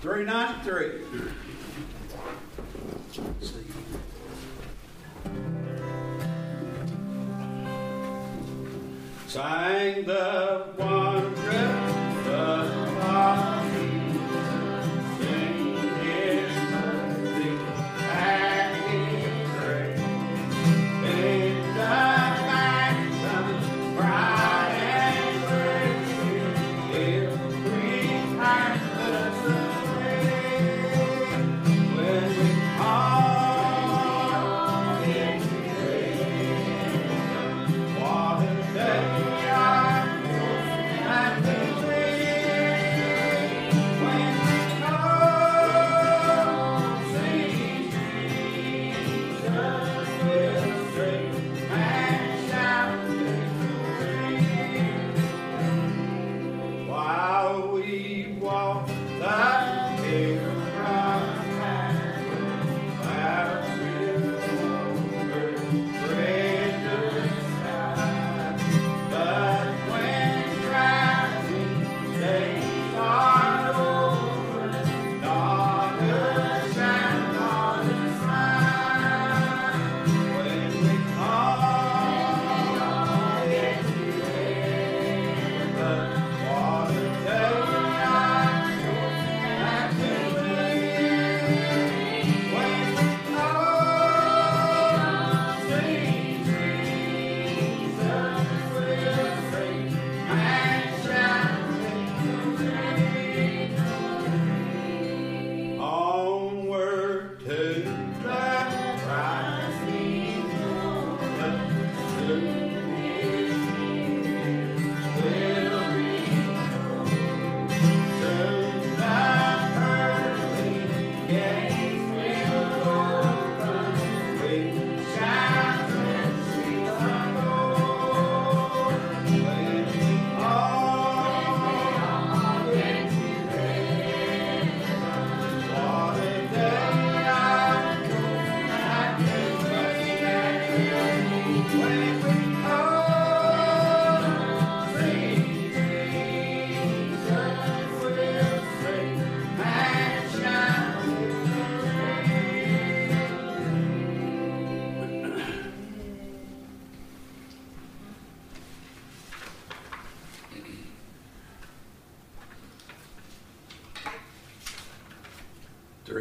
393. 0.00 1.02
Sang 9.26 10.04
the 10.06 10.64
one. 10.76 11.09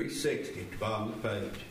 360 0.09 0.65
to 0.71 0.77
bottom 0.79 1.09
of 1.09 1.21
the 1.21 1.29
page. 1.29 1.68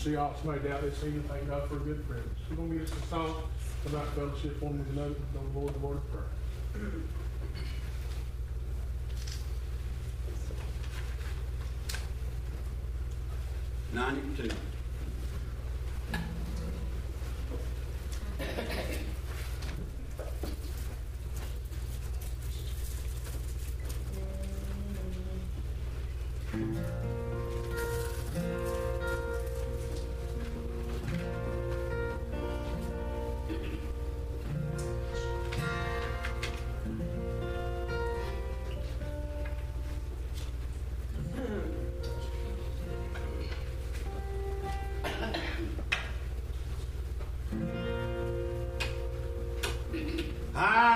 see 0.00 0.12
Seahawks 0.12 0.42
no 0.44 0.56
doubt 0.58 0.80
this 0.80 1.04
evening. 1.04 1.24
Thank 1.28 1.46
God 1.48 1.62
oh, 1.64 1.68
for 1.68 1.76
a 1.76 1.80
good 1.80 2.02
friend. 2.06 2.22
We're 2.48 2.56
going 2.56 2.70
to 2.70 2.78
get 2.78 2.88
some 2.88 3.02
song 3.10 3.42
about 3.86 4.08
fellowship 4.14 4.62
one 4.62 4.72
on 4.72 4.94
Don't 4.94 5.44
avoid 5.44 5.74
the 5.74 5.78
Lord's 5.78 6.04
Word. 6.04 6.09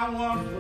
I 0.05 0.11
want 0.11 0.54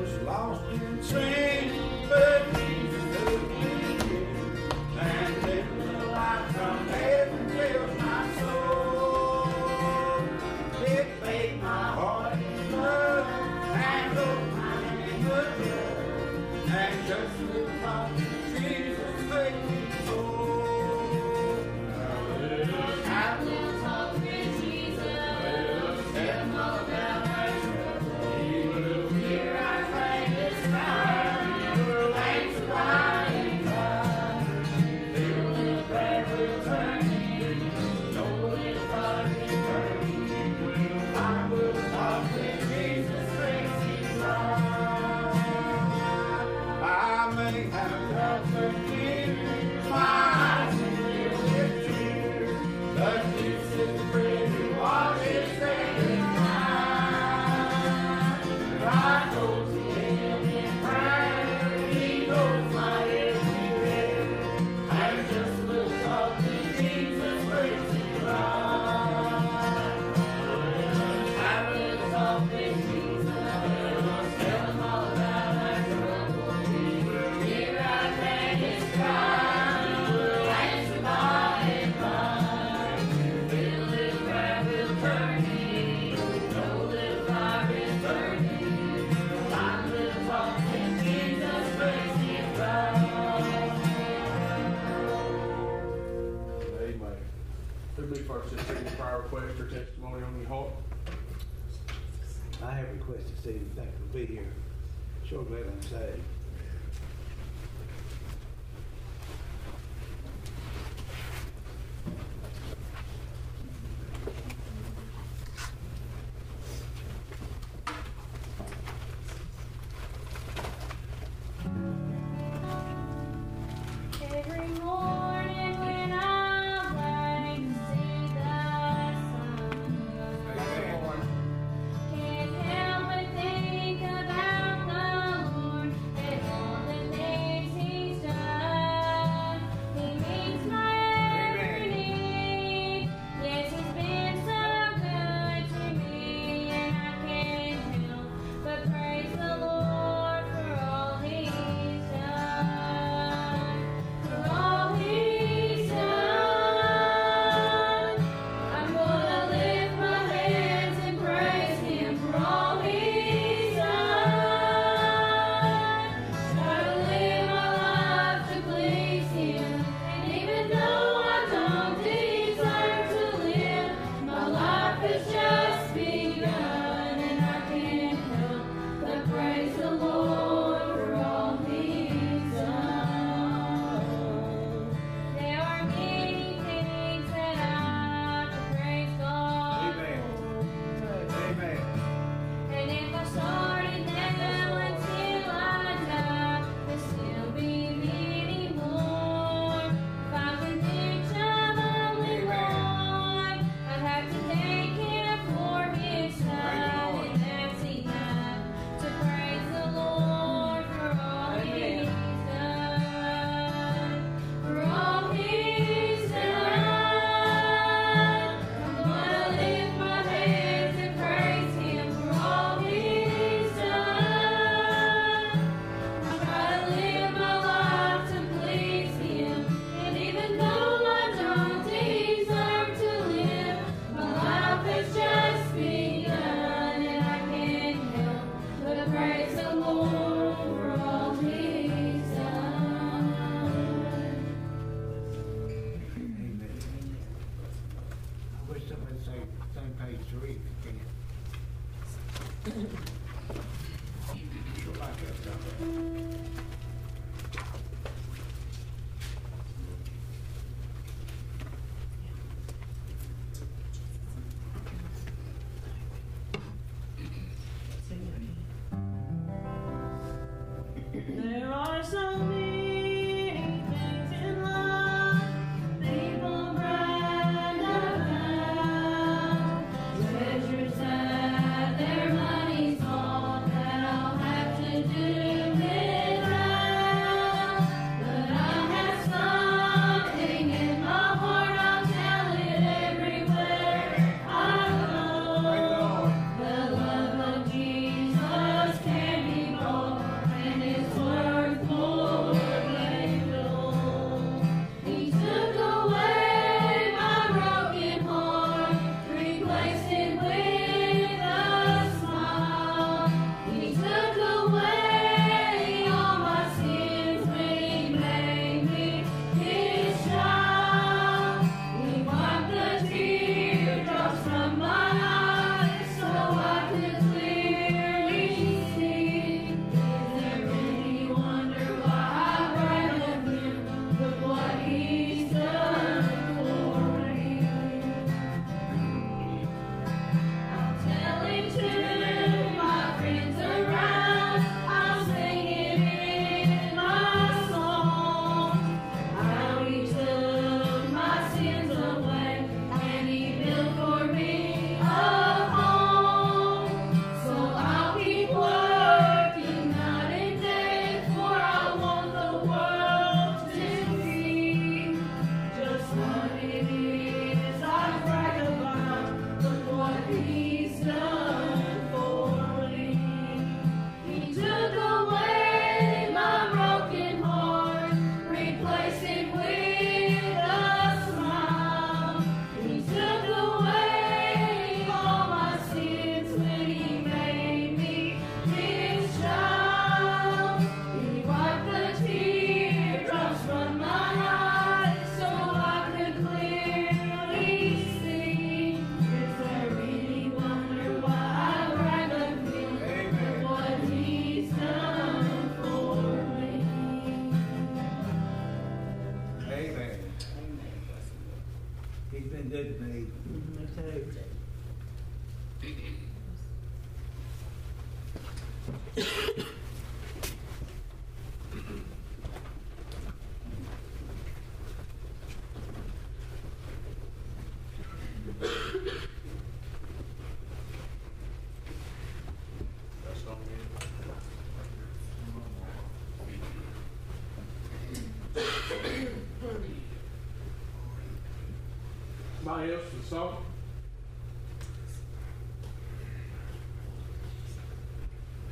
Somebody 442.85 443.03
else 443.03 443.29
song? 443.31 443.65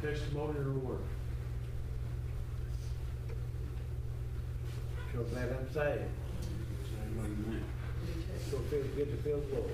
Testimony 0.03 0.59
or 0.59 0.73
word? 0.73 0.99
Sure 5.11 5.25
glad 5.25 5.49
I'm 5.59 5.73
saved. 5.73 6.11
Sure 8.51 8.61
feels 8.69 8.87
good 8.89 9.11
to 9.13 9.17
feel 9.23 9.41
the 9.41 9.55
Lord. 9.55 9.71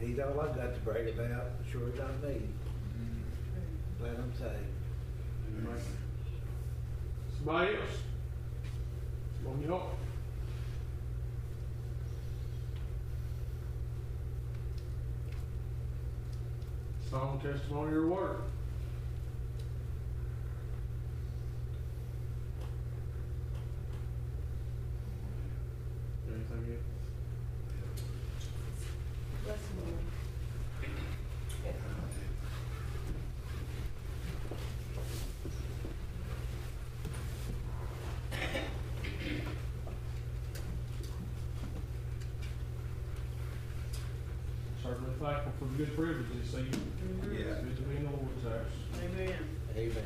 He's 0.00 0.18
all 0.18 0.40
I've 0.40 0.56
got 0.56 0.74
to 0.74 0.80
brag 0.80 1.06
about, 1.06 1.46
sure 1.70 1.82
as 1.94 2.00
I'm 2.00 2.20
me. 2.28 2.40
Glad 4.00 4.16
I'm 4.16 4.32
saved. 4.36 4.70
Somebody 7.36 7.76
else? 7.76 7.98
On 9.46 9.62
your 9.62 9.78
heart? 9.78 9.94
Song, 17.10 17.40
testimony, 17.42 17.92
or 17.92 18.06
word? 18.06 18.36
Anything 26.28 26.78
else? 29.48 29.60
Certainly 44.80 45.10
thankful 45.20 45.52
for 45.58 45.64
the 45.66 45.76
good 45.76 45.96
privileges 45.96 46.52
this 46.52 46.60
evening. 46.60 46.90
Yeah. 47.32 47.52
It's 47.52 47.60
good 47.60 47.76
to 47.76 47.82
be 47.82 47.96
in 47.96 48.04
the 48.04 48.10
Lord's 48.10 48.42
house. 48.44 48.74
Amen. 49.04 49.38
Amen. 49.76 50.04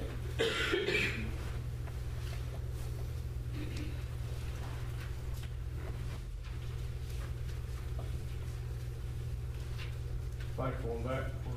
Thankful 10.56 10.90
on 10.92 11.02
that 11.04 11.24
for 11.42 11.54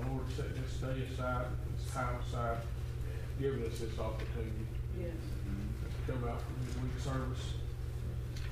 our 0.00 0.10
Lord 0.10 0.26
day 0.80 1.02
aside, 1.12 1.46
this 1.76 1.92
time 1.92 2.16
aside, 2.26 2.58
giving 3.40 3.64
us 3.64 3.78
this 3.78 3.98
opportunity 3.98 4.66
Yes. 4.98 5.10
to 6.06 6.12
come 6.12 6.24
out 6.28 6.40
for 6.40 6.52
this 6.64 6.76
week's 6.82 7.04
service, 7.04 7.52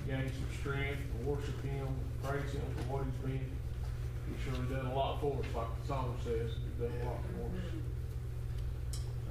gain 0.06 0.30
some 0.30 0.58
strength, 0.60 1.00
worship 1.24 1.62
Him, 1.64 1.88
praise 2.22 2.52
Him 2.52 2.62
for 2.76 2.82
what 2.92 3.04
He's 3.04 3.30
been. 3.30 3.50
He's 4.28 4.40
surely 4.44 4.66
done 4.74 4.86
a 4.86 4.94
lot 4.94 5.20
for 5.20 5.38
us, 5.38 5.46
like 5.54 5.66
the 5.82 5.86
song 5.88 6.16
says, 6.24 6.50
He's 6.52 6.88
done 6.88 6.92
a 7.02 7.04
lot 7.04 7.20
for 7.30 7.46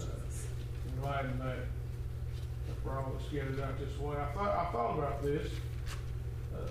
us. 0.01 0.07
Uh, 0.09 0.95
I'm 0.95 1.01
glad 1.01 1.39
that, 1.39 1.57
we're 2.83 2.99
all 2.99 3.13
scattered 3.27 3.59
out 3.61 3.79
this 3.79 3.97
way. 3.99 4.15
I 4.15 4.31
thought, 4.33 4.53
I 4.67 4.71
thought 4.71 4.97
about 4.99 5.23
this. 5.23 5.51
Uh, 6.53 6.67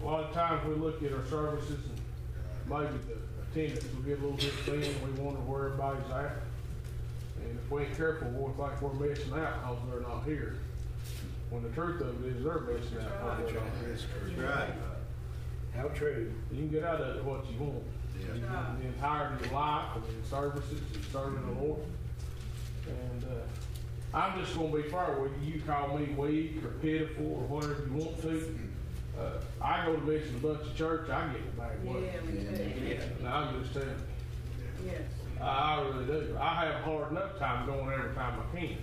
A 0.00 0.04
lot 0.04 0.24
of 0.24 0.32
times 0.32 0.66
we 0.68 0.74
look 0.74 1.02
at 1.02 1.12
our 1.12 1.24
services 1.26 1.80
and 1.84 2.00
maybe 2.70 2.96
the 3.08 3.16
attendance 3.66 3.94
will 3.94 4.02
get 4.02 4.18
a 4.18 4.22
little 4.22 4.36
bit 4.36 4.52
thin, 4.64 4.80
we 5.04 5.20
wonder 5.22 5.40
where 5.40 5.66
everybody's 5.66 6.10
at. 6.10 6.36
And 7.44 7.58
if 7.58 7.70
we 7.70 7.82
ain't 7.82 7.96
careful, 7.96 8.28
we'll 8.30 8.52
think 8.54 8.80
we're 8.82 8.92
missing 9.08 9.32
out 9.34 9.62
because 9.62 9.78
they're 9.90 10.00
not 10.00 10.24
here. 10.24 10.56
When 11.50 11.62
the 11.62 11.70
truth 11.70 12.00
of 12.00 12.24
it 12.24 12.36
is, 12.36 12.44
they're 12.44 12.60
missing 12.60 12.98
out 12.98 13.38
because 13.38 13.52
they're 13.52 13.62
not 13.62 13.70
here. 13.80 13.96
That's 14.26 14.38
right. 14.38 14.74
How 15.74 15.88
true. 15.88 16.32
You 16.50 16.56
can 16.58 16.68
get 16.68 16.84
out 16.84 17.00
of 17.00 17.16
it 17.16 17.24
what 17.24 17.44
you 17.50 17.58
want. 17.58 17.82
Yeah. 18.18 18.34
You 18.34 18.40
can- 18.46 18.78
The 18.80 18.86
entirety 18.88 19.44
of 19.44 19.52
life 19.52 19.96
and 19.96 20.04
in 20.04 20.24
services 20.24 20.80
and 20.94 21.04
serving 21.06 21.46
the 21.54 21.60
Lord. 21.62 21.82
And, 22.88 23.24
uh, 23.24 24.16
I'm 24.16 24.40
just 24.42 24.56
gonna 24.56 24.74
be 24.74 24.82
fair 24.82 25.18
with 25.20 25.32
you. 25.42 25.54
You 25.54 25.60
call 25.62 25.98
me 25.98 26.06
weak 26.14 26.64
or 26.64 26.68
pitiful 26.80 27.26
or 27.26 27.46
whatever 27.46 27.86
you 27.86 27.92
want 28.04 28.20
to. 28.22 28.58
Uh, 29.18 29.30
I 29.60 29.84
go 29.86 29.94
to 29.96 30.00
visit 30.02 30.34
a 30.36 30.38
bunch 30.38 30.60
of 30.62 30.76
church, 30.76 31.08
I 31.10 31.26
get 31.32 31.44
the 31.56 31.60
bad 31.60 31.84
word. 31.84 32.04
Yeah, 32.04 32.20
me 32.20 32.44
too. 32.56 32.98
And 33.18 33.28
I'm 33.28 33.60
just 33.60 33.72
telling 33.74 33.88
you, 33.88 33.94
Yes. 34.86 35.02
I, 35.40 35.44
I 35.46 35.82
really 35.88 36.04
do. 36.06 36.36
I 36.40 36.64
have 36.66 36.74
a 36.76 36.78
hard 36.84 37.10
enough 37.10 37.38
time 37.38 37.66
going 37.66 37.90
every 37.92 38.14
time 38.14 38.40
I 38.40 38.56
can. 38.56 38.76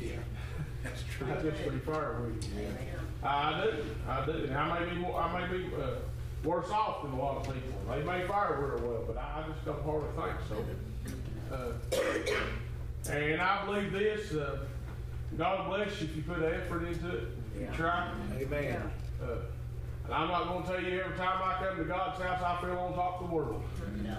Yeah, 0.00 0.10
that's 0.84 1.02
true. 1.16 1.26
I 1.26 1.42
just 1.42 1.64
be 1.70 1.78
fair 1.80 2.16
with 2.24 2.44
you. 2.44 2.60
Amen. 2.60 2.78
I 3.24 3.60
do, 3.64 3.84
I 4.08 4.24
do, 4.26 4.32
and 4.32 4.54
I 4.56 4.80
may 4.80 4.90
be 4.90 4.96
more, 5.00 5.20
I 5.20 5.46
may 5.48 5.56
be, 5.58 5.66
uh, 5.74 5.94
worse 6.44 6.70
off 6.70 7.02
than 7.02 7.12
a 7.12 7.16
lot 7.18 7.38
of 7.38 7.54
people. 7.54 7.80
They 7.90 8.02
may 8.04 8.26
fire 8.26 8.76
real 8.80 8.88
well, 8.88 9.04
but 9.06 9.16
I, 9.16 9.44
I 9.44 9.52
just 9.52 9.64
don't 9.64 9.82
hardly 9.84 10.08
think 10.16 10.36
so. 10.48 11.54
Uh, 11.54 13.10
and 13.10 13.40
I 13.40 13.64
believe 13.64 13.92
this, 13.92 14.32
uh, 14.32 14.58
God 15.36 15.68
bless 15.68 16.00
you 16.00 16.08
if 16.08 16.16
you 16.16 16.22
put 16.22 16.42
effort 16.42 16.84
into 16.84 17.08
it, 17.16 17.28
you 17.56 17.62
Yeah. 17.62 17.72
try. 17.72 18.12
Amen. 18.40 18.90
Uh, 19.22 19.26
and 20.04 20.14
I'm 20.14 20.28
not 20.28 20.48
gonna 20.48 20.66
tell 20.66 20.82
you 20.82 21.00
every 21.00 21.16
time 21.16 21.40
I 21.42 21.64
come 21.64 21.76
to 21.76 21.84
God's 21.84 22.20
house, 22.22 22.42
I 22.42 22.60
feel 22.60 22.78
on 22.78 22.94
top 22.94 23.22
of 23.22 23.28
the 23.28 23.34
world. 23.34 23.62
No. 24.02 24.18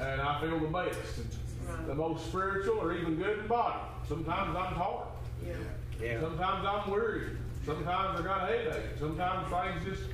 And 0.00 0.20
I 0.20 0.40
feel 0.40 0.58
the 0.58 0.68
best, 0.68 1.18
and 1.18 1.88
the 1.88 1.94
most 1.94 2.26
spiritual 2.26 2.78
or 2.78 2.94
even 2.94 3.16
good 3.16 3.40
in 3.40 3.46
body. 3.46 3.78
Sometimes 4.08 4.56
I'm 4.56 4.74
tired. 4.74 5.06
Yeah. 5.46 5.54
Yeah. 6.00 6.20
Sometimes 6.20 6.66
I'm 6.66 6.90
worried. 6.90 7.36
Sometimes 7.64 8.20
I 8.20 8.22
got 8.22 8.42
a 8.42 8.46
headache. 8.46 8.98
Sometimes 8.98 9.48
things 9.48 9.96
just 9.96 10.10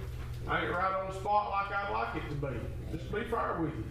ain't 0.51 0.71
right 0.71 0.93
on 1.01 1.09
the 1.09 1.15
spot 1.19 1.51
like 1.51 1.77
I'd 1.77 1.93
like 1.93 2.23
it 2.23 2.29
to 2.29 2.35
be. 2.35 2.97
Just 2.97 3.13
be 3.13 3.25
fair 3.25 3.57
with 3.61 3.75
you. 3.75 3.85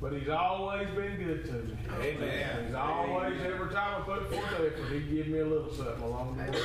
But 0.00 0.12
he's 0.12 0.28
always 0.28 0.88
been 0.90 1.16
good 1.16 1.44
to 1.46 1.52
me. 1.52 1.76
Amen. 2.00 2.66
He's 2.66 2.74
always, 2.74 3.40
every 3.42 3.72
time 3.74 4.00
I 4.00 4.04
put 4.04 4.32
forth 4.32 4.52
effort, 4.52 4.92
he'd 4.92 5.10
give 5.10 5.26
me 5.26 5.40
a 5.40 5.44
little 5.46 5.72
something 5.72 6.02
along 6.02 6.36
the 6.36 6.52
way. 6.52 6.58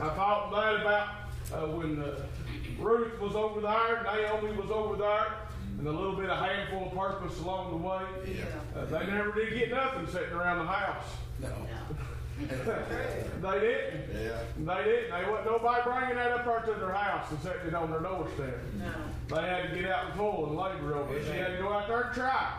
I 0.00 0.08
thought 0.10 0.50
that 0.50 0.80
about 0.80 1.08
uh, 1.52 1.66
when 1.68 2.02
uh, 2.02 2.20
Ruth 2.78 3.18
was 3.20 3.34
over 3.34 3.60
there, 3.60 4.02
Naomi 4.04 4.56
was 4.56 4.70
over 4.70 4.96
there, 4.96 5.26
and 5.78 5.86
a 5.86 5.90
little 5.92 6.16
bit 6.16 6.30
of 6.30 6.38
handful 6.38 6.86
of 6.86 6.92
purpose 6.94 7.38
along 7.40 7.70
the 7.70 7.86
way. 7.86 8.36
Yeah. 8.36 8.80
Uh, 8.80 8.84
they 8.86 9.06
never 9.06 9.32
did 9.32 9.58
get 9.58 9.70
nothing 9.70 10.06
sitting 10.08 10.32
around 10.32 10.58
the 10.58 10.72
house. 10.72 11.04
No. 11.40 11.48
No. 11.48 11.96
They 13.44 13.60
didn't. 13.60 14.10
Yeah. 14.12 14.38
They 14.58 14.84
didn't. 14.84 15.10
They 15.10 15.30
wasn't 15.30 15.46
nobody 15.46 15.82
bringing 15.84 16.16
that 16.16 16.32
up 16.32 16.44
there 16.44 16.74
to 16.74 16.80
their 16.80 16.92
house 16.92 17.30
and 17.30 17.40
setting 17.40 17.68
it 17.68 17.74
on 17.74 17.90
their 17.90 18.00
doorstep. 18.00 18.58
No. 18.78 19.36
They 19.36 19.42
had 19.46 19.70
to 19.70 19.74
get 19.80 19.90
out 19.90 20.06
and 20.06 20.14
pull 20.14 20.46
and 20.46 20.56
labor 20.56 20.96
over 20.96 21.16
it. 21.16 21.24
She 21.26 21.30
had 21.32 21.56
to 21.56 21.62
go 21.62 21.72
out 21.72 21.86
there 21.86 22.00
and 22.02 22.14
try. 22.14 22.58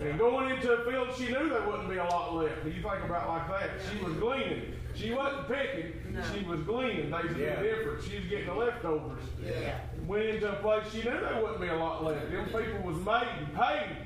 And 0.00 0.18
going 0.18 0.50
into 0.50 0.72
a 0.72 0.90
field, 0.90 1.08
she 1.16 1.26
knew 1.26 1.48
there 1.48 1.62
wouldn't 1.66 1.88
be 1.88 1.96
a 1.98 2.04
lot 2.04 2.34
left. 2.34 2.64
You 2.66 2.72
think 2.72 2.84
about 3.04 3.24
it 3.24 3.28
like 3.28 3.48
that. 3.60 3.70
She 3.92 4.04
was 4.04 4.14
gleaning. 4.16 4.72
She 4.96 5.12
wasn't 5.12 5.46
picking. 5.46 5.92
No. 6.14 6.22
She 6.34 6.44
was 6.44 6.60
gleaning. 6.62 7.10
They 7.10 7.16
a 7.18 7.22
Yeah. 7.38 7.60
big 7.60 7.76
difference. 7.76 8.04
She 8.08 8.16
was 8.18 8.26
getting 8.26 8.46
the 8.46 8.54
leftovers. 8.54 9.22
Yeah. 9.44 9.78
Went 10.06 10.24
into 10.24 10.50
a 10.50 10.56
place 10.56 10.84
she 10.90 10.98
knew 10.98 11.20
there 11.20 11.40
wouldn't 11.42 11.60
be 11.60 11.68
a 11.68 11.76
lot 11.76 12.02
left. 12.02 12.30
Them 12.30 12.46
people 12.46 12.80
was 12.82 12.96
made 13.04 13.28
and 13.38 13.54
paid 13.54 13.96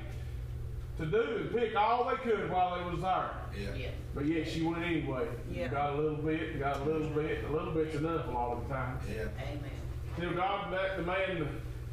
to 0.99 1.05
do 1.05 1.37
and 1.37 1.55
pick 1.55 1.75
all 1.75 2.09
they 2.09 2.15
could 2.17 2.51
while 2.51 2.77
they 2.77 2.91
was 2.91 3.01
there. 3.01 3.29
Yeah. 3.57 3.75
Yeah. 3.75 3.89
But 4.13 4.25
yet 4.25 4.47
she 4.47 4.63
went 4.63 4.83
anyway. 4.83 5.27
Yeah. 5.49 5.69
Got 5.69 5.93
a 5.93 5.95
little 5.95 6.17
bit, 6.17 6.59
got 6.59 6.81
a 6.81 6.83
little 6.83 7.09
bit, 7.09 7.43
a 7.45 7.51
little 7.51 7.71
bit's 7.73 7.95
enough 7.95 8.27
a 8.27 8.31
lot 8.31 8.57
of 8.57 8.67
the 8.67 8.73
time. 8.73 8.97
Yeah. 9.09 9.23
Amen. 9.41 9.71
Till 10.19 10.33
God, 10.33 10.73
that 10.73 10.97
the 10.97 11.03
man 11.03 11.47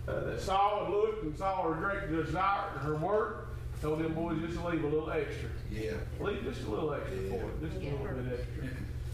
uh, 0.09 0.21
that 0.25 0.41
saw 0.41 0.85
and 0.87 0.95
looked 0.95 1.23
and 1.23 1.39
saw 1.39 1.71
her 1.71 1.75
great 1.81 2.11
desire 2.25 2.71
and 2.75 2.81
her 2.83 2.97
work, 2.97 3.47
told 3.81 4.01
them 4.01 4.13
boys 4.15 4.41
just 4.41 4.59
to 4.59 4.67
leave 4.69 4.83
a 4.83 4.87
little 4.89 5.11
extra. 5.11 5.49
Yeah. 5.71 5.93
Leave 6.19 6.43
just 6.43 6.65
a 6.67 6.71
little 6.71 6.93
extra 6.95 7.17
for 7.29 7.35
it, 7.45 7.61
just 7.61 7.77
a 7.77 7.81
little 7.81 8.23
bit 8.23 8.41
extra. 8.41 8.69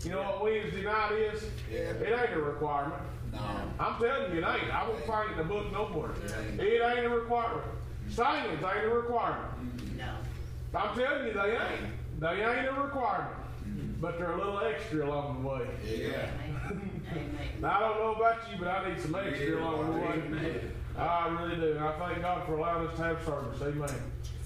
You 0.05 0.11
know 0.11 0.23
what 0.23 0.43
Wednesday 0.43 0.83
night 0.83 1.13
is? 1.13 1.45
Yeah. 1.73 1.79
It 1.79 2.21
ain't 2.21 2.37
a 2.37 2.43
requirement. 2.43 3.01
No. 3.33 3.41
I'm 3.81 3.99
telling 4.01 4.33
you, 4.33 4.43
it 4.43 4.45
ain't. 4.47 4.71
I 4.73 4.87
won't 4.87 5.05
find 5.07 5.31
it 5.31 5.33
in 5.33 5.39
the 5.39 5.45
book 5.45 5.73
no 5.73 5.89
more. 5.89 6.11
ain't. 6.11 6.61
It 6.61 6.83
ain't 6.83 7.07
a 7.07 7.09
requirement. 7.09 7.65
Singing's 8.09 8.63
ain't 8.63 8.85
a 8.85 8.89
requirement. 8.89 9.97
No. 9.97 10.79
I'm 10.79 10.97
telling 10.97 11.27
you, 11.27 11.33
they 11.33 11.53
ain't. 11.53 12.21
They 12.21 12.45
ain't 12.45 12.69
a 12.69 12.81
requirement. 12.81 13.35
Mm-hmm. 13.67 14.01
But 14.01 14.19
they're 14.19 14.33
a 14.33 14.37
little 14.37 14.61
extra 14.61 15.07
along 15.07 15.43
the 15.43 15.49
way. 15.49 15.67
Yeah. 15.85 16.29
Amen. 16.45 16.91
Amen. 17.11 17.49
Now, 17.61 17.77
I 17.77 17.81
don't 17.81 17.99
know 17.99 18.15
about 18.15 18.39
you, 18.51 18.59
but 18.59 18.69
I 18.69 18.89
need 18.89 19.01
some 19.01 19.15
extra 19.15 19.59
along 19.59 19.87
the 19.87 20.01
way. 20.01 20.23
Amen. 20.27 20.73
I 20.99 21.29
really 21.29 21.57
do. 21.57 21.79
I 21.79 21.93
thank 21.99 22.21
God 22.21 22.47
for 22.47 22.57
allowing 22.57 22.89
us 22.89 22.97
to 22.97 23.03
have 23.03 23.25
service. 23.25 23.61
Amen. 23.63 23.91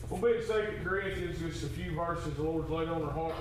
We'll 0.09 0.21
be 0.21 0.39
in 0.39 0.47
Second 0.47 0.85
Corinthians, 0.85 1.39
just 1.39 1.65
a 1.65 1.67
few 1.67 1.95
verses 1.95 2.35
the 2.35 2.43
Lord's 2.43 2.71
laid 2.71 2.89
on 2.89 3.03
our 3.03 3.11
heart. 3.11 3.35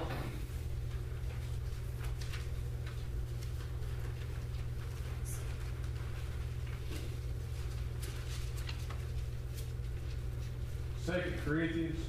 Second 11.07 11.36
Corinthians 11.47 12.05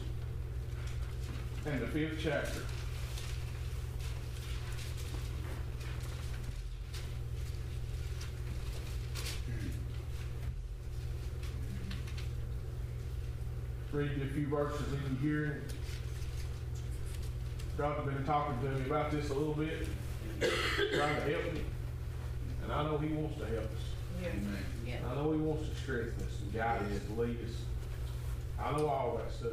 and 1.65 1.81
the 1.81 1.87
fifth 1.87 2.19
chapter. 2.21 2.61
read 13.93 14.11
you 14.17 14.25
a 14.25 14.27
few 14.27 14.47
verses 14.49 14.87
in 14.93 15.17
here. 15.23 15.63
God's 17.77 18.13
been 18.13 18.25
talking 18.25 18.59
to 18.61 18.75
me 18.75 18.87
about 18.87 19.11
this 19.13 19.31
a 19.31 19.35
little 19.35 19.55
bit, 19.55 19.87
trying 20.41 21.15
to 21.17 21.21
help 21.23 21.53
me. 21.55 21.63
And 22.65 22.73
I 22.73 22.83
know 22.85 22.99
He 22.99 23.09
wants 23.09 23.39
to 23.39 23.47
help 23.47 23.65
us. 23.65 23.71
Yeah. 24.21 24.29
Amen. 24.29 24.65
Yeah. 24.85 24.97
I 25.09 25.15
know 25.15 25.33
He 25.33 25.39
wants 25.39 25.69
to 25.69 25.75
strengthen 25.77 26.27
us 26.27 26.33
and 26.43 26.53
guide 26.53 26.83
us 26.83 27.01
and 27.09 27.19
lead 27.19 27.39
us. 27.45 27.55
I 28.63 28.77
know 28.77 28.89
all 28.89 29.17
that 29.19 29.33
stuff. 29.33 29.53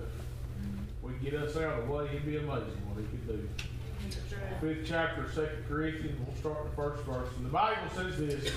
We 1.02 1.14
get 1.24 1.36
us 1.36 1.56
out 1.56 1.80
of 1.80 1.88
the 1.88 1.94
way, 1.94 2.06
it'd 2.08 2.26
be 2.26 2.38
amazing 2.38 2.82
what 2.88 2.98
He 2.98 3.06
could 3.06 3.28
do. 3.28 3.50
Fifth 4.62 4.88
chapter, 4.88 5.30
Second 5.32 5.66
Corinthians, 5.68 6.20
we'll 6.26 6.36
start 6.36 6.70
the 6.70 6.76
first 6.76 7.04
verse. 7.04 7.30
And 7.38 7.46
the 7.46 7.50
Bible 7.50 7.90
says 7.96 8.18
this, 8.18 8.52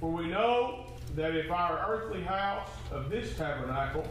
For 0.00 0.10
we 0.10 0.28
know 0.28 0.86
that 1.16 1.34
if 1.34 1.50
our 1.50 1.84
earthly 1.88 2.22
house 2.22 2.68
of 2.90 3.10
this 3.10 3.36
tabernacle 3.36 4.06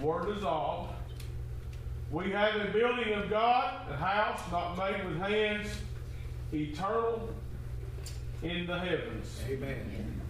were 0.00 0.32
dissolved, 0.32 0.92
we 2.10 2.30
have 2.30 2.56
a 2.56 2.72
building 2.72 3.12
of 3.14 3.28
God, 3.28 3.74
a 3.90 3.96
house 3.96 4.40
not 4.50 4.76
made 4.78 5.04
with 5.04 5.18
hands, 5.18 5.68
eternal 6.52 7.28
in 8.42 8.66
the 8.66 8.78
heavens. 8.78 9.40
Amen. 9.48 10.20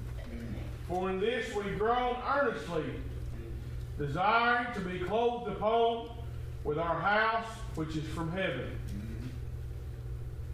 For 0.88 1.10
in 1.10 1.20
this 1.20 1.54
we 1.54 1.70
groan 1.72 2.16
earnestly, 2.26 2.84
desiring 3.98 4.72
to 4.74 4.80
be 4.80 5.00
clothed 5.00 5.50
upon 5.50 6.10
with 6.64 6.78
our 6.78 7.00
house 7.00 7.48
which 7.74 7.96
is 7.96 8.06
from 8.08 8.32
heaven. 8.32 8.78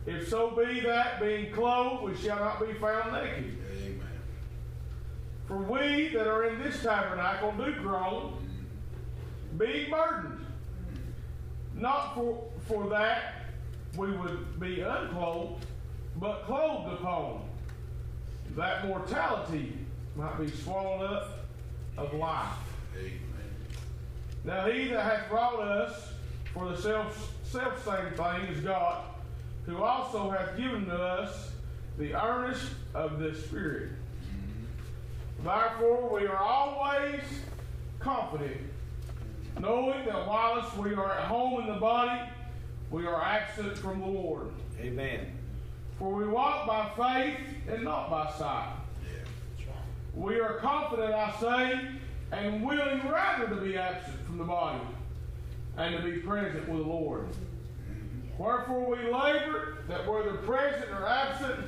If 0.07 0.29
so 0.29 0.51
be 0.51 0.81
that, 0.81 1.21
being 1.21 1.53
clothed, 1.53 2.05
we 2.05 2.17
shall 2.17 2.39
not 2.39 2.61
be 2.61 2.75
found 2.75 3.13
naked. 3.13 3.59
Amen. 3.73 4.01
For 5.47 5.57
we 5.57 6.09
that 6.09 6.27
are 6.27 6.45
in 6.45 6.63
this 6.63 6.83
tabernacle 6.83 7.53
do 7.53 7.73
groan, 7.81 8.37
being 9.57 9.91
burdened. 9.91 10.45
Not 11.75 12.15
for, 12.15 12.45
for 12.67 12.89
that 12.91 13.47
we 13.97 14.11
would 14.13 14.61
be 14.61 14.81
unclothed, 14.81 15.65
but 16.17 16.45
clothed 16.45 16.93
upon, 16.95 17.49
that 18.57 18.87
mortality 18.87 19.73
might 20.17 20.39
be 20.39 20.51
swallowed 20.51 21.03
up 21.03 21.47
of 21.97 22.13
life. 22.15 22.59
Amen. 22.97 23.34
Now 24.45 24.67
he 24.67 24.89
that 24.89 25.03
hath 25.03 25.29
brought 25.31 25.61
us 25.61 26.11
for 26.53 26.69
the 26.69 26.77
self 26.77 27.35
self 27.43 27.85
same 27.85 28.13
thing 28.13 28.55
is 28.55 28.61
God, 28.61 29.05
who 29.65 29.83
also 29.83 30.31
hath 30.31 30.57
given 30.57 30.85
to 30.87 30.95
us 30.95 31.51
the 31.99 32.15
earnest 32.15 32.73
of 32.95 33.19
the 33.19 33.35
Spirit. 33.35 33.91
Therefore 35.43 36.11
we 36.13 36.27
are 36.27 36.37
always 36.37 37.21
confident, 38.01 38.61
knowing 39.59 40.05
that 40.05 40.27
whilst 40.27 40.77
we 40.77 40.95
are 40.95 41.13
at 41.13 41.25
home 41.25 41.63
in 41.63 41.67
the 41.67 41.81
body, 41.81 42.21
we 42.91 43.07
are 43.07 43.23
absent 43.23 43.79
from 43.79 44.01
the 44.01 44.07
Lord. 44.07 44.51
Amen. 44.79 45.39
For 45.99 46.13
we 46.13 46.27
walk 46.27 46.67
by 46.67 46.91
faith 46.97 47.39
and 47.69 47.85
not 47.85 48.11
by 48.11 48.31
sight. 48.33 48.75
Yeah. 49.59 49.65
We 50.15 50.41
are 50.41 50.55
confident, 50.55 51.15
I 51.15 51.35
say, 51.41 51.89
and 52.33 52.65
willing 52.65 53.09
rather 53.09 53.49
to 53.49 53.57
be 53.57 53.77
absent 53.77 54.24
from 54.35 54.47
the 54.49 54.53
body 54.53 54.81
and 55.77 55.97
to 55.97 56.03
be 56.03 56.19
present 56.19 56.69
with 56.69 56.79
the 56.79 56.89
Lord. 56.89 57.29
Wherefore 58.37 58.91
we 58.91 58.97
labor 59.05 59.79
that 59.89 60.09
whether 60.09 60.33
present 60.39 60.91
or 60.91 61.07
absent, 61.07 61.61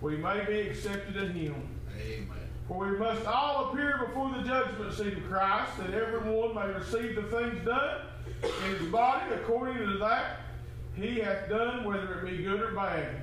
we 0.00 0.16
may 0.16 0.42
be 0.46 0.60
accepted 0.60 1.18
of 1.18 1.30
him. 1.34 1.54
Amen. 2.00 2.28
For 2.66 2.86
we 2.86 2.96
must 2.96 3.26
all 3.26 3.66
appear 3.66 4.06
before 4.06 4.30
the 4.30 4.42
judgment 4.42 4.94
seat 4.94 5.18
of 5.18 5.24
Christ, 5.24 5.76
that 5.78 5.92
everyone 5.92 6.54
may 6.54 6.72
receive 6.72 7.14
the 7.14 7.24
things 7.24 7.62
done 7.66 8.00
in 8.42 8.76
his 8.78 8.88
body 8.88 9.34
according 9.34 9.76
to 9.76 9.98
that 9.98 10.40
he 10.94 11.18
hath 11.18 11.50
done, 11.50 11.84
whether 11.84 12.20
it 12.20 12.30
be 12.30 12.42
good 12.42 12.60
or 12.60 12.72
bad. 12.72 13.20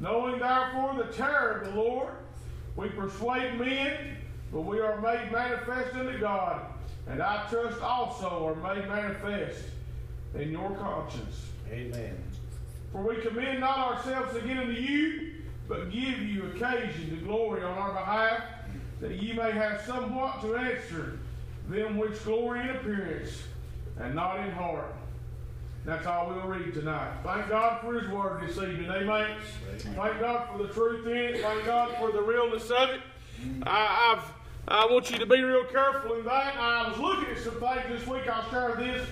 Knowing 0.00 0.40
therefore 0.40 0.94
the 0.96 1.12
terror 1.12 1.60
of 1.60 1.72
the 1.72 1.80
Lord, 1.80 2.14
we 2.74 2.88
persuade 2.88 3.60
men, 3.60 4.16
but 4.52 4.62
we 4.62 4.80
are 4.80 5.00
made 5.00 5.30
manifest 5.30 5.94
unto 5.94 6.18
God, 6.18 6.71
and 7.08 7.22
I 7.22 7.46
trust 7.48 7.80
also 7.80 8.46
are 8.46 8.74
made 8.74 8.88
manifest 8.88 9.64
in 10.34 10.50
your 10.50 10.70
conscience. 10.76 11.46
Amen. 11.70 12.16
For 12.92 13.02
we 13.02 13.16
commend 13.16 13.60
not 13.60 13.78
ourselves 13.78 14.36
again 14.36 14.58
unto 14.58 14.72
you, 14.72 15.32
but 15.68 15.90
give 15.90 16.18
you 16.18 16.44
occasion 16.54 17.10
to 17.10 17.16
glory 17.24 17.62
on 17.62 17.76
our 17.78 17.92
behalf, 17.92 18.42
that 19.00 19.22
ye 19.22 19.32
may 19.32 19.52
have 19.52 19.80
somewhat 19.82 20.40
to 20.42 20.56
answer 20.56 21.18
them 21.68 21.96
which 21.96 22.22
glory 22.24 22.60
in 22.60 22.70
appearance, 22.70 23.42
and 23.98 24.14
not 24.14 24.40
in 24.40 24.50
heart. 24.52 24.94
That's 25.84 26.06
all 26.06 26.28
we'll 26.28 26.46
read 26.46 26.74
tonight. 26.74 27.12
Thank 27.24 27.48
God 27.48 27.80
for 27.80 27.98
His 27.98 28.08
Word 28.08 28.42
this 28.46 28.56
evening. 28.56 28.88
Amen. 28.88 29.36
Thank 29.78 30.20
God 30.20 30.48
for 30.50 30.64
the 30.64 30.72
truth 30.72 31.06
in 31.06 31.16
it. 31.16 31.40
Thank 31.42 31.64
God 31.64 31.96
for 31.98 32.12
the 32.12 32.22
realness 32.22 32.70
of 32.70 32.90
it. 32.90 33.00
I, 33.64 34.14
I've, 34.14 34.24
I 34.68 34.86
want 34.86 35.10
you 35.10 35.18
to 35.18 35.26
be 35.26 35.42
real 35.42 35.64
careful 35.64 36.14
in 36.14 36.24
that. 36.24 36.54
I 36.56 36.88
was 36.88 36.98
looking 36.98 37.34
at 37.34 37.38
some 37.38 37.54
things 37.54 37.82
this 37.88 38.06
week. 38.06 38.28
I'll 38.28 38.48
share 38.48 38.76
this, 38.76 39.06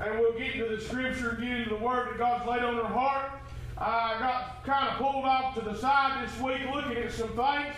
and 0.00 0.18
we'll 0.18 0.32
get 0.32 0.54
into 0.54 0.74
the 0.74 0.80
Scripture 0.80 1.30
and 1.30 1.38
get 1.40 1.50
into 1.58 1.70
the 1.70 1.76
Word 1.76 2.08
that 2.08 2.18
God's 2.18 2.46
laid 2.48 2.62
on 2.62 2.76
our 2.76 2.86
heart. 2.86 3.30
I 3.76 4.16
got 4.18 4.64
kind 4.64 4.88
of 4.88 4.94
pulled 4.96 5.26
off 5.26 5.54
to 5.56 5.60
the 5.60 5.76
side 5.76 6.26
this 6.26 6.40
week 6.40 6.60
looking 6.72 6.96
at 6.96 7.12
some 7.12 7.28
things. 7.28 7.74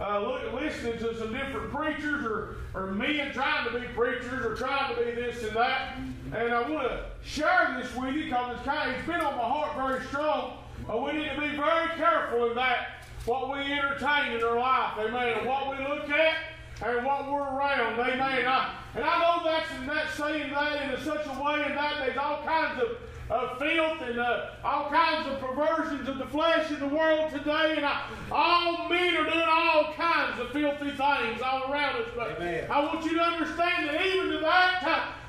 Uh, 0.00 0.20
look, 0.20 0.52
listening 0.54 0.96
to 0.98 1.14
some 1.18 1.34
different 1.34 1.70
preachers 1.70 2.24
or, 2.24 2.56
or 2.72 2.86
men 2.92 3.30
trying 3.32 3.70
to 3.70 3.78
be 3.78 3.86
preachers 3.88 4.46
or 4.46 4.54
trying 4.54 4.94
to 4.94 5.04
be 5.04 5.10
this 5.10 5.42
and 5.42 5.54
that. 5.54 5.98
And 6.34 6.54
I 6.54 6.66
want 6.66 6.88
to 6.88 7.04
share 7.22 7.78
this 7.78 7.94
with 7.94 8.14
you 8.14 8.24
because 8.24 8.56
it's 8.56 8.64
kind 8.64 8.90
of, 8.90 8.96
it's 8.96 9.06
been 9.06 9.20
on 9.20 9.36
my 9.36 9.42
heart 9.42 9.76
very 9.76 10.02
strong. 10.06 10.56
But 10.86 11.04
we 11.04 11.12
need 11.12 11.28
to 11.34 11.40
be 11.40 11.48
very 11.48 11.88
careful 11.98 12.48
in 12.48 12.56
that, 12.56 13.04
what 13.26 13.52
we 13.52 13.58
entertain 13.70 14.32
in 14.32 14.42
our 14.42 14.58
life, 14.58 14.92
amen, 14.98 15.38
and 15.38 15.46
what 15.46 15.76
we 15.76 15.84
look 15.84 16.08
at 16.08 16.34
and 16.82 17.04
what 17.04 17.30
we're 17.30 17.40
around, 17.40 17.98
amen. 18.00 18.46
I, 18.46 18.74
and 18.94 19.04
I 19.04 19.20
know 19.20 19.44
that's, 19.44 19.68
that's 19.86 20.14
saying 20.14 20.52
that 20.52 20.94
in 20.94 21.04
such 21.04 21.26
a 21.26 21.42
way 21.42 21.62
and 21.64 21.76
that 21.76 21.94
there's 21.98 22.16
all 22.16 22.42
kinds 22.42 22.82
of 22.82 22.96
of 23.30 23.58
filth 23.58 24.02
and 24.02 24.18
uh, 24.18 24.46
all 24.64 24.90
kinds 24.90 25.26
of 25.28 25.38
perversions 25.38 26.08
of 26.08 26.18
the 26.18 26.26
flesh 26.26 26.70
in 26.70 26.80
the 26.80 26.88
world 26.88 27.30
today. 27.30 27.74
And 27.76 27.86
I, 27.86 28.02
all 28.30 28.88
men 28.88 29.16
are 29.16 29.24
doing 29.24 29.44
all 29.48 29.92
kinds 29.94 30.40
of 30.40 30.50
filthy 30.50 30.90
things 30.90 31.40
all 31.40 31.70
around 31.70 32.02
us. 32.02 32.08
But 32.16 32.36
Amen. 32.36 32.66
I 32.68 32.80
want 32.84 33.04
you 33.04 33.14
to 33.14 33.22
understand 33.22 33.88
that 33.88 34.04
even 34.04 34.30
to 34.30 34.38
that, 34.40 34.82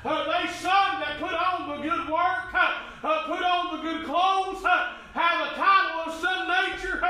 uh, 0.04 0.08
uh, 0.08 0.24
they 0.24 0.52
some 0.52 1.00
that 1.00 1.18
put 1.20 1.32
on 1.32 1.68
the 1.68 1.88
good 1.88 2.08
work, 2.08 2.52
uh, 2.52 2.78
uh, 3.04 3.26
put 3.26 3.42
on 3.42 3.76
the 3.76 3.82
good 3.82 4.04
clothes, 4.04 4.64
uh, 4.64 4.94
have 5.14 5.46
a 5.46 5.54
title 5.54 6.12
of 6.12 6.20
some 6.20 6.48
nature, 6.48 7.00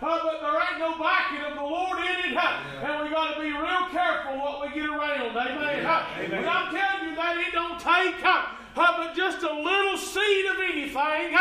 but 0.00 0.40
there 0.40 0.54
ain't 0.54 0.78
no 0.78 0.98
backing 0.98 1.44
of 1.44 1.54
the 1.54 1.62
Lord 1.62 1.98
in 1.98 2.32
it. 2.32 2.38
And 2.38 3.02
we 3.02 3.10
got 3.10 3.34
to 3.34 3.40
be 3.40 3.50
real 3.50 3.88
careful 3.90 4.38
what 4.38 4.62
we 4.62 4.74
get 4.74 4.88
around. 4.88 5.36
Amen. 5.36 5.84
Amen. 5.86 6.30
But 6.30 6.46
I'm 6.48 6.74
telling 6.74 7.08
you 7.10 7.16
that 7.16 7.36
it 7.38 7.52
don't 7.52 7.78
take 7.80 8.22
but 8.78 9.16
just 9.16 9.42
a 9.42 9.52
little 9.52 9.96
seed 9.98 10.46
of 10.46 10.56
anything. 10.62 11.34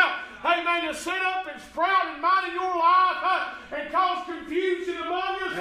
Amen. 0.44 0.88
To 0.88 0.94
set 0.94 1.22
up 1.22 1.46
and 1.52 1.62
sprout 1.62 2.14
and 2.14 2.22
mine 2.22 2.50
in 2.50 2.54
your 2.54 2.78
life 2.78 3.54
and 3.72 3.92
cause 3.92 4.26
confusion 4.26 4.98
among 4.98 5.36
us 5.44 5.58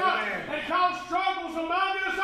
and 0.48 0.62
cause 0.68 1.04
struggles 1.04 1.52
among 1.52 1.96
us. 2.06 2.16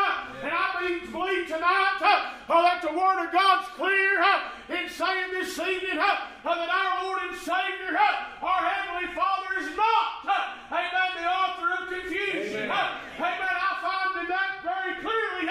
And 0.43 0.53
I 0.53 0.77
be- 0.81 1.07
believe 1.07 1.47
tonight 1.49 1.97
that 2.01 2.81
the 2.83 2.93
Word 2.97 3.27
of 3.27 3.33
God's 3.33 3.69
clear 3.77 4.25
in 4.69 4.89
saying 4.89 5.33
this 5.33 5.59
evening 5.59 5.99
uh, 6.01 6.17
that 6.45 6.69
our 6.69 7.05
Lord 7.05 7.21
and 7.29 7.37
Savior, 7.39 7.93
our 7.93 8.63
Heavenly 8.65 9.13
Father, 9.15 9.53
is 9.61 9.77
not, 9.77 10.27
amen, 10.73 11.11
the 11.21 11.29
author 11.29 11.83
of 11.83 11.89
confusion. 11.89 12.71
Amen. 12.71 13.53
I 13.53 13.73
find 13.85 14.29
that 14.29 14.65
very 14.65 15.01
clearly 15.01 15.47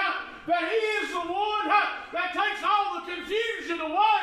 that 0.52 0.68
He 0.68 0.84
is 1.00 1.16
the 1.16 1.24
one 1.32 1.68
that 2.12 2.36
takes 2.36 2.60
all 2.60 3.00
the 3.00 3.08
confusion 3.08 3.80
away 3.80 4.20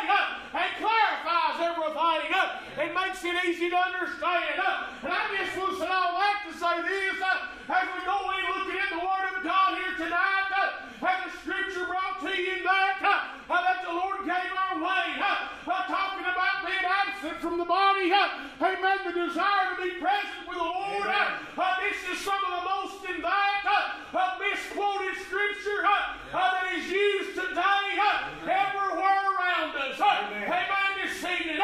and 0.53 0.69
clarifies 0.77 1.57
everything 1.57 2.29
and 2.77 2.93
makes 2.93 3.25
it 3.25 3.33
easy 3.49 3.73
to 3.73 3.81
understand. 3.81 4.61
And 5.01 5.09
I 5.09 5.25
just 5.41 5.57
want 5.57 5.73
to 5.73 5.81
say 5.81 5.89
all 5.89 6.13
that 6.21 6.45
to 6.45 6.53
say 6.53 6.75
this 6.85 7.17
as 7.17 7.85
we 7.97 8.01
go 8.05 8.19
in 8.37 8.45
looking 8.45 8.77
at 8.77 8.93
the 8.93 9.01
Word 9.01 9.25
of 9.33 9.41
God 9.41 9.81
here 9.81 9.97
tonight, 9.97 10.53
and 11.01 11.31
the 11.31 11.39
Scripture 11.39 11.87
brought 11.87 12.19
to 12.21 12.33
you 12.35 12.63
that, 12.67 12.99
uh, 12.99 13.55
uh, 13.55 13.63
that 13.63 13.87
the 13.87 13.95
Lord 13.95 14.27
gave 14.27 14.51
our 14.51 14.83
way, 14.83 15.07
uh, 15.23 15.71
uh, 15.71 15.87
talking 15.87 16.27
about 16.27 16.67
being 16.67 16.83
absent 16.83 17.39
from 17.39 17.59
the 17.59 17.65
body, 17.65 18.11
uh, 18.11 18.67
amen, 18.67 18.99
the 19.07 19.15
desire 19.15 19.79
to 19.79 19.83
be 19.83 19.95
present 20.03 20.43
with 20.49 20.59
the 20.59 20.65
Lord. 20.65 21.07
Uh, 21.07 21.39
uh, 21.55 21.75
this 21.87 22.03
is 22.11 22.19
some 22.27 22.43
of 22.43 22.51
the 22.51 22.65
most 22.67 22.99
in 23.15 23.23
that 23.23 23.63
uh, 23.63 24.43
misquoted 24.43 25.15
Scripture 25.23 25.87
that 26.35 26.67
is 26.75 26.91
used 26.91 27.35
today 27.39 27.87
everywhere 28.43 29.23
around 29.39 29.79
us. 29.79 30.03
Amen. 30.03 30.51
amen, 30.51 30.91
this 30.99 31.23
evening. 31.23 31.63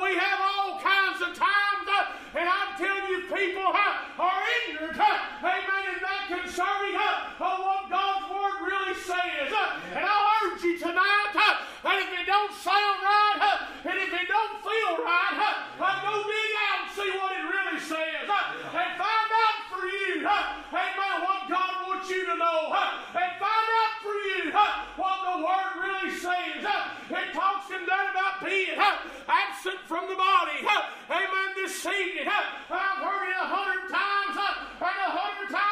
We 0.00 0.16
have 0.16 0.40
all 0.40 0.80
kinds 0.80 1.20
of 1.20 1.36
times, 1.36 1.86
and 2.34 2.48
I'm 2.48 2.72
telling 2.80 3.04
you, 3.12 3.20
people 3.28 3.68
are 3.68 4.40
ignorant, 4.64 4.96
amen, 4.96 5.82
and 5.92 6.00
not 6.00 6.40
concerning 6.40 6.96
what 7.38 7.90
God 7.90 8.22
absent 8.28 8.61
Really 8.62 8.94
says. 8.94 9.50
And 9.90 10.04
I 10.06 10.46
urge 10.46 10.62
you 10.62 10.78
tonight 10.78 11.34
And 11.82 11.98
if 11.98 12.10
it 12.14 12.26
don't 12.26 12.54
sound 12.54 12.98
right, 13.02 13.58
and 13.84 13.98
if 13.98 14.12
it 14.14 14.28
don't 14.30 14.56
feel 14.62 15.02
right, 15.02 15.34
go 15.82 16.22
dig 16.22 16.52
out 16.62 16.78
and 16.78 16.90
see 16.94 17.10
what 17.18 17.34
it 17.34 17.42
really 17.42 17.80
says. 17.82 18.22
And 18.22 18.90
find 18.94 19.30
out 19.34 19.58
for 19.66 19.82
you, 19.82 20.22
amen, 20.22 21.16
what 21.26 21.50
God 21.50 21.72
wants 21.90 22.08
you 22.08 22.22
to 22.26 22.36
know. 22.38 22.70
And 22.70 23.32
find 23.42 23.68
out 23.82 23.94
for 23.98 24.14
you 24.30 24.54
what 24.94 25.18
the 25.26 25.36
Word 25.42 25.72
really 25.82 26.14
says. 26.14 26.62
It 26.62 27.34
talks 27.34 27.66
in 27.74 27.82
there 27.82 28.10
about 28.14 28.46
being 28.46 28.78
absent 28.78 29.82
from 29.90 30.06
the 30.06 30.14
body. 30.14 30.62
Amen, 31.10 31.50
this 31.58 31.82
season. 31.82 32.30
I've 32.30 33.02
heard 33.02 33.26
it 33.26 33.36
a 33.42 33.46
hundred 33.50 33.90
times 33.90 34.38
and 34.38 34.98
a 35.02 35.10
hundred 35.10 35.50
times. 35.50 35.71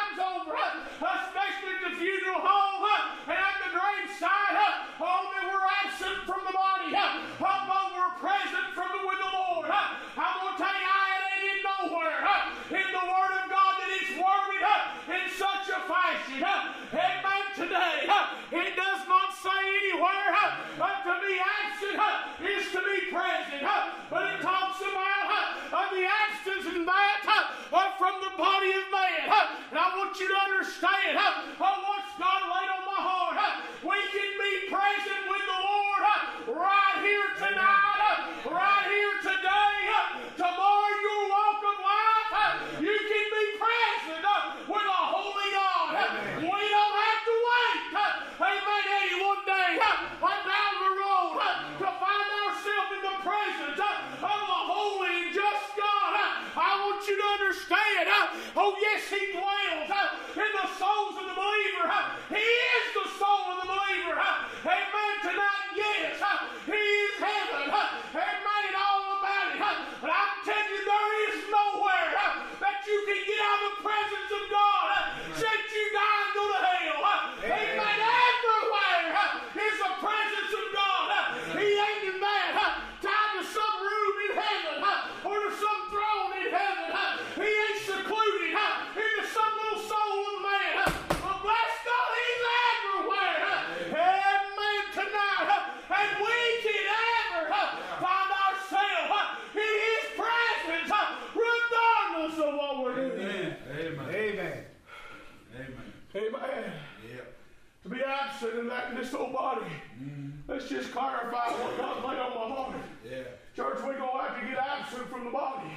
souls 60.77 61.17
of 61.17 61.25
the 61.27 61.33
believer. 61.33 62.40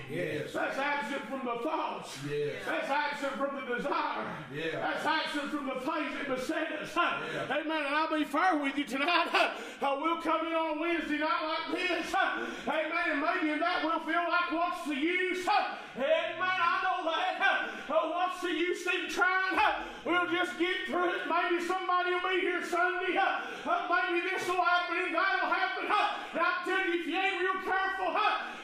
The 0.08 0.16
body. 0.16 0.43
That's 0.54 0.78
absent 0.78 1.22
from 1.28 1.40
the 1.44 1.58
thoughts. 1.64 2.16
Yes. 2.30 2.62
That's 2.64 2.88
absent 2.88 3.32
from 3.32 3.56
the 3.56 3.76
desire. 3.76 4.24
Yeah. 4.54 4.78
That's 4.78 5.04
absent 5.04 5.50
from 5.50 5.66
the 5.66 5.80
things 5.82 6.14
that 6.14 6.28
beset 6.28 6.72
us. 6.80 6.92
Yeah. 6.94 7.58
Amen. 7.58 7.82
And 7.84 7.94
I'll 7.94 8.16
be 8.16 8.22
fair 8.22 8.56
with 8.56 8.78
you 8.78 8.84
tonight. 8.84 9.50
Uh, 9.82 9.98
we'll 10.00 10.22
come 10.22 10.46
in 10.46 10.54
on 10.54 10.80
Wednesday 10.80 11.18
night 11.18 11.44
like 11.44 11.76
this. 11.76 12.14
Amen. 12.66 13.04
And 13.10 13.20
maybe 13.20 13.52
in 13.52 13.58
that 13.58 13.84
we'll 13.84 14.00
feel 14.00 14.24
like 14.24 14.48
what's 14.48 14.88
the 14.88 14.94
use? 14.94 15.44
Amen. 15.96 16.40
I 16.40 16.80
know 16.80 17.04
that. 17.04 17.68
Uh, 17.90 18.08
what's 18.08 18.40
the 18.40 18.48
use 18.48 18.86
in 18.86 19.10
trying? 19.10 19.60
We'll 20.06 20.30
just 20.32 20.58
get 20.58 20.86
through 20.86 21.10
it. 21.10 21.28
Maybe 21.28 21.62
somebody 21.64 22.16
will 22.16 22.24
be 22.32 22.40
here 22.40 22.64
Sunday. 22.64 23.12
Uh, 23.18 23.44
maybe 23.92 24.24
this 24.24 24.48
will 24.48 24.64
happen 24.64 24.96
and 25.04 25.14
that'll 25.14 25.52
happen. 25.52 25.84
Huh? 25.84 26.16
And 26.32 26.40
I'm 26.40 26.64
telling 26.64 26.92
you, 26.94 27.00
if 27.00 27.06
you 27.06 27.18
ain't 27.18 27.40
real 27.40 27.60
careful? 27.60 28.08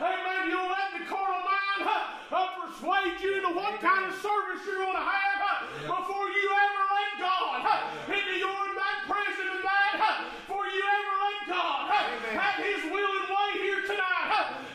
Amen. 0.01 0.49
You'll 0.49 0.73
let 0.73 0.97
the 0.97 1.05
carnal 1.05 1.45
mind? 1.45 1.80
uh, 2.33 2.47
persuade 2.61 3.21
you 3.21 3.37
into 3.37 3.53
what 3.55 3.81
kind 3.81 4.07
of 4.07 4.15
service 4.21 4.61
you're 4.67 4.85
going 4.85 4.97
to 4.97 5.03
have 5.03 5.31
before 5.83 6.29
you 6.29 6.47
ever 6.51 6.83
let 6.93 7.11
God 7.19 7.59
into 8.09 8.35
your 8.39 8.63
that 8.77 8.99
present 9.09 9.49
and 9.49 9.65
that 9.65 10.25
before 10.47 10.67
you 10.67 10.83
ever 10.83 11.15
let 11.25 11.39
God 11.49 11.91
have 11.91 12.65
His 12.65 12.85
will 12.93 13.13
and 13.21 13.29
way 13.29 13.51
here 13.63 13.83
tonight. 13.87 14.20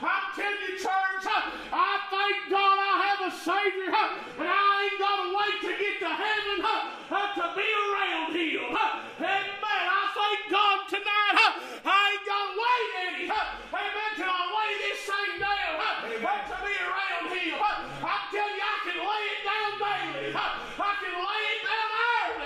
I'm 0.02 0.26
telling 0.36 0.62
you, 0.68 0.78
church? 0.78 1.26
I 1.26 1.92
thank 2.12 2.38
God 2.50 2.78
I 2.78 2.94
have 3.06 3.22
a 3.26 3.32
Savior, 3.34 3.92
and 3.92 4.50
I 4.50 4.66
ain't 4.86 5.00
got 5.00 5.18
to 5.24 5.28
wait 5.34 5.58
to 5.66 5.74
get 5.80 5.96
to 6.06 6.12
heaven? 6.12 6.58
Uh, 6.66 7.34
to 7.36 7.46
be 7.56 7.68
around 7.68 8.34
Him. 8.34 8.72
Amen. 8.72 9.86
I 9.86 10.04
thank 10.14 10.42
God 10.52 10.80
tonight. 10.90 11.36
Uh, 11.36 11.52
I 11.86 11.98
ain't 12.14 12.26
got 12.26 12.44
to 12.46 12.54
wait 12.58 12.90
any. 13.06 13.24
Uh, 13.30 13.78
amen. 13.78 14.10
Till 14.18 14.30
I 14.30 14.42
lay 14.56 14.72
this 14.82 15.02
thing 15.06 15.34
down? 15.40 15.76
Uh, 15.78 16.10
to 16.50 16.56
be 16.66 16.74
around 16.82 17.26
Him. 17.30 17.58
Uh, 17.62 18.08
I 18.08 18.18
tell 18.34 18.50
you, 18.50 18.64
I 18.66 18.78
can 18.86 19.00
lay 19.00 19.24
it 19.36 19.42
down 19.46 19.72
daily. 19.78 20.34
I 20.34 20.92
can 21.02 21.16
lay 21.16 21.44
it 21.54 21.62
down. 21.66 21.90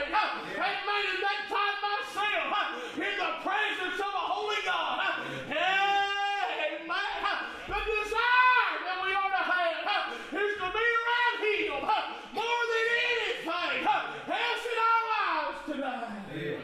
Huh? 0.09 0.41
Amen. 0.59 1.03
And 1.09 1.21
that 1.23 1.41
time 1.47 1.77
myself 1.79 2.51
in 2.97 3.13
the 3.15 3.31
presence 3.45 3.99
of 3.99 4.11
a 4.11 4.25
holy 4.27 4.61
God. 4.65 4.99
Huh? 4.99 5.23
Amen. 5.49 7.15
Huh? 7.23 7.45
The 7.67 7.79
desire 7.79 8.75
that 8.85 8.97
we 9.03 9.09
ought 9.15 9.33
to 9.33 9.43
have 9.47 9.81
huh? 9.85 10.35
is 10.35 10.53
to 10.59 10.67
be 10.73 10.85
around 10.99 11.37
Him 11.45 11.79
huh? 11.85 12.03
more 12.33 12.63
than 12.69 12.85
anything 12.99 13.77
huh? 13.85 14.33
else 14.33 14.65
in 14.67 14.77
our 14.83 15.03
lives 15.15 15.59
today. 15.69 16.59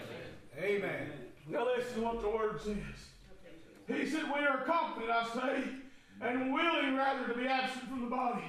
Amen. 0.59 1.11
Now 1.55 1.67
listen 1.77 2.01
what 2.01 2.21
the 2.21 2.27
word 2.27 2.59
says. 2.59 2.75
He 3.87 4.05
said, 4.09 4.23
We 4.25 4.45
are 4.45 4.57
confident, 4.65 5.09
I 5.09 5.23
say, 5.33 5.63
and 6.19 6.53
willing 6.53 6.97
rather 6.97 7.27
to 7.27 7.33
be 7.33 7.47
absent 7.47 7.87
from 7.87 8.01
the 8.01 8.09
body. 8.09 8.43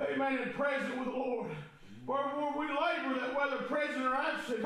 Amen. 0.00 0.38
And 0.38 0.54
present 0.54 0.96
with 0.96 1.08
the 1.08 1.12
Lord. 1.12 1.50
Wherefore 2.06 2.54
we 2.58 2.64
labor 2.64 3.20
that 3.20 3.36
whether 3.36 3.62
present 3.64 4.06
or 4.06 4.14
absent, 4.14 4.64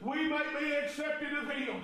we 0.00 0.28
may 0.30 0.42
be 0.58 0.72
accepted 0.72 1.32
of 1.36 1.44
him. 1.50 1.76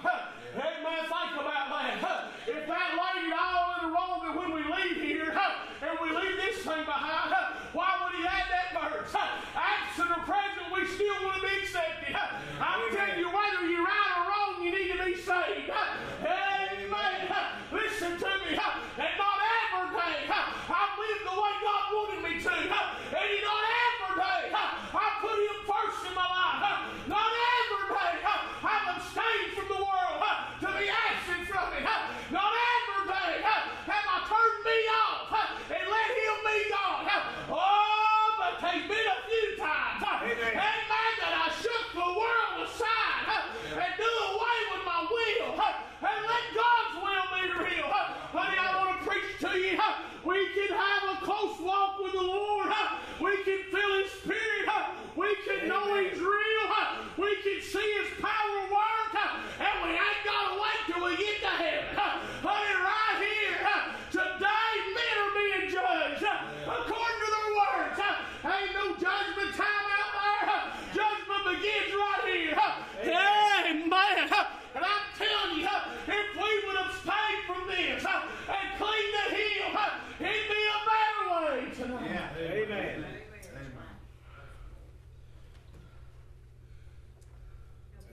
Amen. 0.56 1.04
Think 1.04 1.32
about 1.36 1.68
that. 1.68 2.32
If 2.46 2.66
that 2.66 2.90
laid 2.96 3.32
all 3.36 3.74
in 3.76 3.86
the 3.86 3.92
wrong 3.92 4.20
that 4.24 4.34
when 4.40 4.52
we 4.54 4.62
leave 4.64 5.02
here 5.02 5.32
huh, 5.36 5.68
and 5.82 5.98
we 6.00 6.16
leave 6.16 6.36
this 6.36 6.64
thing 6.64 6.84
behind, 6.86 7.28
huh, 7.34 7.52
why 7.74 7.92
would 8.02 8.16
he 8.16 8.24
add 8.26 8.48
that 8.48 8.72
verse? 8.72 9.12
Huh? 9.12 9.44
Absent 9.52 10.10
or 10.10 10.22
present, 10.24 10.72
we 10.72 10.86
still 10.88 11.28
want 11.28 11.42
to 11.42 11.46
be 11.46 11.54
accepted. 11.60 12.14
Huh. 12.16 12.40
I'm 12.58 12.88
telling 12.96 13.18
you, 13.20 13.28
whether 13.28 13.68
you're 13.68 13.84
right 13.84 14.12
or 14.16 14.24
wrong, 14.32 14.64
you 14.64 14.72
need 14.72 14.96
to 14.96 15.04
be 15.04 15.14
saved. 15.20 15.68
Huh. 15.68 16.00
Amen. 16.24 17.20
Huh. 17.28 17.52
Listen 17.70 18.16
to 18.16 18.30
me. 18.48 18.56
Huh. 18.56 18.80
And 18.96 19.12
not 19.20 19.38
every 19.44 19.92
day 19.92 20.24
huh, 20.24 20.72
I 20.72 20.82
live 20.96 21.20
the 21.20 21.36
way 21.36 21.54
God 21.60 21.84
wanted 21.92 22.20
me 22.24 22.32
to. 22.40 22.54
Huh. 22.72 22.96
And 23.12 23.30
not 23.44 23.64
every 23.84 24.14
day 24.16 24.42
huh, 24.56 24.96
I 24.96 25.06
put 25.20 25.36
Him 25.36 25.58
first 25.68 26.00
in 26.08 26.14
my 26.16 26.24
life. 26.24 26.60
Huh. 26.64 26.78
Not 27.12 27.28
every 27.28 27.92
day 27.92 28.14
huh, 28.24 28.40
I've 28.64 28.86
abstained 28.96 29.52
from 29.52 29.68
the 29.68 29.80
world 29.84 30.16
huh, 30.16 30.56
to 30.64 30.68
be 30.80 30.88
absent 30.88 31.44
from 31.44 31.68
it. 31.76 31.84
Huh. 31.84 32.16
Not 32.32 32.48
every 32.56 33.04
day 33.12 33.44
huh, 33.44 33.60
have 33.84 34.06
I 34.08 34.18
turned 34.24 34.60
me 34.64 34.78
off 34.88 35.28
huh, 35.28 35.76
and 35.76 35.84
let 35.84 36.08
Him 36.16 36.36
be 36.40 36.56
God. 36.72 37.00
Huh. 37.04 37.52
Oh, 37.52 38.26
but 38.40 38.64
there's 38.64 38.88
been 38.88 39.08
a 39.12 39.18
few 39.28 39.46
times. 39.60 40.00
Huh. 40.00 40.24
Amen. 40.24 40.56
Amen. 40.56 41.12
That 41.20 41.34
I 41.36 41.48
shook 41.60 41.84
the 41.92 42.08
world 42.16 42.64
aside 42.64 43.20
huh, 43.28 43.44
and 43.76 43.92
do 44.00 44.08
away 44.32 44.58
with 44.72 44.84
my 44.88 45.00
will 45.04 45.52
huh, 45.60 45.84
and 46.08 46.18
let 46.24 46.44
God's 46.56 46.94
will 47.04 47.28
be 47.36 47.42
real. 47.62 47.88
Huh. 47.92 48.34
Honey, 48.34 48.58
I 48.58 48.68
want 48.80 48.90
to 48.96 49.00
preach 49.06 49.32
to 49.44 49.50
you. 49.56 49.78
Huh. 49.78 50.02
We 50.26 50.42
can 50.52 50.74
have 50.74 51.04
a 51.14 51.24
close 51.24 51.56
walk 51.62 52.02
with 52.02 52.12
the 52.12 52.26
Lord. 52.26 52.66
Huh. 52.68 52.98
We 53.22 53.32
can 53.46 53.62
feel 53.70 53.92
His 54.02 54.10
Spirit. 54.18 54.66
Huh. 54.66 54.92
We 55.14 55.30
can 55.46 55.68
know 55.70 55.94
Amen. 55.94 56.10
He's 56.10 56.20
real. 56.20 56.64
Huh. 56.68 57.06
We 57.16 57.30
can 57.46 57.62
see 57.62 57.88
His 58.02 58.10
power 58.20 58.60
work. 58.68 59.10
Huh. 59.14 59.40
And 59.62 59.74
we 59.86 59.90
ain't 59.96 60.22
got 60.26 60.42
to 60.50 60.54
wait 60.60 60.80
till 60.90 61.00
we 61.06 61.16
get 61.16 61.40
to 61.46 61.52
heaven. 61.54 61.94
Huh. 61.96 62.18
Honey, 62.44 62.76
right 62.76 63.16
here, 63.24 63.56
huh, 63.62 63.96
today, 64.12 64.70
men 64.92 65.14
are 65.22 65.32
being 65.32 65.64
judged 65.72 66.22
huh, 66.26 66.76
according 66.76 67.20
to 67.24 67.28
their 67.32 67.50
words. 67.56 67.96
Huh. 67.96 68.50
Ain't 68.52 68.74
no 68.76 68.86
judgment 69.00 69.50
time 69.56 69.86
out 69.96 70.12
there. 70.12 70.44
Huh. 70.44 70.62
Judgment 70.92 71.42
begins 71.56 71.90
right 71.94 72.24
here. 72.26 72.52
Huh. 72.52 72.84
Amen. 73.06 74.26
Huh. 74.28 74.52
And 74.76 74.84
I'm 74.84 75.06
telling 75.16 75.56
you, 75.56 75.64
huh, 75.64 75.88
if 76.04 76.28
we 76.36 76.50
would 76.68 76.76
abstain 76.76 77.36
from 77.48 77.64
this 77.66 78.04
huh, 78.04 78.28
and 78.52 78.66
cling 78.76 79.08
to 79.16 79.24
Him, 79.32 79.72
huh, 79.72 79.96
it'd 80.20 80.48
be 80.52 80.62
a 80.68 80.80
better 80.84 81.24
way 81.32 81.72
tonight. 81.72 82.10
Yeah. 82.12 82.52
Amen. 82.52 83.04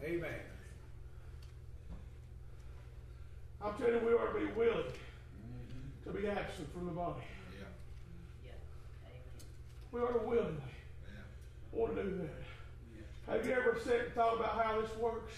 Amen. 0.04 0.40
I'm 3.62 3.74
telling 3.76 3.94
you, 3.94 4.00
we 4.06 4.14
ought 4.14 4.34
to 4.34 4.40
be 4.40 4.52
willing 4.54 4.92
to 6.04 6.10
be 6.12 6.28
absent 6.28 6.74
from 6.74 6.86
the 6.86 6.92
body. 6.92 7.22
We 9.92 10.02
ought 10.02 10.20
to 10.20 10.28
willingly 10.28 10.62
want 11.72 11.96
to 11.96 12.04
do 12.04 12.18
that. 12.18 13.32
Have 13.32 13.46
you 13.46 13.54
ever 13.54 13.80
sat 13.86 14.00
and 14.02 14.14
thought 14.14 14.36
about 14.36 14.62
how 14.62 14.82
this 14.82 14.94
works? 14.98 15.32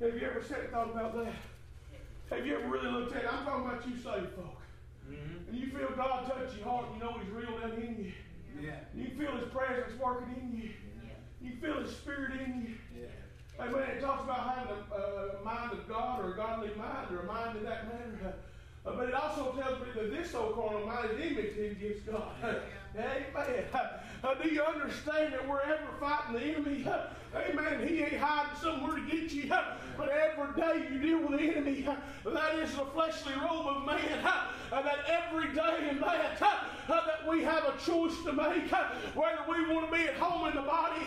Have 0.00 0.16
you 0.16 0.26
ever 0.26 0.42
sat 0.42 0.60
and 0.60 0.70
thought 0.70 0.90
about 0.90 1.14
that? 1.14 1.34
Have 2.30 2.46
you 2.46 2.56
ever 2.56 2.68
really 2.68 2.90
looked 2.90 3.14
at 3.14 3.24
it? 3.24 3.30
I'm 3.30 3.44
talking 3.44 3.66
about 3.66 3.86
you 3.86 3.96
saved 3.96 4.32
folk. 4.32 4.56
And 5.06 5.58
you 5.58 5.66
feel 5.66 5.90
God 5.94 6.26
touch 6.26 6.56
your 6.56 6.64
heart, 6.64 6.86
you 6.94 7.00
know 7.00 7.18
He's 7.20 7.30
real 7.30 7.58
down 7.58 7.72
in 7.72 7.96
you. 7.98 8.12
Yeah. 8.62 8.76
You 8.94 9.10
feel 9.18 9.36
His 9.36 9.48
presence 9.50 9.92
working 10.00 10.34
in 10.40 10.58
you. 10.58 10.70
Yeah. 11.04 11.48
You 11.48 11.56
feel 11.60 11.82
His 11.82 11.94
Spirit 11.94 12.40
in 12.40 12.66
you. 12.66 13.02
Yeah. 13.02 13.62
Amen. 13.62 13.90
It 13.90 14.00
talks 14.00 14.24
about 14.24 14.56
having 14.56 14.72
a 14.72 14.94
uh, 14.96 15.44
mind 15.44 15.72
of 15.72 15.86
God 15.86 16.24
or 16.24 16.32
a 16.32 16.36
godly 16.36 16.70
mind 16.78 17.12
or 17.12 17.20
a 17.20 17.26
mind 17.26 17.58
in 17.58 17.64
that 17.64 17.88
manner. 17.88 18.34
Uh, 18.86 18.92
but 18.96 19.06
it 19.06 19.14
also 19.14 19.52
tells 19.52 19.80
me 19.80 19.88
that 19.94 20.10
this 20.10 20.30
so 20.30 20.52
carnal 20.54 20.86
mind 20.86 21.10
is 21.10 21.20
enmity 21.20 21.66
against 21.66 22.06
God. 22.06 22.62
Amen. 22.96 23.64
Uh, 24.22 24.34
do 24.34 24.50
you 24.50 24.62
understand 24.62 25.32
that 25.32 25.48
we're 25.48 25.62
ever 25.62 25.88
fighting 25.98 26.34
the 26.34 26.42
enemy? 26.42 26.86
Uh, 26.86 27.04
amen. 27.34 27.88
He 27.88 28.02
ain't 28.02 28.18
hiding 28.18 28.54
somewhere 28.60 28.96
to 28.96 29.02
get 29.10 29.32
you. 29.32 29.50
Uh, 29.50 29.76
but 29.96 30.10
every 30.10 30.60
day 30.60 30.88
you 30.92 30.98
deal 31.00 31.26
with 31.26 31.40
the 31.40 31.56
enemy. 31.56 31.88
That 32.26 32.54
is 32.56 32.70
the 32.72 32.84
fleshly 32.92 33.32
robe 33.32 33.66
of 33.66 33.86
man. 33.86 34.22
That 34.70 34.98
every 35.08 35.54
day 35.54 35.88
in 35.88 36.00
that, 36.00 36.36
uh, 36.42 36.56
that 36.86 37.26
we 37.26 37.42
have 37.44 37.64
a 37.64 37.74
choice 37.82 38.14
to 38.24 38.34
make. 38.34 38.70
Whether 39.14 39.38
we 39.48 39.72
want 39.72 39.90
to 39.90 39.96
be 39.96 40.04
at 40.04 40.16
home 40.16 40.48
in 40.48 40.54
the 40.54 40.68
body 40.68 41.00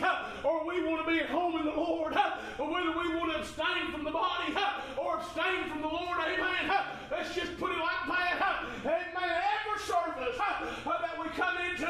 or 0.44 0.66
we 0.66 0.84
want 0.84 1.06
to 1.06 1.12
be 1.12 1.20
at 1.20 1.30
home 1.30 1.56
in 1.58 1.66
the 1.66 1.72
Lord. 1.72 2.16
Or 2.58 2.72
whether 2.72 2.98
we 2.98 3.16
want 3.16 3.32
to 3.32 3.40
abstain 3.42 3.92
from 3.92 4.04
the 4.04 4.12
body 4.12 4.56
or 4.98 5.18
abstain 5.18 5.70
from 5.70 5.82
the 5.84 5.88
Lord. 5.88 6.18
Amen. 6.20 6.72
Let's 7.14 7.36
just 7.36 7.54
put 7.62 7.72
it 7.72 7.78
like 7.78 8.10
that. 8.10 8.66
Amen. 8.82 9.14
Every 9.14 9.80
service 9.86 10.34
that 10.34 11.16
we 11.22 11.30
come 11.38 11.58
into, 11.62 11.86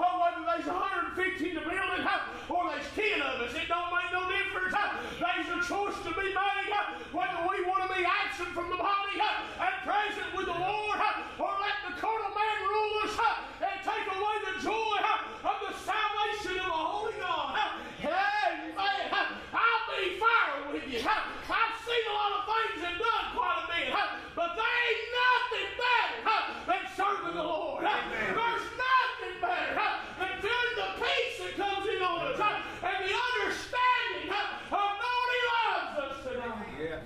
or 0.00 0.12
whether 0.16 0.42
there's 0.48 0.66
150 0.66 1.48
in 1.48 1.54
the 1.54 1.60
building 1.60 2.04
or 2.48 2.70
there's 2.72 2.88
10 2.96 3.20
of 3.20 3.44
us, 3.44 3.52
it 3.52 3.68
don't 3.68 3.92
make 3.92 4.08
no 4.16 4.24
difference. 4.32 4.72
There's 5.20 5.48
a 5.52 5.60
choice 5.60 5.98
to 6.08 6.10
be 6.16 6.32
made 6.32 6.72
whether 7.12 7.40
we 7.48 7.64
want 7.64 7.84
to 7.84 7.90
be 7.96 8.04
absent 8.04 8.50
from 8.52 8.68
the 8.68 8.76
body 8.76 9.16
and 9.16 9.74
present 9.84 10.28
with 10.36 10.46
the 10.46 10.58
Lord 10.58 11.00
or 11.38 11.52
let 11.60 11.76
the 11.88 11.92
carnal 12.00 12.32
man 12.32 12.56
rule 12.68 13.08
us 13.08 13.16
and 13.64 13.76
take 13.80 14.06
away 14.08 14.36
the 14.52 14.56
joy 14.60 14.96
of 15.44 15.56
the 15.64 15.72
salvation 15.80 16.60
of 16.60 16.68
the 16.68 16.80
Holy 16.84 17.16
God. 17.16 17.56
Uh, 17.56 18.12
amen. 18.12 19.26
I'll 19.56 19.84
be 19.88 20.20
fair 20.20 20.72
with 20.72 20.84
you. 20.92 21.00
I've 21.00 21.76
seen 21.88 22.04
a 22.04 22.14
lot 22.14 22.32
of 22.36 22.42
things 22.44 22.84
and 22.84 22.96
done 23.00 23.26
quite 23.32 23.64
a 23.64 23.66
bit, 23.72 23.88
uh, 23.96 24.20
but 24.36 24.52
there 24.60 24.76
ain't 24.84 25.04
nothing 25.16 25.68
better 25.80 26.20
uh, 26.28 26.42
than 26.68 26.82
serving 26.92 27.25
the 27.36 27.42
Lord. 27.42 27.84
Uh, 27.84 27.96
there's 28.10 28.34
nothing 28.34 29.36
better 29.40 29.74
than 30.18 30.32
feeling 30.40 30.76
the 30.76 30.88
peace 30.96 31.36
that 31.38 31.54
comes 31.56 31.86
in 31.86 32.02
on 32.02 32.32
us 32.32 32.40
and 32.40 32.98
the 33.04 33.12
understanding 33.12 34.32
of 34.32 34.46
knowing 34.72 35.30
He 35.36 35.40
loves 35.52 35.92
us 36.00 36.16
tonight. 36.24 36.66
Yeah, 36.80 37.00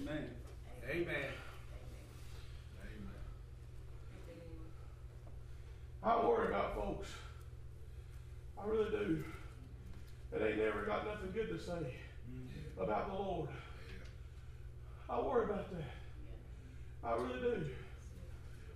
amen. 0.00 0.30
Amen. 0.88 1.30
I 6.02 6.26
worry 6.26 6.48
about 6.48 6.74
folks. 6.74 7.08
I 8.58 8.66
really 8.66 8.90
do. 8.90 9.24
That 10.32 10.46
ain't 10.46 10.58
never 10.58 10.84
got 10.84 11.06
nothing 11.06 11.30
good 11.32 11.48
to 11.48 11.58
say 11.58 11.94
about 12.78 13.08
the 13.08 13.14
Lord. 13.14 13.48
I 15.08 15.20
worry 15.20 15.44
about 15.44 15.70
that. 15.72 15.90
I 17.04 17.14
really 17.16 17.40
do. 17.40 17.66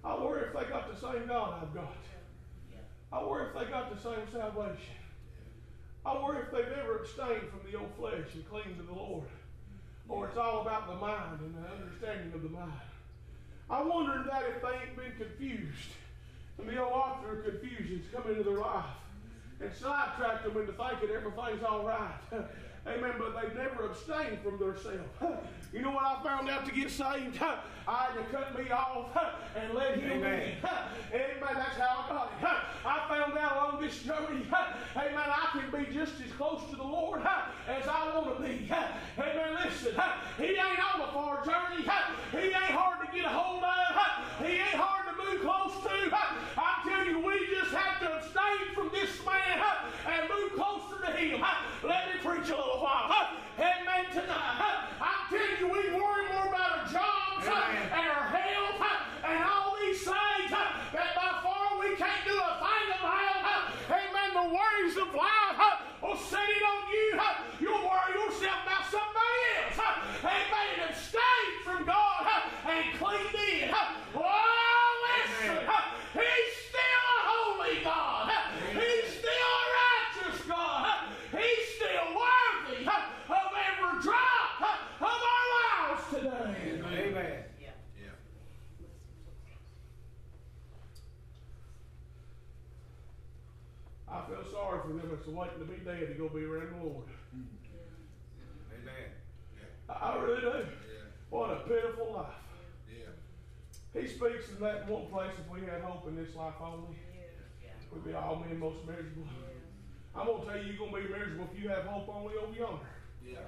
I 0.08 0.18
worry 0.24 0.40
if 0.46 0.54
they 0.54 0.64
got 0.70 0.90
the 0.90 0.98
same 0.98 1.26
God 1.28 1.62
I've 1.62 1.74
got. 1.74 1.96
I 3.12 3.22
worry 3.22 3.48
if 3.48 3.54
they 3.54 3.70
got 3.70 3.94
the 3.94 4.02
same 4.02 4.24
salvation. 4.32 4.96
I 6.06 6.22
worry 6.22 6.38
if 6.38 6.50
they've 6.50 6.78
ever 6.80 7.00
abstained 7.00 7.50
from 7.50 7.70
the 7.70 7.78
old 7.78 7.92
flesh 7.98 8.32
and 8.32 8.48
cling 8.48 8.74
to 8.76 8.82
the 8.82 8.92
Lord. 8.92 9.28
Or 10.08 10.26
it's 10.26 10.38
all 10.38 10.62
about 10.62 10.88
the 10.88 10.94
mind 10.94 11.40
and 11.40 11.54
the 11.54 11.68
understanding 11.68 12.32
of 12.32 12.42
the 12.42 12.48
mind. 12.48 12.72
I 13.68 13.82
wonder 13.82 14.24
that 14.30 14.44
if 14.48 14.62
they 14.62 14.68
ain't 14.68 14.96
been 14.96 15.28
confused 15.28 15.90
and 16.58 16.66
the 16.66 16.82
old 16.82 16.92
author 16.92 17.40
of 17.40 17.44
confusion's 17.44 18.06
come 18.10 18.30
into 18.30 18.44
their 18.44 18.60
life 18.60 18.86
and 19.60 19.70
sidetracked 19.74 20.44
them 20.44 20.56
into 20.56 20.72
thinking 20.72 21.14
everything's 21.14 21.62
all 21.62 21.84
right. 21.84 22.14
Amen. 22.86 23.12
But 23.18 23.40
they've 23.40 23.54
never 23.54 23.86
abstained 23.86 24.38
from 24.42 24.58
themselves. 24.58 24.98
You 25.70 25.82
know 25.82 25.90
what 25.90 26.04
I 26.04 26.22
found 26.24 26.48
out 26.48 26.64
to 26.64 26.72
get 26.72 26.90
saved? 26.90 27.38
I 27.88 28.06
had 28.06 28.14
to 28.14 28.24
cut 28.32 28.58
me 28.58 28.70
off 28.70 29.14
and 29.54 29.74
let 29.74 29.98
him 29.98 30.12
Amen. 30.12 30.40
in. 30.40 30.56
Amen. 31.12 31.54
That's 31.54 31.76
how 31.76 32.06
I 32.08 32.08
got 32.08 32.32
it. 32.40 32.58
I 32.86 33.06
found 33.06 33.36
out 33.36 33.52
along 33.56 33.82
this 33.82 34.02
journey, 34.02 34.46
amen, 34.96 35.14
I 35.16 35.48
can 35.52 35.70
be 35.70 35.92
just 35.92 36.14
as 36.24 36.32
close 36.38 36.62
to 36.70 36.76
the 36.76 36.82
Lord 36.82 37.20
as 37.20 37.86
I 37.86 38.16
want 38.16 38.36
to 38.38 38.42
be. 38.42 38.70
Amen. 39.18 39.58
Listen, 39.62 39.92
he 40.38 40.44
ain't 40.56 40.94
on 40.94 41.02
a 41.02 41.12
far 41.12 41.44
journey. 41.44 41.84
He 42.32 42.46
ain't 42.48 42.72
hard 42.72 43.06
to 43.06 43.14
get 43.14 43.26
a 43.26 43.28
hold 43.28 43.62
of. 43.62 44.46
He 44.46 44.54
ain't 44.54 44.74
hard 44.74 45.04
to 45.04 45.12
move 45.22 45.42
close 45.42 45.82
to. 45.82 46.16
I 46.56 46.80
tell 46.88 47.04
you, 47.06 47.18
we 47.24 47.46
just 47.54 47.74
have 47.74 48.00
to 48.00 48.16
abstain 48.16 48.74
from 48.74 48.88
this 48.92 49.10
man 49.26 49.60
and 50.06 50.30
move 50.30 50.52
closer 50.56 51.04
to 51.04 51.12
him. 51.12 51.44
Let 52.48 52.56
me 52.56 52.64
preach 52.64 52.64
a 52.64 52.66
little 52.66 52.82
while. 52.82 53.28
Amen. 53.58 54.04
Tonight, 54.12 54.88
I'm 55.00 55.28
telling 55.28 55.58
you, 55.60 55.66
we 55.66 55.92
worry 56.00 56.28
more 56.32 56.48
about 56.48 56.78
our 56.78 56.84
jobs 56.88 57.46
Amen. 57.46 57.90
and 57.92 58.08
our 58.08 58.28
health 58.28 58.80
and 59.24 59.44
all 59.44 59.76
these 59.80 59.98
things 60.00 60.50
that 60.50 61.14
by 61.14 61.40
far 61.42 61.78
we 61.80 61.94
can't 61.96 62.24
do 62.24 62.32
a 62.32 62.52
thing 62.56 62.88
about. 63.00 63.68
Amen. 63.90 64.30
The 64.32 64.48
worries 64.54 64.96
of 64.96 65.14
life 65.14 65.60
will 66.00 66.16
set 66.16 66.48
it 66.48 66.62
on 66.62 66.88
you. 66.88 67.20
You'll 67.60 67.84
worry 67.84 68.14
yourself 68.16 68.62
about 68.64 68.84
somebody 68.88 69.38
else. 69.60 69.78
Amen. 70.24 70.68
And 70.78 70.90
abstain 70.90 71.48
from 71.64 71.84
God 71.84 72.26
and 72.68 72.84
clean 72.96 73.28
in. 73.60 73.74
Oh, 74.14 74.88
listen. 75.04 75.58
He's 76.14 76.54
still 76.64 77.04
a 77.12 77.18
holy 77.28 77.84
God. 77.84 78.30
He's 78.72 79.08
still 79.18 79.52
a 79.52 79.64
righteous 79.76 80.40
God. 80.46 80.98
He's 81.32 81.66
still 81.76 82.08
worthy 82.16 82.86
of 82.88 83.52
every 83.68 84.02
drop 84.02 84.60
of 85.00 85.18
our 85.32 85.44
lives 85.58 86.02
today. 86.10 86.80
Amen. 86.84 87.44
I 94.10 94.24
feel 94.26 94.44
sorry 94.50 94.80
for 94.80 94.88
them 94.88 95.17
that's 95.28 95.36
waiting 95.36 95.58
to 95.58 95.64
be 95.64 95.84
dead 95.84 96.08
to 96.08 96.14
go 96.14 96.28
be 96.28 96.44
around 96.44 96.72
the 96.78 96.84
Lord. 96.84 97.04
Amen. 98.72 99.10
I 99.88 99.92
I 99.92 100.16
really 100.16 100.40
do. 100.40 100.66
What 101.30 101.50
a 101.50 101.56
pitiful 101.68 102.12
life. 102.14 102.40
Yeah. 102.88 104.00
He 104.00 104.08
speaks 104.08 104.48
in 104.48 104.60
that 104.60 104.88
one 104.88 105.06
place 105.06 105.32
if 105.38 105.50
we 105.52 105.66
had 105.66 105.82
hope 105.82 106.08
in 106.08 106.16
this 106.16 106.34
life 106.34 106.54
only, 106.62 106.96
we'd 107.92 108.04
be 108.04 108.14
all 108.14 108.36
men 108.36 108.58
most 108.58 108.78
miserable. 108.86 109.28
I'm 110.14 110.26
going 110.26 110.40
to 110.40 110.46
tell 110.46 110.56
you, 110.56 110.72
you're 110.72 110.88
going 110.88 111.02
to 111.02 111.08
be 111.08 111.14
miserable 111.14 111.48
if 111.52 111.62
you 111.62 111.68
have 111.68 111.84
hope 111.84 112.08
only 112.08 112.34
over 112.34 112.52
yonder. 112.52 112.88
Yeah. 113.24 113.38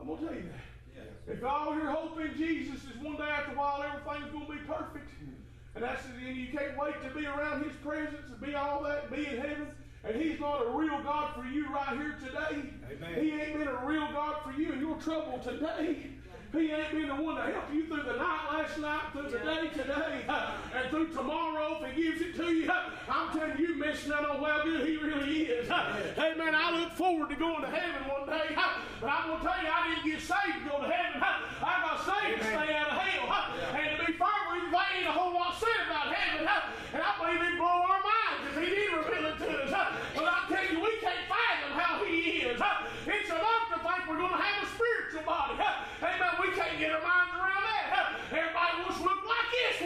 I'm 0.00 0.06
going 0.06 0.18
to 0.18 0.26
tell 0.26 0.34
you 0.34 0.42
that. 0.42 1.04
Yeah. 1.26 1.34
If 1.34 1.44
all 1.44 1.74
your 1.74 1.90
hope 1.90 2.20
in 2.20 2.36
Jesus 2.36 2.84
is 2.84 3.02
one 3.02 3.16
day 3.16 3.28
after 3.28 3.52
a 3.52 3.56
while 3.56 3.82
everything's 3.82 4.32
going 4.32 4.46
to 4.46 4.52
be 4.52 4.58
perfect, 4.58 5.10
hmm. 5.18 5.34
and 5.74 5.84
that's 5.84 6.04
and 6.06 6.36
you 6.36 6.48
can't 6.48 6.78
wait 6.78 7.02
to 7.02 7.10
be 7.10 7.26
around 7.26 7.64
His 7.64 7.74
presence 7.82 8.30
and 8.30 8.40
be 8.40 8.54
all 8.54 8.82
that, 8.84 9.10
be 9.10 9.26
in 9.26 9.38
heaven, 9.38 9.68
and 10.08 10.20
He's 10.20 10.40
not 10.40 10.66
a 10.66 10.70
real 10.70 11.02
God 11.02 11.34
for 11.34 11.44
you 11.44 11.68
right 11.72 11.96
here 11.96 12.16
today. 12.24 12.70
Amen. 12.90 13.24
He 13.24 13.32
ain't 13.32 13.58
been 13.58 13.68
a 13.68 13.86
real 13.86 14.08
God 14.12 14.36
for 14.44 14.52
you 14.58 14.72
in 14.72 14.80
your 14.80 14.96
trouble 14.96 15.38
today. 15.38 16.06
He 16.50 16.70
ain't 16.70 16.92
been 16.92 17.08
the 17.08 17.14
one 17.14 17.36
to 17.36 17.42
help 17.42 17.64
you 17.74 17.86
through 17.86 18.04
the 18.04 18.16
night 18.16 18.48
last 18.50 18.78
night, 18.78 19.12
through 19.12 19.28
the 19.30 19.38
day 19.38 19.68
today, 19.76 20.24
and 20.74 20.88
through 20.88 21.08
tomorrow 21.08 21.78
if 21.82 21.94
He 21.94 22.04
gives 22.04 22.22
it 22.22 22.36
to 22.36 22.50
you. 22.50 22.70
I'm 23.08 23.38
telling 23.38 23.58
you, 23.58 23.74
missing 23.76 24.12
out 24.12 24.28
on 24.30 24.42
how 24.42 24.64
good 24.64 24.86
He 24.86 24.96
really 24.96 25.42
is. 25.42 25.68
Hey 26.16 26.34
man, 26.36 26.54
I 26.54 26.80
look 26.80 26.92
forward 26.92 27.28
to 27.30 27.36
going 27.36 27.60
to 27.62 27.68
heaven 27.70 28.08
one 28.08 28.26
day, 28.26 28.56
but 29.00 29.06
I'm 29.06 29.28
gonna 29.30 29.44
tell 29.44 29.62
you, 29.62 29.68
I 29.70 29.94
didn't 29.94 30.04
get 30.10 30.20
saved 30.20 30.64
to 30.64 30.70
go 30.70 30.82
to 30.82 30.88
heaven. 30.90 31.22
I 31.22 31.74
got 31.84 32.00
saved 32.02 32.42
to 32.42 32.48
Amen. 32.48 32.66
stay 32.66 32.74
out 32.74 32.90
of 32.90 32.98
hell. 32.98 33.28
And 33.76 34.00
to 34.00 34.06
be 34.06 34.12
fair 34.18 34.40
with 34.50 34.62
you, 34.64 34.70
there 34.72 34.88
ain't 34.98 35.06
a 35.06 35.14
whole 35.14 35.34
lot 35.34 35.54
said 35.60 35.78
about 35.86 36.10
heaven, 36.10 36.48
and 36.48 37.02
I 37.04 37.10
believe 37.22 37.42
it 37.44 37.54
blow 37.54 37.86
our 37.86 38.02
minds 38.02 38.40
if 38.50 38.56
He 38.58 38.68
did 38.74 38.90
reveal 38.98 39.24
it 39.30 39.36
to 39.38 39.48
us. 39.68 39.94
But 40.16 40.26
I 40.26 40.38
tell 40.50 40.64
you, 40.66 40.80
we 40.82 40.92
can't 40.98 41.24
fathom 41.30 41.72
how 41.78 42.02
He 42.02 42.42
is. 42.42 42.58
It's 42.58 43.30
enough 43.30 43.64
to 43.70 43.78
think 43.78 44.00
we're 44.10 44.18
gonna 44.18 44.42
have 44.42 44.66
a 44.66 44.68
spiritual 44.74 45.22
body. 45.22 45.54
Amen. 46.02 46.34
We 46.42 46.50
can't 46.58 46.76
get 46.82 46.90
our 46.92 47.02
minds 47.02 47.34
around 47.38 47.62
that. 47.62 48.18
Everybody 48.34 48.74
wants 48.82 48.98
to 48.98 49.04
look 49.06 49.22
like 49.22 49.48
this 49.54 49.76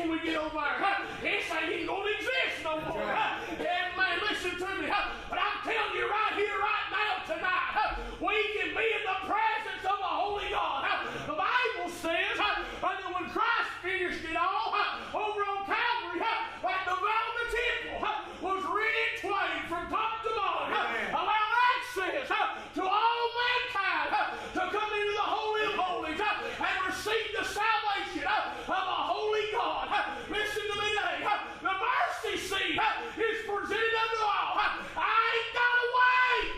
when 0.42 0.50
we 0.50 0.58
get 0.58 0.74
over 0.74 1.06
there. 1.22 1.22
This 1.22 1.46
ain't 1.54 1.72
even 1.72 1.86
gonna 1.86 2.10
exist 2.18 2.64
no 2.64 2.80
more. 2.90 3.02
Amen. 3.02 4.18
Listen 4.28 4.58
to 4.58 4.68
me. 4.82 4.88
But 5.30 5.38
I'm 5.38 5.58
telling 5.62 5.94
you 5.94 6.10
right 6.10 6.34
here, 6.34 6.58
right 6.58 6.88
now, 6.90 7.22
tonight, 7.26 7.96
we 8.18 8.34
can 8.58 8.74
be 8.74 8.86
in 8.90 9.02
the 9.06 9.18
presence 9.26 9.84
of 9.86 9.98
a 9.98 10.12
holy 10.18 10.50
God. 10.50 11.06
The 11.26 11.38
Bible 11.38 11.90
says 11.90 12.34
that 12.38 12.66
when 12.82 13.30
Christ 13.30 13.70
finished 13.82 14.24
it 14.24 14.36
all 14.36 14.74
over 15.14 15.42
on 15.46 15.62
Calvary, 15.66 16.18
that 16.18 16.82
the 16.86 16.96
veil 16.98 17.26
of 17.30 17.36
the 17.38 17.48
temple 17.54 18.02
was 18.42 18.62
rent 18.66 18.96
in 18.98 19.10
twain 19.22 19.62
from 19.68 19.86
top 19.90 20.22
to 20.26 20.30
bottom. 20.34 20.74
Amen. 20.74 21.14
Allow 21.14 21.46
access 21.78 22.28
to 22.74 22.82
all 22.82 23.26
mankind 23.38 24.10
to 24.54 24.62
come 24.74 24.90
into 24.90 25.14
the 25.14 25.28
Holy 25.28 25.62
of 25.70 25.78
Holies 25.78 26.18
and 26.18 26.76
receive 26.88 27.30
the 27.38 27.44
salvation 27.46 28.26
of 28.26 28.84
a 28.90 29.00
holy 29.06 29.46
God. 29.52 29.86
Listen 30.30 30.62
to 30.66 30.76
me 30.80 30.88
today. 30.90 31.22
The 31.62 31.70
mercy 31.70 32.34
seat 32.38 32.74
is 32.74 33.38
presented 33.46 33.94
unto 34.02 34.22
all. 34.26 34.58
I 34.58 35.14
ain't 35.30 35.50
got 35.54 35.74
to 35.78 35.86
wait 35.94 36.50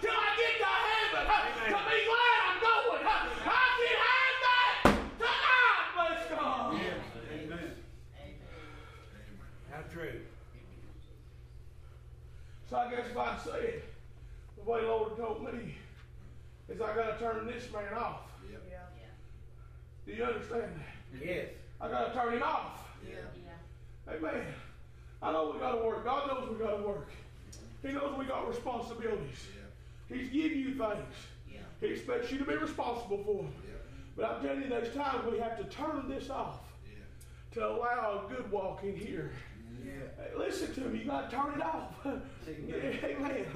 till 0.00 0.12
I 0.12 0.30
get 0.36 0.54
to 0.60 0.68
heaven 0.68 1.24
to 1.70 1.78
be 1.88 1.98
glad 2.04 2.38
I'm 2.44 2.58
going. 2.60 3.04
I 3.06 3.64
can 3.80 3.96
have 4.04 4.36
that 4.44 4.76
tonight, 5.16 5.86
bless 5.96 6.22
God. 6.30 6.74
Amen. 7.32 7.70
How 9.70 9.82
true. 9.92 10.20
So 12.68 12.76
I 12.76 12.90
guess 12.90 13.06
if 13.10 13.16
I 13.16 13.38
say 13.38 13.60
it, 13.66 13.84
the 14.56 14.70
way 14.70 14.80
the 14.82 14.86
Lord 14.86 15.16
told 15.16 15.42
me 15.42 15.74
is 17.20 17.26
I 17.26 17.28
got 17.28 17.34
to 17.34 17.38
turn 17.38 17.46
this 17.46 17.72
man 17.72 17.94
off. 17.94 18.20
Yep. 18.50 18.62
Do 20.06 20.12
you 20.12 20.24
understand 20.24 20.62
that? 20.62 21.24
Yes. 21.26 21.46
I 21.80 21.88
got 21.88 22.12
to 22.12 22.18
turn 22.18 22.34
him 22.34 22.42
off. 22.42 22.88
Yeah. 23.06 23.16
yeah. 23.36 24.14
Amen. 24.14 24.46
I 25.22 25.32
know 25.32 25.52
we 25.52 25.60
got 25.60 25.72
to 25.72 25.84
work. 25.86 26.04
God 26.04 26.28
knows 26.28 26.50
we 26.50 26.64
got 26.64 26.76
to 26.78 26.82
work. 26.82 27.08
He 27.82 27.92
knows 27.92 28.18
we 28.18 28.24
got 28.24 28.48
responsibilities. 28.48 29.46
Yeah. 29.54 30.16
He's 30.16 30.30
giving 30.30 30.58
you 30.58 30.74
things. 30.74 31.14
Yeah. 31.50 31.58
He 31.80 31.86
expects 31.88 32.30
you 32.30 32.38
to 32.38 32.44
be 32.44 32.56
responsible 32.56 33.18
for 33.24 33.42
them. 33.42 33.52
Yeah. 33.64 33.74
But 34.16 34.24
I'm 34.26 34.42
telling 34.42 34.62
you, 34.62 34.68
there's 34.68 34.94
times 34.94 35.30
we 35.30 35.38
have 35.38 35.56
to 35.58 35.64
turn 35.64 36.08
this 36.08 36.30
off 36.30 36.60
Yeah. 36.86 36.98
to 37.54 37.68
allow 37.68 38.24
a 38.26 38.32
good 38.32 38.50
walk 38.50 38.82
in 38.82 38.96
here. 38.96 39.32
Yeah. 39.84 39.92
Hey, 40.16 40.38
listen 40.38 40.74
to 40.74 40.80
me, 40.88 41.00
you 41.00 41.04
got 41.04 41.30
to 41.30 41.36
turn 41.36 41.54
it 41.54 41.62
off. 41.62 41.94
Yeah, 42.04 42.74
Amen. 43.04 43.46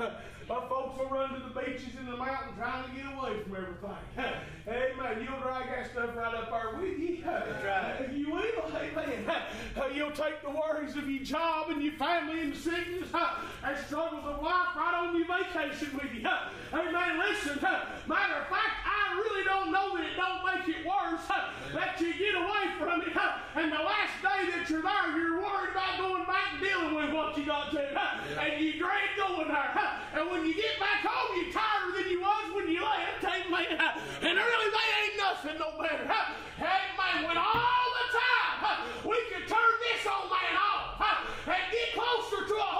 Our 0.50 0.68
folks 0.68 0.98
will 0.98 1.08
run 1.08 1.32
to 1.32 1.40
the 1.40 1.58
beaches 1.58 1.96
and 1.98 2.06
the 2.06 2.16
mountain 2.16 2.54
trying 2.58 2.84
to 2.84 2.90
get 2.94 3.06
away 3.16 3.42
from 3.42 3.56
everything. 3.56 3.96
Amen. 4.68 5.26
You'll 5.26 5.40
drag 5.40 5.68
that 5.68 5.90
stuff 5.90 6.14
right 6.14 6.34
up 6.34 6.50
there 6.50 6.80
with 6.80 6.98
you. 6.98 7.22
That's 7.24 7.64
right. 7.64 8.10
You 8.14 8.30
will. 8.30 8.76
Amen. 8.76 9.24
You'll 9.94 10.12
take 10.12 10.42
the 10.42 10.50
worries 10.50 10.96
of 10.96 11.08
your 11.08 11.24
job 11.24 11.70
and 11.70 11.82
your 11.82 11.94
family 11.94 12.40
and 12.40 12.54
sickness 12.54 13.08
and 13.64 13.78
struggles 13.86 14.24
of 14.24 14.42
life 14.42 14.76
right 14.76 14.94
on 15.08 15.16
your 15.16 15.26
vacation 15.26 15.94
with 15.94 16.12
you. 16.12 16.28
Amen. 16.72 17.18
Listen, 17.18 17.58
matter 18.06 18.34
of 18.40 18.48
fact, 18.48 18.84
I 18.84 19.14
really 19.16 19.44
don't 19.44 19.72
know 19.72 19.96
that 19.96 20.04
it 20.04 20.16
don't 20.16 20.44
make 20.44 20.76
it 20.76 20.86
worse 20.86 21.26
that 21.74 22.00
you 22.00 22.12
get 22.14 22.34
away 22.34 22.74
from 22.78 23.00
it. 23.02 23.13
And 23.54 23.70
the 23.70 23.78
last 23.78 24.18
day 24.18 24.50
that 24.50 24.68
you're 24.68 24.82
there, 24.82 25.14
you're 25.14 25.38
worried 25.38 25.70
about 25.70 25.98
going 25.98 26.26
back 26.26 26.58
and 26.58 26.60
dealing 26.60 26.94
with 26.94 27.14
what 27.14 27.38
you 27.38 27.46
got 27.46 27.70
to. 27.70 27.78
Yeah. 27.78 28.42
And 28.42 28.58
you 28.58 28.74
dread 28.82 29.14
going 29.16 29.46
there. 29.46 29.70
And 30.14 30.28
when 30.30 30.44
you 30.44 30.54
get 30.54 30.74
back 30.82 31.06
home, 31.06 31.38
you're 31.38 31.54
tired 31.54 31.94
than 31.94 32.10
you 32.10 32.20
was 32.20 32.50
when 32.50 32.66
you 32.66 32.82
left. 32.82 33.22
Amen. 33.22 33.78
And 33.78 34.34
really, 34.34 34.70
they 34.74 34.88
ain't 35.06 35.16
nothing 35.22 35.58
no 35.62 35.70
better. 35.78 36.02
Amen. 36.02 37.16
When 37.22 37.38
all 37.38 37.88
the 37.94 38.06
time 38.18 38.90
we 39.06 39.22
could 39.30 39.46
turn 39.46 39.72
this 39.86 40.02
old 40.02 40.34
man 40.34 40.58
off 40.58 40.98
and 41.46 41.62
get 41.70 41.94
closer 41.94 42.42
to 42.50 42.54
a 42.58 42.70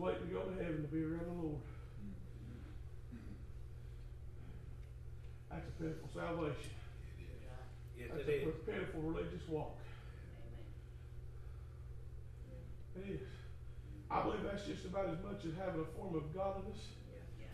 waiting 0.00 0.28
to 0.28 0.32
go 0.34 0.40
to 0.42 0.54
heaven 0.56 0.82
to 0.82 0.88
be 0.88 1.02
around 1.04 1.26
the 1.26 1.42
Lord. 1.42 1.60
That's 5.50 5.66
a 5.68 5.72
pitiful 5.82 6.08
salvation. 6.14 6.70
Yes, 7.98 8.08
That's 8.14 8.28
it 8.28 8.46
a 8.46 8.48
is. 8.48 8.54
pitiful 8.64 9.02
religious 9.02 9.42
walk. 9.48 9.76
It 12.96 13.20
is. 13.20 13.28
I 14.10 14.22
believe 14.22 14.42
that's 14.42 14.64
just 14.66 14.84
about 14.86 15.10
as 15.10 15.18
much 15.22 15.44
as 15.44 15.52
having 15.58 15.82
a 15.82 15.88
form 15.98 16.14
of 16.16 16.34
godliness 16.34 16.78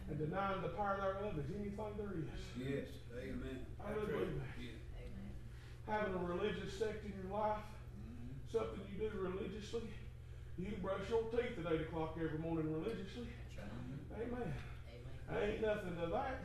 and 0.08 0.18
denying 0.18 0.62
the 0.62 0.68
power 0.68 0.96
thereof 0.96 1.34
as 1.38 1.44
anything 1.50 1.92
there 1.98 2.14
is. 2.14 2.30
Yes, 2.56 2.88
amen. 3.12 3.66
I 3.84 3.90
really 3.90 4.06
believe 4.12 4.38
that. 4.38 4.54
Yeah. 4.62 5.92
Having 5.92 6.14
a 6.14 6.24
religious 6.24 6.78
sect 6.78 7.04
in 7.04 7.12
your 7.20 7.36
life, 7.36 7.58
Mhm. 7.98 8.50
something 8.52 8.80
you 8.92 9.08
do 9.10 9.18
religiously. 9.18 9.82
You 10.58 10.66
can 10.66 10.80
brush 10.80 11.00
your 11.10 11.22
teeth 11.24 11.58
at 11.64 11.72
8 11.72 11.80
o'clock 11.82 12.16
every 12.22 12.38
morning 12.38 12.72
religiously. 12.72 13.28
Amen. 14.16 14.52
Amen. 15.30 15.50
Ain't 15.50 15.60
nothing 15.60 15.96
to 16.00 16.06
that. 16.06 16.40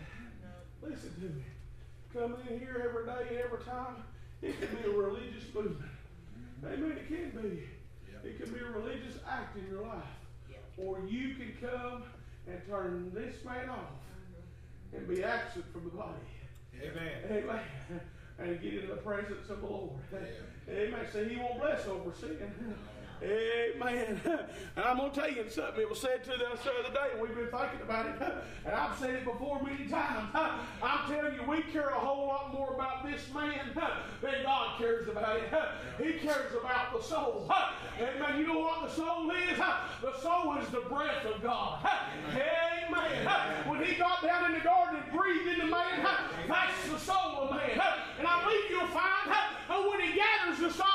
Listen 0.81 1.13
to 1.15 1.21
me. 1.21 1.43
Come 2.13 2.35
in 2.49 2.59
here 2.59 2.83
every 2.89 3.05
day, 3.05 3.41
every 3.41 3.63
time. 3.63 4.03
It 4.41 4.59
can 4.59 4.75
be 4.75 4.89
a 4.89 4.91
religious 4.91 5.43
movement. 5.53 5.91
Amen. 6.65 6.91
It 6.91 7.07
can 7.07 7.41
be. 7.41 7.63
Yeah. 8.11 8.29
It 8.29 8.41
can 8.41 8.53
be 8.53 8.59
a 8.59 8.69
religious 8.77 9.17
act 9.29 9.57
in 9.57 9.65
your 9.71 9.83
life. 9.83 10.03
Or 10.77 10.99
you 11.07 11.35
can 11.35 11.53
come 11.61 12.03
and 12.47 12.59
turn 12.67 13.11
this 13.13 13.45
man 13.45 13.69
off 13.69 14.01
and 14.93 15.07
be 15.07 15.23
absent 15.23 15.65
from 15.71 15.85
the 15.85 15.91
body. 15.91 16.19
Amen. 16.81 17.43
Amen. 17.43 17.61
And 18.39 18.61
get 18.61 18.73
in 18.73 18.89
the 18.89 18.95
presence 18.95 19.49
of 19.49 19.61
the 19.61 19.67
Lord. 19.67 19.91
Yeah. 20.11 20.73
Amen. 20.73 21.05
See, 21.13 21.29
He 21.29 21.37
won't 21.37 21.61
bless 21.61 21.87
over 21.87 22.11
sin. 22.13 22.37
Amen. 23.23 24.19
And 24.73 24.85
I'm 24.85 24.97
going 24.97 25.11
to 25.11 25.19
tell 25.19 25.29
you 25.29 25.49
something. 25.49 25.81
It 25.81 25.89
was 25.89 25.99
said 25.99 26.23
to 26.23 26.31
us 26.31 26.63
the 26.63 26.71
other 26.71 26.93
day, 26.93 27.11
and 27.11 27.21
we've 27.21 27.35
been 27.35 27.49
thinking 27.51 27.81
about 27.83 28.05
it. 28.05 28.15
And 28.65 28.73
I've 28.73 28.97
said 28.97 29.15
it 29.15 29.25
before 29.25 29.61
many 29.61 29.89
times. 29.89 30.29
I'm 30.83 31.11
telling 31.11 31.33
you, 31.35 31.43
we 31.47 31.61
care 31.73 31.89
a 31.89 31.99
whole 31.99 32.27
lot 32.27 32.53
more 32.53 32.73
about 32.73 33.03
this 33.03 33.21
man 33.33 33.71
than 34.21 34.43
God 34.43 34.77
cares 34.77 35.07
about 35.09 35.37
it. 35.37 35.51
He 36.01 36.19
cares 36.19 36.53
about 36.53 36.93
the 36.95 37.03
soul. 37.03 37.51
Amen. 37.99 38.39
You 38.39 38.47
know 38.47 38.59
what 38.59 38.87
the 38.87 38.95
soul 38.95 39.29
is? 39.31 39.57
The 39.57 40.19
soul 40.21 40.57
is 40.57 40.69
the 40.69 40.81
breath 40.81 41.25
of 41.25 41.41
God. 41.41 41.85
Amen. 42.29 43.31
When 43.67 43.83
He 43.83 43.95
got 43.95 44.21
down 44.21 44.45
in 44.45 44.53
the 44.53 44.63
garden 44.63 45.01
and 45.03 45.11
breathed 45.11 45.47
into 45.47 45.65
man, 45.65 46.07
that's 46.47 46.89
the 46.89 46.99
soul 46.99 47.41
of 47.41 47.51
man. 47.51 47.81
And 48.19 48.27
I 48.27 48.43
believe 48.43 48.69
you'll 48.69 48.87
find 48.87 49.31
when 49.89 49.99
He 49.99 50.15
gathers 50.15 50.59
the 50.59 50.71
He'll 50.71 50.90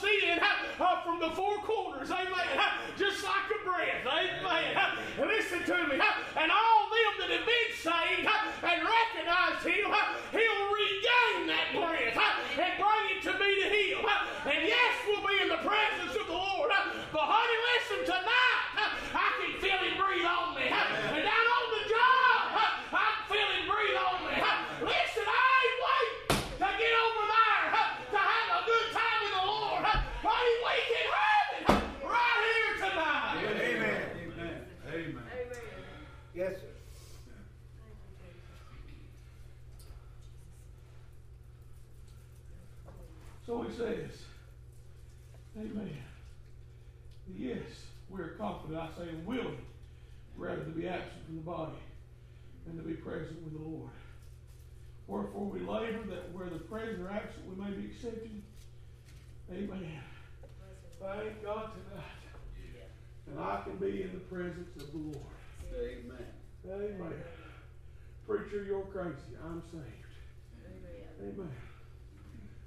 draw 0.00 0.86
uh, 0.86 1.02
from 1.02 1.20
the 1.20 1.30
four 1.30 1.58
corners. 1.58 2.10
Amen. 2.10 2.32
Just 2.98 3.22
like 3.24 3.48
a 3.52 3.64
breath. 3.64 4.06
Amen. 4.06 4.76
Listen 5.18 5.64
to 5.64 5.86
me. 5.88 6.00
And 6.36 6.50
all 6.50 6.82
them 6.90 7.12
that 7.20 7.30
have 7.30 7.46
been 7.46 7.70
saved 7.76 8.28
and 8.64 8.80
recognized 8.80 9.66
Him, 9.66 9.92
He'll 10.32 10.64
regain 10.72 11.46
that 11.48 11.68
breath 11.74 12.16
and 12.58 12.72
bring 12.80 13.04
it 13.16 13.22
to 13.24 13.32
me 13.38 13.50
to 13.62 13.68
Him. 13.68 14.04
And 14.46 14.66
yes, 14.66 14.94
we'll 15.06 15.26
be 15.26 15.36
in 15.42 15.48
the 15.48 15.60
presence 15.62 16.16
of 16.16 16.26
the 16.26 16.32
Lord. 16.32 16.70
But 17.12 17.24
honey, 17.26 17.58
listen, 17.76 18.00
tonight 18.14 18.88
I 19.12 19.28
can 19.36 19.52
feel 19.60 19.80
Him 19.84 19.96
breathe 20.00 20.24
on 20.24 20.56
me. 20.56 20.64
And 20.70 21.22
down 21.24 21.46
on 21.46 21.66
the 21.76 21.84
job, 21.88 22.40
I 22.56 23.04
can 23.04 23.24
feel 23.28 23.48
Him 23.52 23.64
breathe 23.68 23.98
on 24.00 24.16
me. 24.24 24.34
Listen, 24.80 25.26
I 25.28 25.44
ain't 25.60 25.76
wait 25.84 26.10
to 26.56 26.68
get 26.80 26.94
over 27.04 27.24
there 27.28 27.68
to 28.10 28.18
have 28.18 28.48
a 28.48 28.60
good 28.64 28.88
time 28.96 29.20
in 29.28 29.32
the 29.36 29.44
Lord. 29.44 29.84
Honey, 29.84 30.56
we 30.64 30.76
can 30.88 31.06
have 31.10 31.48
it 31.52 31.66
right 32.06 32.40
here 32.48 32.72
tonight. 32.80 33.44
Amen. 33.60 34.00
Amen. 34.88 35.20
Amen. 35.20 35.24
Yes, 36.34 36.54
sir. 36.60 36.70
So 43.50 43.62
he 43.62 43.76
says, 43.76 44.12
Amen. 45.58 45.90
Yes, 47.36 47.66
we 48.08 48.20
are 48.20 48.36
confident, 48.38 48.78
I 48.78 48.88
say, 48.96 49.08
and 49.08 49.26
willing, 49.26 49.58
rather 50.36 50.62
to 50.62 50.70
be 50.70 50.86
absent 50.86 51.26
from 51.26 51.34
the 51.34 51.42
body 51.42 51.72
than 52.64 52.76
to 52.76 52.84
be 52.84 52.94
present 52.94 53.42
with 53.42 53.54
the 53.54 53.68
Lord. 53.68 53.90
Wherefore 55.08 55.46
we 55.46 55.58
labor 55.58 56.04
that 56.10 56.32
where 56.32 56.48
the 56.48 56.60
present 56.60 57.00
or 57.00 57.10
absent 57.10 57.44
we 57.48 57.60
may 57.60 57.72
be 57.72 57.86
accepted. 57.86 58.40
Amen. 59.50 59.98
Thank 61.00 61.42
God 61.42 61.72
tonight. 61.72 62.06
And 63.26 63.40
I 63.40 63.62
can 63.64 63.78
be 63.78 64.02
in 64.02 64.12
the 64.12 64.20
presence 64.32 64.76
of 64.76 64.92
the 64.92 64.98
Lord. 64.98 65.26
Amen. 65.76 66.26
Amen. 66.68 67.14
Preacher, 68.28 68.62
you're 68.62 68.82
crazy. 68.82 69.34
I'm 69.44 69.60
saved. 69.72 69.84
Amen. 71.20 71.50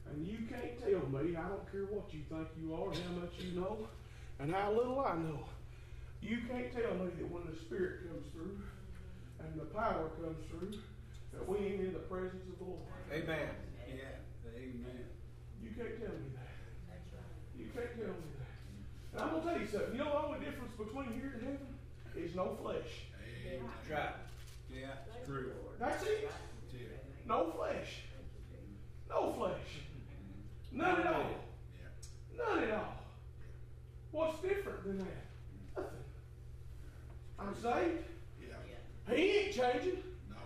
And 0.09 0.27
you 0.27 0.39
can't 0.49 0.77
tell 0.79 1.09
me, 1.09 1.35
I 1.35 1.47
don't 1.47 1.71
care 1.71 1.85
what 1.89 2.13
you 2.13 2.21
think 2.29 2.47
you 2.59 2.73
are, 2.73 2.91
how 2.91 3.21
much 3.21 3.33
you 3.39 3.59
know, 3.59 3.87
and 4.39 4.53
how 4.53 4.71
little 4.71 4.99
I 4.99 5.15
know. 5.15 5.39
You 6.21 6.37
can't 6.49 6.71
tell 6.71 6.93
me 6.95 7.11
that 7.17 7.31
when 7.31 7.43
the 7.49 7.55
Spirit 7.55 8.07
comes 8.07 8.27
through 8.31 8.61
and 9.39 9.59
the 9.59 9.65
power 9.73 10.09
comes 10.21 10.45
through, 10.49 10.79
that 11.33 11.47
we 11.47 11.57
ain't 11.57 11.81
in 11.81 11.93
the 11.93 12.05
presence 12.05 12.43
of 12.47 12.59
the 12.59 12.65
Lord. 12.65 12.93
Amen. 13.11 13.49
Yeah. 13.89 14.55
Amen. 14.55 15.03
You 15.61 15.69
can't 15.75 15.99
tell 15.99 16.13
me 16.13 16.29
that. 16.37 16.53
You 17.57 17.65
can't 17.73 17.91
tell 17.97 18.13
me 18.13 18.29
that. 18.37 18.53
And 19.13 19.21
I'm 19.21 19.29
going 19.29 19.41
to 19.41 19.49
tell 19.49 19.59
you 19.59 19.67
something. 19.67 19.91
You 19.93 19.99
know 19.99 20.11
the 20.11 20.25
only 20.27 20.39
difference 20.45 20.73
between 20.77 21.13
here 21.19 21.33
and 21.39 21.43
heaven 21.43 21.73
is 22.15 22.35
no 22.35 22.55
flesh. 22.61 23.09
Amen. 23.17 23.65
That's 23.65 23.89
right. 23.89 24.15
Yeah, 24.69 24.87
it's 25.17 25.27
true. 25.27 25.51
That's. 25.79 26.03
That's 26.03 26.09
it. 26.09 26.29
No 27.27 27.51
flesh. 27.55 28.03
No 29.09 29.33
flesh. 29.33 29.83
None 30.73 30.99
at 31.01 31.07
all. 31.07 31.29
None 32.37 32.63
at 32.63 32.71
all. 32.71 32.93
What's 34.11 34.41
different 34.41 34.83
than 34.83 34.97
that? 34.99 35.25
Nothing. 35.75 35.99
I'm 37.39 37.55
saved. 37.55 38.03
Yeah. 38.41 39.15
He 39.15 39.21
ain't 39.21 39.53
changing. 39.53 40.03
No. 40.29 40.37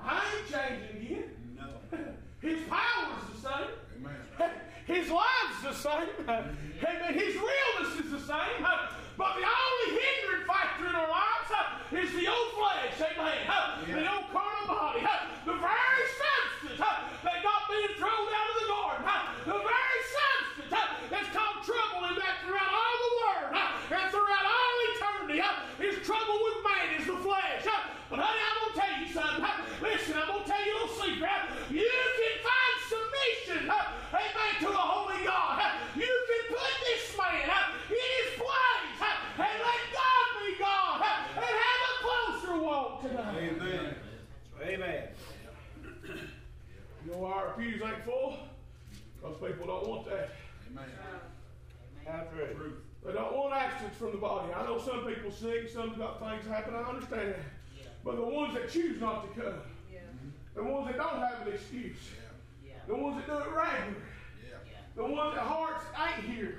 I 0.00 0.22
ain't 0.36 0.50
changing 0.50 1.06
again. 1.06 1.30
No. 1.56 1.98
His 2.40 2.60
power's 2.68 3.22
the 3.32 3.48
same. 3.48 3.70
Amen. 3.98 4.50
His 4.86 5.10
life's 5.10 5.62
the 5.62 5.72
same. 5.72 6.08
Mm-hmm. 6.26 6.86
Amen. 6.86 7.14
His 7.14 7.34
realness 7.36 8.04
is 8.04 8.10
the 8.10 8.20
same. 8.20 8.60
But 9.16 9.32
the 9.38 9.46
only 9.46 9.88
hindering 9.96 10.44
factor 10.46 10.88
in 10.88 10.94
our 10.94 11.08
lives 11.08 11.34
is 11.94 12.10
the 12.12 12.26
old 12.26 12.50
flesh. 12.58 12.98
Amen. 13.00 13.46
The 13.86 14.12
old 14.12 14.28
carnal 14.34 14.66
body. 14.66 15.06
The 15.46 15.54
very 15.54 16.04
substance 16.18 16.80
that 17.22 17.38
got 17.40 17.62
being 17.70 17.94
thrown 17.96 18.28
out 18.28 18.48
of 18.50 18.56
the 18.60 18.66
garden. 18.68 19.04
The 19.46 19.58
very 19.62 20.00
substance 20.12 20.72
that's 21.08 21.30
caused 21.30 21.62
trouble 21.64 22.10
in 22.10 22.14
that 22.18 22.42
throughout 22.42 22.72
all 22.74 22.96
the 23.00 23.12
world 23.22 23.48
and 23.54 24.06
throughout 24.10 24.46
all 24.50 24.74
eternity. 24.92 25.40
His 25.78 25.96
trouble 26.04 26.36
with 26.44 26.58
man 26.60 26.86
is 26.98 27.06
the 27.06 27.16
flesh. 27.22 27.64
But 28.10 28.18
honey, 28.20 28.42
I'm 28.42 28.56
going 28.58 28.72
to 28.72 28.80
tell 28.82 28.94
you 29.00 29.08
something. 29.14 29.44
Listen, 29.80 30.18
I'm 30.18 30.28
going 30.28 30.44
to 30.44 30.50
tell 30.50 30.64
you 30.64 30.74
a 30.74 30.78
little 30.82 30.96
secret. 30.98 31.40
You 31.70 31.88
can 31.88 32.34
find 32.42 32.74
submission, 32.90 33.70
amen, 34.56 34.60
to 34.60 34.66
the 34.72 34.78
Holy 34.78 35.24
God. 35.24 35.62
You 35.96 36.02
can 36.28 36.56
put 36.56 36.72
this 36.86 37.16
man 37.18 37.42
in 37.88 37.94
his 37.94 38.28
place 38.36 39.00
and 39.38 39.58
let 39.60 39.82
God 39.92 40.26
be 40.40 40.58
God 40.58 41.02
and 41.36 41.44
have 41.44 41.80
a 41.90 41.92
closer 42.02 42.62
walk 42.62 43.02
tonight. 43.02 43.36
Amen. 43.38 43.94
Amen. 44.62 45.08
You 47.04 47.12
know 47.12 47.18
why 47.18 47.32
our 47.32 47.50
pews 47.56 47.82
ain't 47.82 48.04
full? 48.04 48.36
Because 49.20 49.36
people 49.50 49.66
don't 49.66 49.88
want 49.88 50.06
that. 50.06 50.30
Amen. 50.70 50.84
That's 52.06 52.32
right. 52.34 52.56
Truth. 52.56 52.74
They 53.04 53.12
don't 53.12 53.36
want 53.36 53.54
absence 53.54 53.94
from 53.96 54.12
the 54.12 54.18
body. 54.18 54.52
I 54.54 54.64
know 54.64 54.78
some 54.78 55.04
people 55.06 55.30
sing, 55.30 55.66
some 55.72 55.94
got 55.98 56.18
things 56.20 56.46
happen. 56.46 56.74
I 56.74 56.82
understand 56.82 57.30
that. 57.30 57.40
But 58.02 58.16
the 58.16 58.22
ones 58.22 58.54
that 58.54 58.70
choose 58.70 59.00
not 59.00 59.34
to 59.34 59.40
come, 59.40 59.54
the 60.54 60.62
ones 60.64 60.86
that 60.86 60.96
don't 60.96 61.18
have 61.20 61.46
an 61.46 61.52
excuse, 61.52 61.96
Yeah. 62.66 62.72
the 62.86 62.94
ones 62.94 63.16
that 63.16 63.26
do 63.26 63.32
it 63.32 63.38
regular, 63.54 63.56
Yeah. 63.56 63.94
The 64.96 65.04
ones 65.04 65.34
that 65.34 65.44
hearts 65.44 65.84
ain't 65.98 66.24
here. 66.24 66.58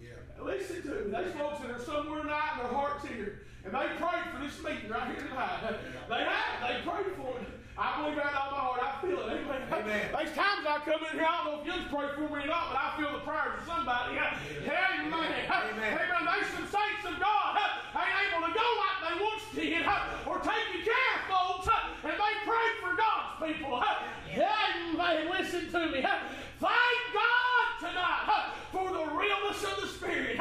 Yeah. 0.00 0.10
Listen 0.42 0.82
to 0.82 0.88
me. 0.88 1.10
There's 1.10 1.34
folks 1.34 1.60
that 1.60 1.70
are 1.70 1.82
somewhere 1.82 2.22
tonight 2.22 2.58
and 2.58 2.62
their 2.62 2.72
heart's 2.72 3.06
here. 3.06 3.42
And 3.64 3.74
they 3.74 3.86
prayed 3.98 4.26
for 4.34 4.42
this 4.42 4.58
meeting 4.62 4.90
right 4.90 5.06
here 5.14 5.26
tonight. 5.28 5.78
They 6.08 6.22
have. 6.26 6.58
They 6.62 6.82
prayed 6.82 7.14
for 7.16 7.38
it. 7.38 7.46
I 7.78 8.02
believe 8.02 8.16
that 8.20 8.34
all 8.34 8.50
my 8.50 8.62
heart. 8.62 8.80
I 8.82 8.92
feel 9.00 9.18
it. 9.22 9.32
Amen. 9.32 9.62
Amen. 9.70 10.06
There's 10.12 10.34
times 10.34 10.66
I 10.66 10.82
come 10.84 11.00
in 11.08 11.18
here, 11.18 11.26
I 11.26 11.42
don't 11.42 11.46
know 11.46 11.58
if 11.62 11.66
you'll 11.66 11.88
pray 11.88 12.10
for 12.14 12.26
me 12.28 12.44
or 12.44 12.46
not, 12.46 12.74
but 12.74 12.78
I 12.78 12.88
feel 13.00 13.10
the 13.16 13.24
prayers 13.24 13.58
of 13.58 13.66
somebody. 13.66 14.18
Amen. 14.18 15.08
Amen. 15.08 15.32
Amen. 15.48 15.92
There's 15.96 16.50
some 16.52 16.68
saints 16.68 17.02
of 17.06 17.16
God 17.18 17.58
ain't 17.96 18.32
able 18.32 18.46
to 18.46 18.52
go 18.52 18.66
like 18.82 18.98
they 19.04 19.16
once 19.20 19.46
did 19.54 19.84
or 20.26 20.38
taking 20.40 20.82
care 20.84 21.12
of 21.16 21.22
folks 21.28 21.68
and 22.04 22.12
they 22.12 22.34
prayed 22.44 22.76
for 22.80 22.92
God's 22.96 23.40
people. 23.40 23.78
Amen. 23.78 25.28
Listen 25.30 25.70
to 25.70 25.86
me. 25.90 26.02
Thank 26.02 27.00
God 27.12 27.66
tonight 27.80 28.52
for 28.70 28.90
the 28.90 29.04
realness 29.14 29.64
of 29.64 29.80
the 29.80 29.88
Spirit. 29.88 30.38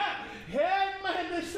Amen. 0.54 1.32
This 1.32 1.56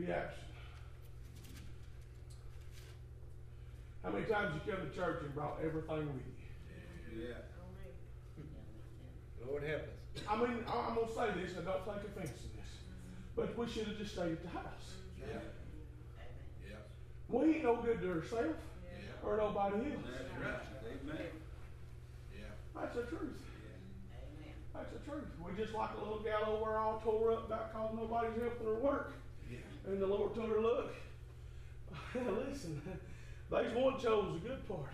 be 0.00 0.12
absent. 0.12 0.36
How 4.02 4.10
many 4.10 4.24
times 4.24 4.54
you 4.54 4.72
come 4.72 4.82
to 4.82 4.89
church 5.00 5.22
and 5.24 5.34
brought 5.34 5.56
everything 5.64 6.06
with 6.12 6.26
you? 6.28 7.24
Yeah. 7.24 7.40
Lord 9.48 9.64
help 9.64 9.82
us. 9.82 10.22
I 10.28 10.36
mean, 10.36 10.62
I'm 10.68 10.94
gonna 10.94 11.08
say 11.08 11.40
this, 11.40 11.56
and 11.56 11.64
don't 11.64 11.84
take 11.86 12.04
offense 12.04 12.36
to 12.44 12.48
this, 12.60 12.70
but 13.34 13.56
we 13.56 13.66
should 13.66 13.86
have 13.88 13.96
just 13.96 14.12
stayed 14.12 14.32
at 14.32 14.42
the 14.42 14.50
house. 14.50 15.00
Yeah. 15.18 15.40
Yeah. 16.68 16.76
We 17.28 17.54
ain't 17.54 17.64
no 17.64 17.76
good 17.76 18.00
to 18.02 18.10
ourselves 18.12 18.60
Yeah. 18.84 19.26
or 19.26 19.38
nobody 19.38 19.76
else. 19.92 20.04
That's 20.04 20.44
right. 20.44 20.60
Amen. 20.84 21.26
Yeah. 22.36 22.44
That's 22.74 22.94
the 22.96 23.02
truth. 23.04 23.40
Amen. 24.12 24.54
That's 24.74 24.92
the 24.92 25.10
truth. 25.10 25.24
We 25.42 25.56
just 25.56 25.74
like 25.74 25.90
a 25.96 25.98
little 25.98 26.20
gal 26.20 26.44
over 26.46 26.76
all 26.76 27.00
tore 27.02 27.32
up 27.32 27.46
about 27.46 27.72
cause 27.72 27.90
nobody's 27.96 28.38
helping 28.38 28.66
her 28.66 28.74
work. 28.74 29.14
Yeah. 29.50 29.58
And 29.86 30.00
the 30.02 30.06
Lord 30.06 30.34
told 30.34 30.50
her, 30.50 30.60
look, 30.60 30.92
listen, 32.14 32.82
there's 33.50 33.74
one 33.74 33.98
chose 33.98 34.40
the 34.40 34.48
good 34.48 34.68
part. 34.68 34.92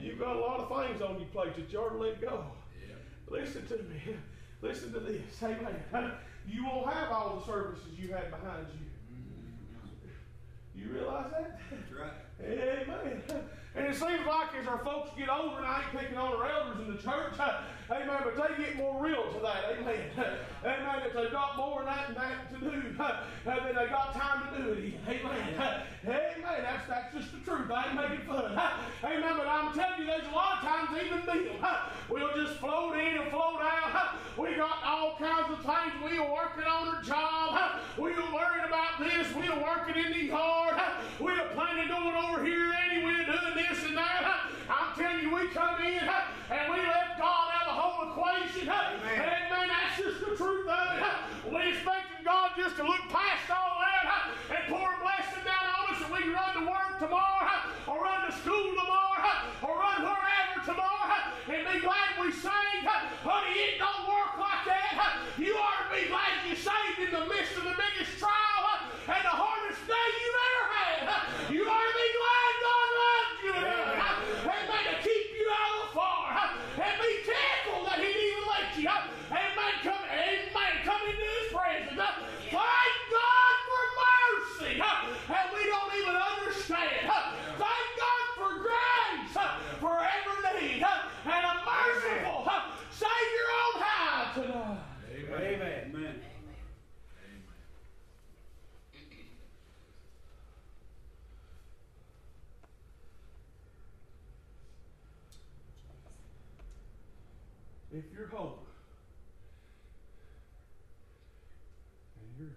You've 0.00 0.18
got 0.18 0.36
a 0.36 0.40
lot 0.40 0.60
of 0.60 0.86
things 0.86 1.02
on 1.02 1.18
your 1.18 1.28
plate 1.28 1.54
that 1.56 1.72
you 1.72 1.78
ought 1.78 1.90
to 1.90 1.98
let 1.98 2.20
go. 2.20 2.44
Yeah. 2.80 2.94
Listen 3.28 3.66
to 3.68 3.76
me. 3.76 4.16
Listen 4.62 4.92
to 4.92 5.00
this. 5.00 5.20
Amen. 5.42 6.12
You 6.48 6.64
won't 6.64 6.92
have 6.92 7.10
all 7.10 7.36
the 7.38 7.46
services 7.46 7.98
you 7.98 8.08
had 8.08 8.30
behind 8.30 8.66
you. 8.72 8.86
Mm-hmm. 9.14 10.78
You 10.78 10.98
realize 10.98 11.30
that? 11.30 11.60
That's 11.70 11.92
right. 11.92 12.12
Amen. 12.44 13.22
And 13.76 13.86
it 13.86 13.94
seems 13.94 14.26
like 14.26 14.48
as 14.60 14.66
our 14.66 14.78
folks 14.78 15.10
get 15.16 15.28
older, 15.28 15.58
and 15.58 15.66
I 15.66 15.82
ain't 15.82 15.96
picking 15.96 16.16
on 16.16 16.34
our 16.34 16.50
elders 16.50 16.80
in 16.80 16.96
the 16.96 17.00
church, 17.00 17.34
amen, 17.90 18.20
but 18.24 18.34
they 18.34 18.64
get 18.64 18.76
more 18.76 19.00
real 19.00 19.32
to 19.32 19.38
that, 19.40 19.78
amen. 19.78 20.10
Amen, 20.62 21.00
that 21.02 21.14
they've 21.14 21.32
got 21.32 21.56
more 21.56 21.84
than 21.84 22.14
that 22.14 22.52
to 22.52 22.60
do, 22.60 22.82
then 23.44 23.74
they 23.74 23.86
got 23.86 24.12
time 24.12 24.42
to 24.52 24.62
do 24.62 24.72
it, 24.72 24.94
amen. 25.08 25.82
Amen, 26.04 26.62
that's, 26.62 26.86
that's 26.86 27.14
just 27.14 27.32
the 27.32 27.38
truth, 27.38 27.70
I 27.70 27.86
ain't 27.86 27.94
making 27.94 28.26
fun. 28.26 28.52
Amen, 29.04 29.34
but 29.38 29.46
I'm 29.46 29.72
telling 29.72 30.00
you, 30.00 30.06
there's 30.06 30.26
a 30.26 30.34
lot 30.34 30.58
of 30.58 30.68
times 30.68 31.02
even 31.02 31.24
them, 31.24 31.64
we'll 32.10 32.34
just 32.34 32.58
float 32.58 32.98
in 32.98 33.16
and 33.18 33.30
float 33.30 33.60
out. 33.62 34.18
We 34.36 34.54
got 34.54 34.82
all 34.84 35.16
kinds 35.18 35.50
of 35.50 35.58
things. 35.58 35.92
We 36.04 36.18
are 36.18 36.32
working 36.32 36.64
on 36.64 36.96
our 36.96 37.02
job. 37.02 37.80
We 37.98 38.12
are 38.12 38.32
worried 38.32 38.64
about 38.66 38.98
this. 38.98 39.34
We 39.34 39.48
are 39.48 39.60
working 39.60 40.02
in 40.02 40.12
the 40.12 40.24
yard. 40.26 40.80
We 41.20 41.32
are 41.32 41.48
planning 41.54 41.88
going 41.88 42.16
over 42.16 42.29
here 42.38 42.70
and 42.70 43.02
doing 43.02 43.54
this 43.58 43.84
and 43.86 43.96
that. 43.96 44.46
I'm 44.70 44.94
telling 44.94 45.22
you, 45.22 45.34
we 45.34 45.48
come 45.50 45.82
in 45.82 46.06
and 46.06 46.64
we 46.70 46.78
let 46.78 47.18
God 47.18 47.50
have 47.50 47.66
the 47.66 47.74
whole 47.74 48.10
equation. 48.10 48.68
Amen. 48.70 49.18
And 49.18 49.50
man, 49.50 49.66
that's 49.66 49.98
just 49.98 50.20
the 50.20 50.36
truth 50.38 50.68
of 50.68 50.98
it. 50.98 51.50
We 51.50 51.74
expecting 51.74 52.22
God 52.24 52.50
just 52.56 52.76
to 52.76 52.84
look 52.86 53.02
past 53.10 53.50
all 53.50 53.82
that 53.82 54.30
and 54.50 54.62
pour 54.70 54.94
a 54.94 54.98
blessing 55.02 55.42
down 55.42 55.66
on 55.74 55.94
us 55.94 56.02
and 56.02 56.10
we 56.14 56.22
can 56.22 56.32
run 56.32 56.54
to 56.54 56.64
work 56.70 56.98
tomorrow 57.02 57.66
or 57.86 58.02
run 58.02 58.30
to 58.30 58.32
school 58.38 58.70
tomorrow 58.78 59.50
or 59.62 59.74
run 59.74 60.02
wherever 60.06 60.58
tomorrow 60.62 61.34
and 61.50 61.66
be 61.66 61.80
glad 61.82 62.14
we 62.22 62.30
saved. 62.30 62.86
Honey, 63.26 63.74
it 63.74 63.82
don't 63.82 64.06
work 64.06 64.38
like 64.38 64.64
that. 64.70 65.18
You 65.34 65.58
ought 65.58 65.82
to 65.82 65.88
be 65.90 66.06
glad 66.06 66.46
you 66.46 66.54
saved 66.54 66.98
in 67.02 67.10
the 67.10 67.26
midst 67.26 67.58
of 67.58 67.64
the 67.66 67.74
biggest 67.74 68.18
trial 68.22 68.86
and 69.10 69.22
the 69.26 69.34
hardest 69.34 69.82
day 69.90 70.08
you've 70.22 70.40
ever 70.46 70.64
had. 70.70 71.50
You 71.50 71.66
ought 71.66 71.82
to 71.82 71.94
be 71.98 72.08
glad 72.14 72.50
God 72.62 72.88
loved 73.02 73.38
you 73.42 73.52
enough. 73.58 74.18
Amen. 74.46 74.82
To 74.86 74.96
keep 75.02 75.26
you 75.34 75.46
out 75.50 75.72
of 75.74 75.80
the 75.82 75.90
fire. 75.98 76.54
And 76.78 76.94
be 77.02 77.12
thankful 77.26 77.82
that 77.90 77.98
He 77.98 78.06
didn't 78.06 78.30
even 78.30 78.44
let 78.46 78.70
you. 78.78 78.94
Amen. 79.34 79.74
Come, 79.82 80.04
amen. 80.06 80.72
Come 80.86 81.02
into 81.10 81.26
His 81.26 81.46
presence. 81.50 81.98
Thank 82.46 82.94
God 83.10 83.54
for 83.66 83.82
mercy. 83.98 84.78
And 84.78 85.46
we 85.50 85.62
don't 85.66 85.92
even 85.98 86.14
understand. 86.14 87.10
Thank 87.58 87.88
God 87.98 88.24
for 88.38 88.50
grace 88.62 89.34
for 89.82 89.98
every. 90.82 91.32
And 91.32 91.44
a 91.44 91.54
merciful 91.64 92.48
Savior 92.90 93.48
on 93.60 93.82
high 93.82 94.34
tonight. 94.34 94.78
Amen. 95.12 95.42
Amen. 95.42 95.92
Amen. 95.94 95.94
Amen. 95.94 96.30
if 107.92 108.04
your 108.16 108.28
hope 108.28 108.66
and 112.20 112.30
your 112.38 112.54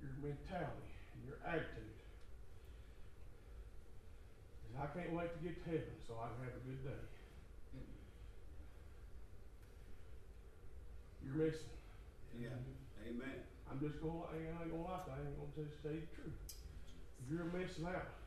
your 0.00 0.14
mentality 0.22 0.94
and 1.14 1.26
your 1.26 1.38
attitude 1.44 1.95
I 4.76 4.86
can't 4.92 5.12
wait 5.16 5.32
to 5.32 5.40
get 5.40 5.56
to 5.64 5.70
heaven 5.70 5.96
so 6.06 6.20
I 6.20 6.28
can 6.36 6.44
have 6.44 6.56
a 6.60 6.64
good 6.68 6.84
day. 6.84 7.02
You're 11.24 11.34
missing. 11.34 11.72
Yeah. 12.38 12.60
Amen. 13.08 13.40
I'm 13.66 13.80
just 13.80 14.00
going. 14.00 14.20
To, 14.20 14.30
I 14.30 14.62
ain't 14.62 14.70
gonna 14.70 14.84
lie. 14.84 15.02
to 15.02 15.10
you, 15.10 15.16
I 15.16 15.20
ain't 15.26 15.36
gonna 15.40 15.56
just 15.56 15.82
tell 15.82 15.96
you 15.96 16.04
the 16.04 16.12
truth. 16.14 16.38
You're 17.26 17.50
missing 17.50 17.88
out. 17.88 18.20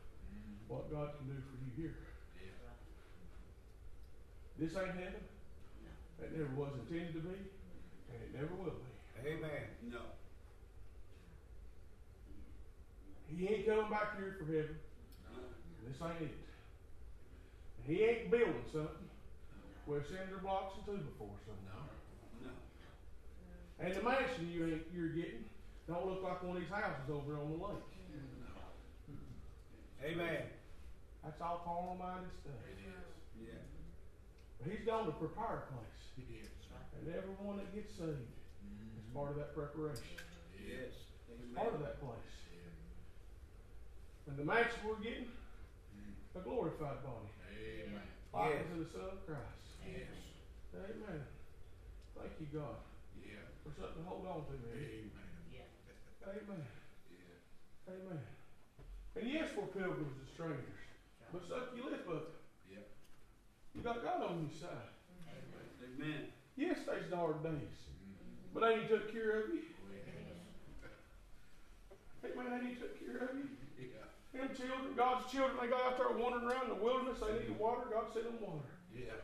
What 0.68 0.90
God 0.90 1.16
can 1.18 1.26
do 1.26 1.38
for 1.38 1.56
you 1.64 1.72
here. 1.74 1.96
Yeah. 2.36 2.74
This 4.58 4.76
ain't 4.76 4.94
heaven. 4.94 5.24
It 6.20 6.36
never 6.36 6.52
was 6.54 6.76
intended 6.76 7.14
to 7.14 7.20
be, 7.20 7.40
and 8.12 8.18
it 8.20 8.34
never 8.34 8.54
will 8.54 8.76
be. 8.76 8.90
Amen. 9.24 9.64
No. 9.90 10.04
He 13.26 13.48
ain't 13.48 13.66
coming 13.66 13.90
back 13.90 14.18
here 14.18 14.36
for 14.38 14.44
heaven. 14.44 14.76
This 16.00 16.08
ain't 16.08 16.32
it. 16.32 16.38
He 17.84 18.04
ain't 18.04 18.30
building 18.30 18.64
something 18.72 19.08
where 19.84 20.02
cinder 20.04 20.40
blocks 20.40 20.76
and 20.76 20.84
two 20.86 21.04
before 21.04 21.36
something. 21.44 21.68
No. 21.68 22.48
No. 22.48 22.54
And 23.84 23.92
the 23.92 24.02
mansion 24.02 24.48
you 24.48 24.64
ain't 24.64 24.84
you're 24.94 25.12
getting 25.12 25.44
don't 25.88 26.06
look 26.06 26.22
like 26.22 26.42
one 26.42 26.56
of 26.56 26.62
these 26.62 26.72
houses 26.72 27.04
over 27.12 27.36
on 27.36 27.52
the 27.52 27.60
lake. 27.60 27.84
No. 28.40 30.08
Amen. 30.08 30.40
That's 31.24 31.40
all 31.42 31.60
carnal 31.68 31.96
minded 32.00 32.32
stuff. 32.40 32.56
It 32.64 32.80
Yeah. 33.36 33.60
But 34.62 34.72
he's 34.72 34.86
gone 34.86 35.04
to 35.04 35.12
prepare 35.12 35.68
a 35.68 35.72
place. 35.72 36.16
is. 36.16 36.24
It 36.24 36.48
is. 36.48 36.48
And 36.96 37.12
everyone 37.12 37.56
that 37.58 37.74
gets 37.74 37.92
saved 37.92 38.24
is 38.96 39.04
part 39.12 39.32
of 39.32 39.36
that 39.36 39.52
preparation. 39.52 40.16
Yes. 40.56 40.96
Part 41.56 41.74
of 41.74 41.80
that 41.80 42.00
place. 42.00 42.30
And 44.28 44.38
the 44.38 44.44
mansion 44.44 44.78
we're 44.86 45.02
getting, 45.02 45.26
a 46.34 46.40
glorified 46.40 47.02
body. 47.02 47.30
Amen. 47.50 48.06
Like 48.32 48.54
Yes. 48.54 48.66
unto 48.70 48.84
the 48.84 48.90
Son 48.90 49.08
of 49.10 49.26
Christ. 49.26 49.66
Yes. 49.84 50.14
Amen. 50.74 51.26
Thank 52.14 52.32
you, 52.40 52.46
God, 52.46 52.76
Yeah. 53.18 53.42
for 53.64 53.72
something 53.72 54.02
to 54.04 54.08
hold 54.08 54.26
on 54.26 54.46
to, 54.46 54.52
man. 54.52 54.78
Amen. 54.78 55.10
Yeah. 55.52 56.28
Amen. 56.28 56.66
Yeah. 57.10 57.92
Amen. 57.92 58.22
And 59.16 59.28
yes, 59.28 59.50
we're 59.56 59.66
pilgrims 59.66 60.16
and 60.18 60.28
strangers. 60.28 60.78
But 61.32 61.42
suck 61.48 61.74
your 61.74 61.90
lip 61.90 62.08
up. 62.08 62.24
Yep. 62.70 62.86
You 63.74 63.82
got 63.82 64.02
God 64.02 64.22
on 64.22 64.48
your 64.48 64.50
side. 64.58 64.90
Amen. 65.82 66.32
Yes, 66.56 66.78
there's 66.86 67.10
the 67.10 67.16
hard 67.16 67.42
days. 67.42 67.52
Mm-hmm. 67.52 68.54
But 68.54 68.70
ain't 68.70 68.82
he 68.82 68.88
took 68.88 69.12
care 69.12 69.40
of 69.42 69.48
you? 69.48 69.62
Amen. 69.90 70.36
Ain't 72.52 72.66
he 72.68 72.74
took 72.74 72.98
care 72.98 73.28
of 73.28 73.36
you? 73.36 73.48
Yeah. 73.78 74.04
Them 74.32 74.48
children, 74.54 74.94
God's 74.96 75.30
children, 75.30 75.58
they 75.60 75.66
got 75.66 75.82
out 75.82 75.98
there 75.98 76.14
wandering 76.14 76.46
around 76.46 76.70
in 76.70 76.78
the 76.78 76.82
wilderness. 76.82 77.18
They 77.18 77.32
needed 77.34 77.58
water. 77.58 77.90
God 77.90 78.06
sent 78.14 78.30
them 78.30 78.38
water. 78.38 78.70
Yeah. 78.94 79.18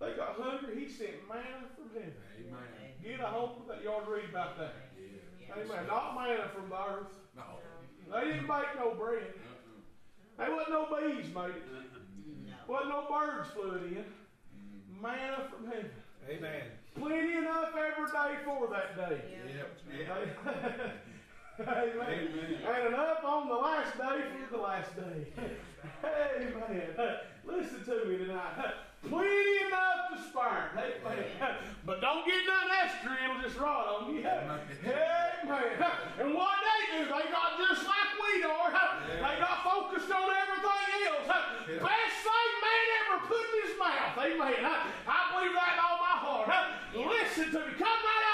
They 0.00 0.12
got 0.12 0.36
hungry. 0.36 0.84
He 0.84 0.88
sent 0.88 1.24
manna 1.28 1.64
from 1.72 1.88
heaven. 1.96 2.12
Amen. 2.36 2.92
Get 3.02 3.20
a 3.20 3.26
hold 3.26 3.62
of 3.62 3.68
that. 3.68 3.82
You 3.82 3.88
ought 3.88 4.04
to 4.04 4.12
read 4.12 4.28
about 4.28 4.58
that. 4.58 4.74
Yeah. 5.00 5.64
Amen. 5.64 5.86
Not 5.86 6.14
manna 6.14 6.48
from 6.52 6.68
the 6.68 6.76
earth. 6.76 7.14
No. 7.36 7.56
They 8.12 8.36
didn't 8.36 8.46
make 8.46 8.68
no 8.76 8.92
bread. 8.92 9.32
Uh-uh. 9.32 10.44
There 10.44 10.52
wasn't 10.52 10.76
no 10.76 10.84
bees 10.92 11.32
made 11.34 11.56
it. 11.56 11.64
No. 12.44 12.52
Wasn't 12.68 12.90
no 12.90 13.06
birds 13.08 13.48
flew 13.50 13.80
it 13.80 13.96
in. 13.96 14.04
Manna 15.00 15.48
from 15.48 15.66
heaven. 15.66 15.90
Amen. 16.28 16.68
Plenty 16.96 17.36
enough 17.36 17.72
every 17.72 18.06
day 18.12 18.44
for 18.44 18.68
that 18.68 18.96
day. 18.96 19.20
Yep. 19.56 19.70
Yeah. 19.94 20.90
Amen. 21.60 21.70
Amen. 21.70 22.58
And 22.66 22.94
enough 22.94 23.22
on 23.24 23.48
the 23.48 23.54
last 23.54 23.96
day 23.96 24.26
for 24.50 24.56
the 24.56 24.62
last 24.62 24.90
day. 24.96 25.30
Amen. 26.02 27.16
Listen 27.46 27.84
to 27.84 28.04
me 28.08 28.18
tonight. 28.18 28.74
Plenty 29.08 29.66
enough 29.66 30.10
to 30.10 30.18
spare. 30.30 30.72
Amen. 30.74 31.54
But 31.86 32.00
don't 32.00 32.26
get 32.26 32.42
none 32.46 32.70
extra, 32.82 33.14
it'll 33.22 33.42
just 33.42 33.58
rot 33.60 33.86
on 33.86 34.14
you. 34.14 34.20
Amen. 34.20 34.58
And 36.18 36.34
what 36.34 36.58
they 36.58 36.98
do, 36.98 37.04
they 37.04 37.26
got 37.30 37.54
just 37.58 37.86
like 37.86 38.10
we 38.18 38.42
are. 38.42 38.72
They 39.14 39.34
got 39.38 39.62
focused 39.62 40.10
on 40.10 40.26
everything 40.34 40.90
else. 41.06 41.28
Best 41.68 42.16
thing 42.26 42.50
man 42.64 42.84
ever 42.98 43.18
put 43.30 43.44
in 43.46 43.68
his 43.68 43.78
mouth. 43.78 44.18
Amen. 44.18 44.58
I 45.06 45.18
believe 45.30 45.54
that 45.54 45.78
all 45.78 45.98
my 46.02 46.18
heart. 46.18 46.50
Listen 46.94 47.46
to 47.52 47.60
me. 47.62 47.72
Come 47.78 48.00
right 48.02 48.24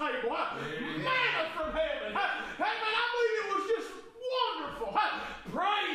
table. 0.00 0.32
Manna 0.32 1.44
from 1.52 1.76
heaven. 1.76 2.16
Hey, 2.16 2.72
man, 2.80 2.94
I 2.96 3.04
believe 3.12 3.36
it 3.36 3.48
was 3.52 3.64
just 3.68 3.88
wonderful. 4.16 4.96
Praise 5.52 5.89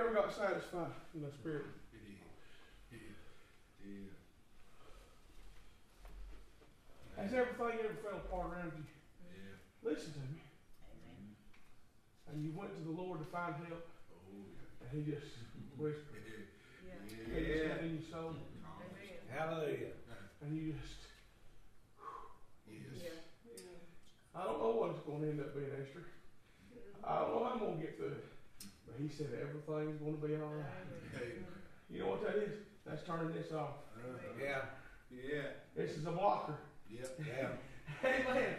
I'm 0.00 0.32
satisfied 0.32 0.88
in 1.12 1.20
the 1.20 1.28
spirit. 1.36 1.68
Yeah. 1.92 2.96
Yeah. 2.96 3.12
Yeah. 3.84 4.08
Has 7.20 7.32
everything 7.34 7.76
ever 7.84 8.00
fell 8.00 8.16
apart 8.24 8.56
around 8.56 8.72
you? 8.72 8.84
Yeah. 9.20 9.52
Listen 9.84 10.12
to 10.16 10.24
me. 10.32 10.40
Amen. 10.88 11.36
And 12.32 12.40
you 12.40 12.56
went 12.56 12.72
to 12.72 12.80
the 12.80 12.90
Lord 12.96 13.20
to 13.20 13.26
find 13.28 13.52
help, 13.68 13.84
Oh, 14.16 14.48
yeah. 14.48 14.80
and 14.80 14.88
He 14.96 15.12
just 15.12 15.28
whispered, 15.76 16.24
Yeah. 16.24 16.96
Yeah. 17.04 17.36
He 17.36 17.44
just 17.52 17.68
got 17.68 17.80
in 17.84 18.00
your 18.00 18.08
soul, 18.08 18.32
Hallelujah. 19.28 19.92
and 20.40 20.56
you 20.56 20.72
just. 20.72 21.04
Yes. 22.64 22.96
Yeah. 22.96 23.20
Yeah. 23.44 24.40
I 24.40 24.44
don't 24.44 24.58
know 24.58 24.72
what 24.72 24.96
it's 24.96 25.04
going 25.04 25.20
to 25.20 25.28
end 25.28 25.40
up 25.40 25.52
being, 25.52 25.68
Esther. 25.76 26.08
I 27.04 27.20
don't 27.20 27.28
know 27.36 27.44
how 27.44 27.52
I'm 27.52 27.58
going 27.60 27.76
to 27.76 27.84
get 27.84 27.96
through 27.98 28.16
it. 28.16 28.31
But 28.92 29.02
He 29.02 29.08
said 29.08 29.28
everything's 29.40 29.98
going 30.00 30.20
to 30.20 30.26
be 30.26 30.34
all 30.36 30.52
right. 30.52 30.66
Hey. 31.14 31.32
You 31.90 32.00
know 32.00 32.08
what 32.08 32.22
that 32.24 32.36
is? 32.42 32.52
That's 32.86 33.02
turning 33.06 33.32
this 33.32 33.52
off. 33.52 33.84
Uh, 33.96 34.18
Yeah, 34.40 34.62
yeah. 35.10 35.42
This 35.76 35.92
is 35.96 36.06
a 36.06 36.10
blocker. 36.12 36.54
Yep. 36.90 37.20
yeah. 37.26 37.48
Amen. 38.04 38.54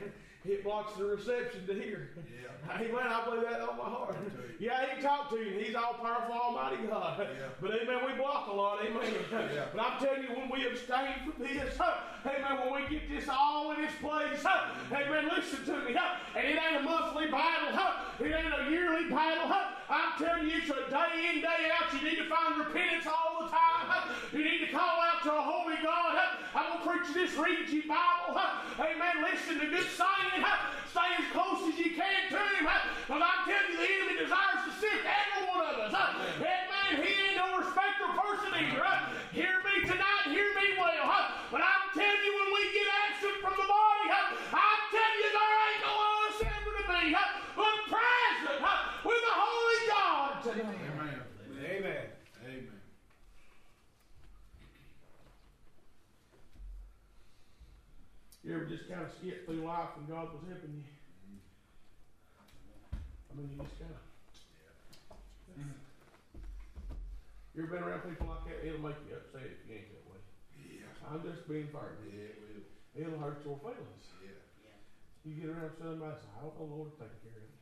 It 0.46 0.62
blocks 0.64 0.98
the 0.98 1.06
reception 1.06 1.66
to 1.68 1.74
hear. 1.74 2.10
Yeah. 2.18 2.76
Amen. 2.76 3.08
I 3.08 3.24
believe 3.24 3.44
that 3.44 3.62
on 3.62 3.78
my 3.78 3.86
heart. 3.86 4.16
Yeah, 4.60 4.82
he 4.82 4.96
can 4.96 5.02
talk 5.04 5.30
to 5.30 5.38
you. 5.38 5.58
He's 5.58 5.74
all 5.76 5.94
powerful, 5.94 6.34
almighty 6.36 6.84
God. 6.88 7.20
Yeah. 7.20 7.48
But 7.62 7.72
amen, 7.72 8.00
we 8.06 8.14
block 8.22 8.48
a 8.50 8.52
lot. 8.54 8.80
Amen. 8.86 9.14
Yeah. 9.32 9.66
But 9.74 9.82
I'm 9.82 10.00
telling 10.04 10.24
you, 10.24 10.30
when 10.36 10.50
we 10.50 10.68
abstain 10.68 11.14
from 11.24 11.44
this, 11.44 11.78
huh, 11.78 11.96
amen, 12.26 12.60
when 12.70 12.84
we 12.84 12.90
get 12.90 13.10
this 13.10 13.30
all 13.30 13.72
in 13.72 13.84
its 13.86 13.94
place, 14.02 14.44
huh, 14.44 14.74
amen, 14.92 15.30
listen 15.36 15.64
to 15.66 15.86
me. 15.86 15.94
huh, 15.98 16.18
and 16.38 16.46
it 16.48 16.60
ain't 16.60 16.82
a 16.82 16.84
monthly 16.84 17.28
battle. 17.28 17.70
huh, 17.72 18.04
it 18.20 18.26
ain't 18.34 18.68
a 18.68 18.70
yearly 18.70 19.10
battle. 19.10 19.48
I'm 19.94 20.18
telling 20.18 20.50
you, 20.50 20.58
it's 20.58 20.74
a 20.74 20.90
day 20.90 21.14
in, 21.30 21.42
day 21.46 21.70
out. 21.70 21.94
You 21.94 22.02
need 22.02 22.18
to 22.18 22.26
find 22.26 22.58
repentance 22.58 23.06
all 23.06 23.46
the 23.46 23.50
time. 23.54 24.10
you 24.34 24.42
need 24.42 24.66
to 24.66 24.72
call 24.74 24.98
out 24.98 25.22
to 25.22 25.30
a 25.30 25.44
holy 25.46 25.78
God. 25.86 26.18
I'm 26.58 26.82
going 26.82 26.82
to 26.82 26.86
preach 26.90 27.14
this 27.14 27.38
read 27.38 27.70
you 27.70 27.86
Bible. 27.86 28.42
amen. 28.82 29.22
Listen 29.22 29.62
to 29.62 29.68
good 29.70 29.86
singing. 29.94 30.42
Stay 30.90 31.10
as 31.22 31.28
close 31.30 31.62
as 31.70 31.78
you 31.78 31.94
can 31.94 32.34
to 32.34 32.42
Him. 32.42 32.66
Because 32.66 33.22
I'm 33.22 33.42
telling 33.46 33.70
you, 33.70 33.78
the 33.78 33.90
enemy 33.90 34.16
desires 34.18 34.62
to 34.66 34.72
sift 34.82 35.06
every 35.06 35.46
one 35.46 35.62
of 35.62 35.78
us. 35.78 35.94
Amen. 35.94 36.92
He 36.98 37.14
ain't 37.14 37.38
no 37.38 37.62
respecter 37.62 38.10
person 38.18 38.50
either. 38.50 38.86
Hear 39.34 39.62
me 39.62 39.86
tonight, 39.86 40.30
hear 40.30 40.50
me 40.58 40.78
well. 40.78 41.06
But 41.54 41.62
I'm 41.62 41.86
telling 41.94 42.22
you, 42.26 42.34
when 42.34 42.50
we 42.54 42.62
get 42.74 42.90
absent 43.10 43.38
from 43.42 43.54
the 43.58 43.66
body, 43.70 44.06
I'm 44.10 44.82
telling 44.90 45.20
you, 45.22 45.30
there 45.34 45.54
ain't 45.70 45.82
no 45.86 45.94
us 45.94 46.38
ever 46.42 46.72
to 46.78 46.84
be 46.86 47.14
huh, 47.14 47.30
but 47.58 47.78
present 47.90 48.58
huh, 48.62 49.02
with 49.02 49.22
the 49.22 49.36
Holy 49.38 49.80
God 49.90 50.30
tonight. 50.46 50.82
Amen. 50.94 51.22
Amen. 51.66 52.06
Amen. 52.46 52.84
You 58.54 58.62
ever 58.62 58.70
just 58.70 58.86
kind 58.86 59.02
of 59.02 59.10
skip 59.18 59.50
through 59.50 59.66
life 59.66 59.98
and 59.98 60.06
God 60.06 60.30
was 60.30 60.46
helping 60.46 60.78
you? 60.78 60.86
I 62.86 63.34
mean, 63.34 63.50
you 63.50 63.58
just 63.66 63.82
kind 63.82 63.90
of. 63.90 63.98
You 67.58 67.66
ever 67.66 67.74
been 67.74 67.82
around 67.82 68.06
people 68.06 68.30
like 68.30 68.46
that? 68.46 68.62
It'll 68.62 68.86
make 68.86 69.02
you 69.10 69.18
upset 69.18 69.42
if 69.42 69.58
you 69.66 69.74
ain't 69.74 69.90
that 69.90 70.06
way. 70.06 70.22
Yeah. 70.70 70.86
I'm 71.02 71.26
just 71.26 71.50
being 71.50 71.66
fair. 71.74 71.98
Yeah, 72.06 72.30
it 72.30 72.38
will. 72.46 72.62
It'll 72.94 73.18
hurt 73.18 73.42
your 73.42 73.58
feelings. 73.58 74.06
Yeah. 74.22 74.38
Yeah. 74.62 74.78
You 75.26 75.34
get 75.34 75.50
around 75.50 75.74
somebody 75.74 76.14
and 76.14 76.22
say, 76.22 76.30
I 76.38 76.46
don't 76.46 76.54
know, 76.54 76.70
Lord, 76.78 76.94
take 77.02 77.10
care 77.26 77.34
of 77.34 77.50
it. 77.50 77.58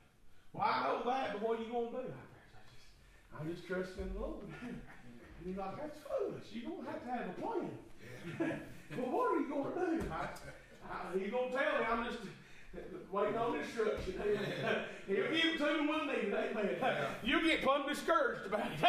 Well, 0.52 0.68
I 0.68 0.76
know 0.92 1.08
that, 1.08 1.40
but 1.40 1.40
what 1.40 1.56
are 1.56 1.64
you 1.64 1.72
going 1.72 1.88
to 1.96 2.04
do? 2.04 2.12
I 2.12 2.60
just, 2.68 2.92
I'm 3.32 3.48
just 3.48 3.64
trusting 3.64 4.12
in 4.12 4.12
the 4.12 4.20
Lord. 4.20 4.44
and 4.44 4.76
you're 5.48 5.56
like, 5.56 5.80
that's 5.80 6.04
foolish. 6.04 6.52
You're 6.52 6.68
going 6.68 6.84
to 6.84 6.92
have 6.92 7.00
to 7.00 7.12
have 7.16 7.32
a 7.32 7.36
plan. 7.40 7.80
Yeah. 8.44 8.60
well, 9.00 9.08
what 9.08 9.32
are 9.32 9.40
you 9.40 9.48
going 9.48 9.72
to 9.72 10.04
do? 10.04 10.12
I, 10.20 10.28
I, 10.90 11.18
you 11.18 11.32
going 11.32 11.52
to 11.52 11.58
tell 11.58 11.80
me? 11.80 11.86
I'm 11.90 12.06
just 12.06 12.20
waiting 13.12 13.38
on 13.38 13.60
instruction. 13.60 14.16
He'll 15.08 15.28
give 15.28 15.34
it 15.34 15.58
to 15.58 15.66
I 15.68 15.76
need 16.08 16.32
it. 16.32 16.80
Amen. 16.82 17.08
You 17.24 17.44
get 17.44 17.62
plumb 17.64 17.84
discouraged 17.88 18.46
about 18.48 18.72
it. 18.72 18.80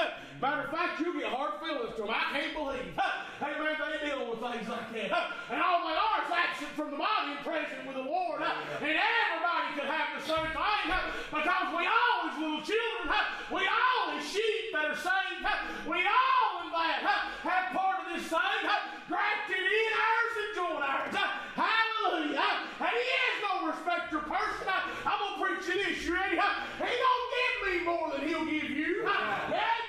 Matter 0.41 0.63
of 0.63 0.71
fact, 0.71 1.01
you 1.01 1.19
get 1.19 1.33
hard 1.33 1.59
feelings 1.59 1.97
to 1.97 2.03
them. 2.03 2.11
I 2.11 2.39
can't 2.39 2.55
believe. 2.55 2.95
Hey, 3.43 3.59
man, 3.59 3.75
they 3.75 4.07
dealing 4.07 4.31
with 4.31 4.39
things 4.39 4.69
like 4.71 4.93
that. 4.95 5.11
And 5.51 5.59
all 5.59 5.83
they 5.83 5.99
are 5.99 6.23
is 6.23 6.31
absent 6.31 6.71
from 6.79 6.91
the 6.95 6.97
body 6.97 7.35
and 7.35 7.43
present 7.43 7.83
with 7.87 7.97
the 7.99 8.07
Lord. 8.07 8.39
And 8.43 8.95
everybody 8.95 9.69
can 9.75 9.87
have 9.91 10.15
the 10.15 10.23
same 10.23 10.51
thing 10.55 10.87
because 11.35 11.67
we 11.75 11.83
all, 11.91 12.31
as 12.31 12.39
little 12.39 12.63
children, 12.63 13.11
we 13.51 13.67
all, 13.67 14.15
as 14.15 14.23
sheep 14.23 14.71
that 14.79 14.95
are 14.95 15.01
saved, 15.03 15.43
we 15.91 15.99
all 16.07 16.63
in 16.63 16.71
that 16.71 17.03
have 17.43 17.75
part 17.75 18.07
of 18.07 18.15
this 18.15 18.31
thing 18.31 18.63
grafted 19.11 19.59
in 19.59 19.91
ours 19.91 20.35
and 20.39 20.51
joint 20.55 20.87
ours. 20.87 21.15
Hallelujah. 21.59 22.71
And 22.79 22.95
is 22.95 23.37
no 23.43 23.67
respecter 23.71 24.19
of 24.19 24.27
person. 24.27 24.71
I'm 25.05 25.19
going 25.19 25.59
to 25.59 25.63
preach 25.63 25.67
you 25.75 25.83
this. 25.83 26.05
You 26.07 26.15
ready? 26.15 26.37
He 26.37 26.95
don't 27.03 27.27
give 27.35 27.57
me 27.67 27.85
more 27.85 28.11
than 28.11 28.27
he'll 28.29 28.45
give 28.47 28.71
you. 28.71 29.07
Amen. 29.07 29.83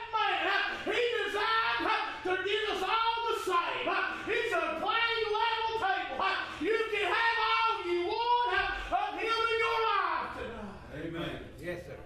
He 0.85 0.99
designed 1.25 1.87
to 2.23 2.31
give 2.43 2.65
us 2.75 2.83
all 2.83 3.17
the 3.33 3.39
same. 3.45 3.87
It's 4.27 4.53
a 4.53 4.79
plain 4.81 5.23
level 5.31 5.73
table. 5.79 6.25
You 6.61 6.77
can 6.91 7.05
have 7.11 7.37
all 7.49 7.91
you 7.91 8.07
want 8.07 8.53
of 8.91 9.19
him 9.19 9.39
in 9.51 9.59
your 9.63 9.79
life 9.87 10.29
tonight. 10.37 11.07
Amen. 11.07 11.39
Yes, 11.61 11.79
sir. 11.87 11.97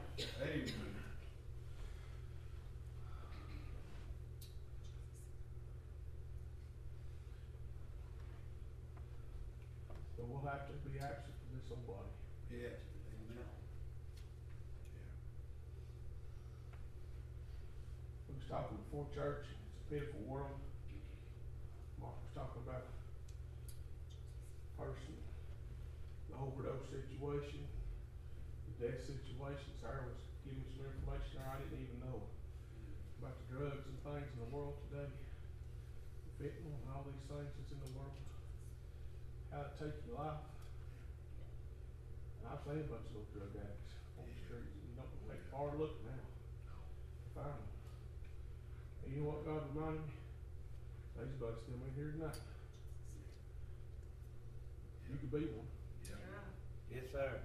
Amen. 0.41 0.73
So 10.15 10.23
we'll 10.27 10.41
have 10.49 10.67
to 10.67 10.73
be 10.89 10.97
absent 10.99 11.33
from 11.37 11.49
this 11.59 11.69
old 11.69 11.85
body. 11.85 12.09
Yeah. 12.49 12.73
Amen. 12.73 13.45
We 18.29 18.35
was 18.35 18.47
talking 18.49 18.77
before 18.89 19.05
church, 19.13 19.45
it's 19.45 19.81
a 19.81 19.93
pitiful 19.93 20.21
world. 20.25 20.57
Mark 22.01 22.17
was 22.21 22.33
talking 22.33 22.61
about 22.65 22.85
a 22.87 22.93
person, 24.77 25.17
the 26.29 26.35
overdose 26.37 26.85
situation, 26.89 27.65
the 28.69 28.73
death 28.87 29.01
situation. 29.05 29.69
Sarah 29.81 30.05
was 30.05 30.21
giving 30.45 30.61
me 30.61 30.69
some 30.77 30.89
information 30.89 31.41
there 31.41 31.49
I 31.49 31.57
didn't 31.61 31.81
even 31.81 31.99
know 32.05 32.21
about 33.21 33.37
the 33.41 33.47
drugs 33.49 33.85
and 33.89 33.97
things 34.05 34.29
in 34.33 34.39
the 34.45 34.51
world 34.53 34.77
today, 34.89 35.09
the 35.09 36.31
fentanyl 36.37 36.77
and 36.77 36.89
all 36.93 37.05
these 37.09 37.25
things 37.25 37.49
that's 37.57 37.73
in 37.73 37.81
the 37.81 37.91
world, 37.97 38.13
how 39.49 39.65
it 39.65 39.73
takes 39.81 39.97
your 40.05 40.21
life. 40.21 40.45
And 42.39 42.53
I've 42.53 42.61
seen 42.61 42.85
a 42.85 42.87
bunch 42.87 43.09
of 43.09 43.13
those 43.17 43.29
drug 43.33 43.51
addicts 43.57 43.97
on 44.21 44.29
the 44.29 44.37
streets. 44.45 44.69
You 44.85 44.93
don't 44.93 45.09
take 45.25 45.41
far 45.49 45.73
to 45.73 45.77
look 45.81 45.97
now. 46.05 46.21
Find 47.33 47.57
them. 47.57 47.77
And 49.07 49.09
you 49.15 49.23
know 49.23 49.33
what 49.33 49.47
God 49.47 49.63
reminded 49.73 50.03
me? 50.03 50.13
These 51.17 51.39
buddies 51.41 51.63
still 51.65 51.81
in 51.81 51.95
here 51.97 52.11
tonight. 52.13 52.37
You 55.27 55.35
could 55.35 55.43
be 55.43 55.51
one. 55.59 55.67
Yeah. 56.07 56.15
Yeah. 56.23 57.03
Yes, 57.03 57.11
sir. 57.11 57.43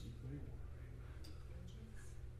You 0.00 0.08
be 0.24 0.40
one. 0.40 0.56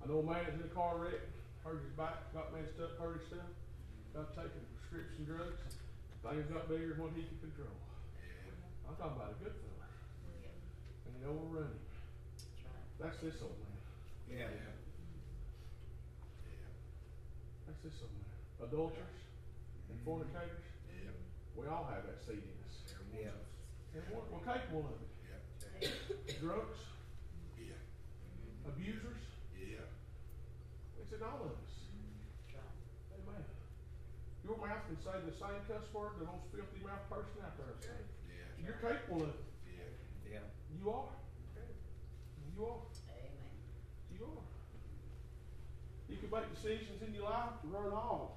I 0.00 0.08
know 0.08 0.24
a 0.24 0.24
man 0.24 0.48
that's 0.48 0.56
in 0.56 0.64
a 0.64 0.72
car 0.72 0.96
wreck, 0.96 1.20
hurt 1.60 1.84
his 1.84 1.92
back, 1.92 2.32
got 2.32 2.56
messed 2.56 2.80
up, 2.80 2.96
hurt 2.96 3.20
himself, 3.20 3.52
got 4.16 4.32
taking 4.32 4.64
prescription 4.80 5.28
drugs. 5.28 5.60
Things 6.24 6.48
got 6.48 6.72
bigger 6.72 6.96
than 6.96 7.04
what 7.04 7.12
he 7.12 7.28
could 7.28 7.52
control. 7.52 7.76
Yeah. 8.16 8.88
I'm 8.88 8.96
talking 8.96 9.20
about 9.20 9.36
a 9.36 9.44
good 9.44 9.52
fella. 9.60 9.84
Yeah. 10.40 11.04
And 11.04 11.12
they 11.20 11.28
overrun 11.28 11.76
him. 11.76 11.84
That's 11.84 12.64
right. 12.64 12.88
That's 12.96 13.20
this 13.20 13.44
old 13.44 13.60
man. 13.60 13.76
Yeah. 14.24 14.48
yeah. 14.48 14.72
That's 17.68 17.80
this 17.84 18.00
old 18.00 18.16
man. 18.24 18.40
Adulterers 18.64 19.20
and 19.92 20.00
fornicators. 20.00 20.64
Yeah. 20.88 21.12
We 21.56 21.68
all 21.68 21.88
have 21.92 22.08
that 22.08 22.20
seed 22.24 22.40
in 22.40 22.56
us. 22.56 22.59
Yeah. 23.14 23.34
And 23.94 24.02
we're, 24.10 24.26
we're 24.30 24.44
capable 24.46 24.86
of 24.90 24.96
it. 25.02 25.10
Yeah. 25.26 26.38
Drugs, 26.40 26.78
Yeah. 27.58 27.78
abusers, 28.68 29.22
Yeah. 29.56 29.84
it's 31.00 31.12
in 31.12 31.22
all 31.22 31.42
of 31.44 31.52
us. 31.58 31.74
That's 32.48 33.26
right. 33.26 33.34
Amen. 33.34 33.44
Your 34.44 34.56
mouth 34.58 34.84
can 34.86 34.98
say 35.02 35.16
the 35.26 35.34
same 35.34 35.60
cuss 35.66 35.86
word 35.92 36.18
the 36.20 36.26
most 36.26 36.46
filthy 36.54 36.80
mouth 36.86 37.04
person 37.10 37.42
out 37.44 37.56
there 37.58 37.66
will 37.72 37.82
say. 37.82 38.00
Yeah. 38.30 38.48
You're 38.62 38.78
capable 38.78 39.26
of 39.26 39.34
it. 39.34 39.42
Yeah. 39.66 40.38
Yeah. 40.38 40.46
You 40.78 40.90
are. 40.90 41.12
You 42.54 42.66
are. 42.66 42.82
Amen. 43.08 43.54
You 44.12 44.24
are. 44.28 44.46
You 46.08 46.16
can 46.20 46.28
make 46.30 46.46
decisions 46.54 47.00
in 47.02 47.14
your 47.14 47.24
life 47.30 47.56
to 47.62 47.66
run 47.72 47.92
off 47.92 48.36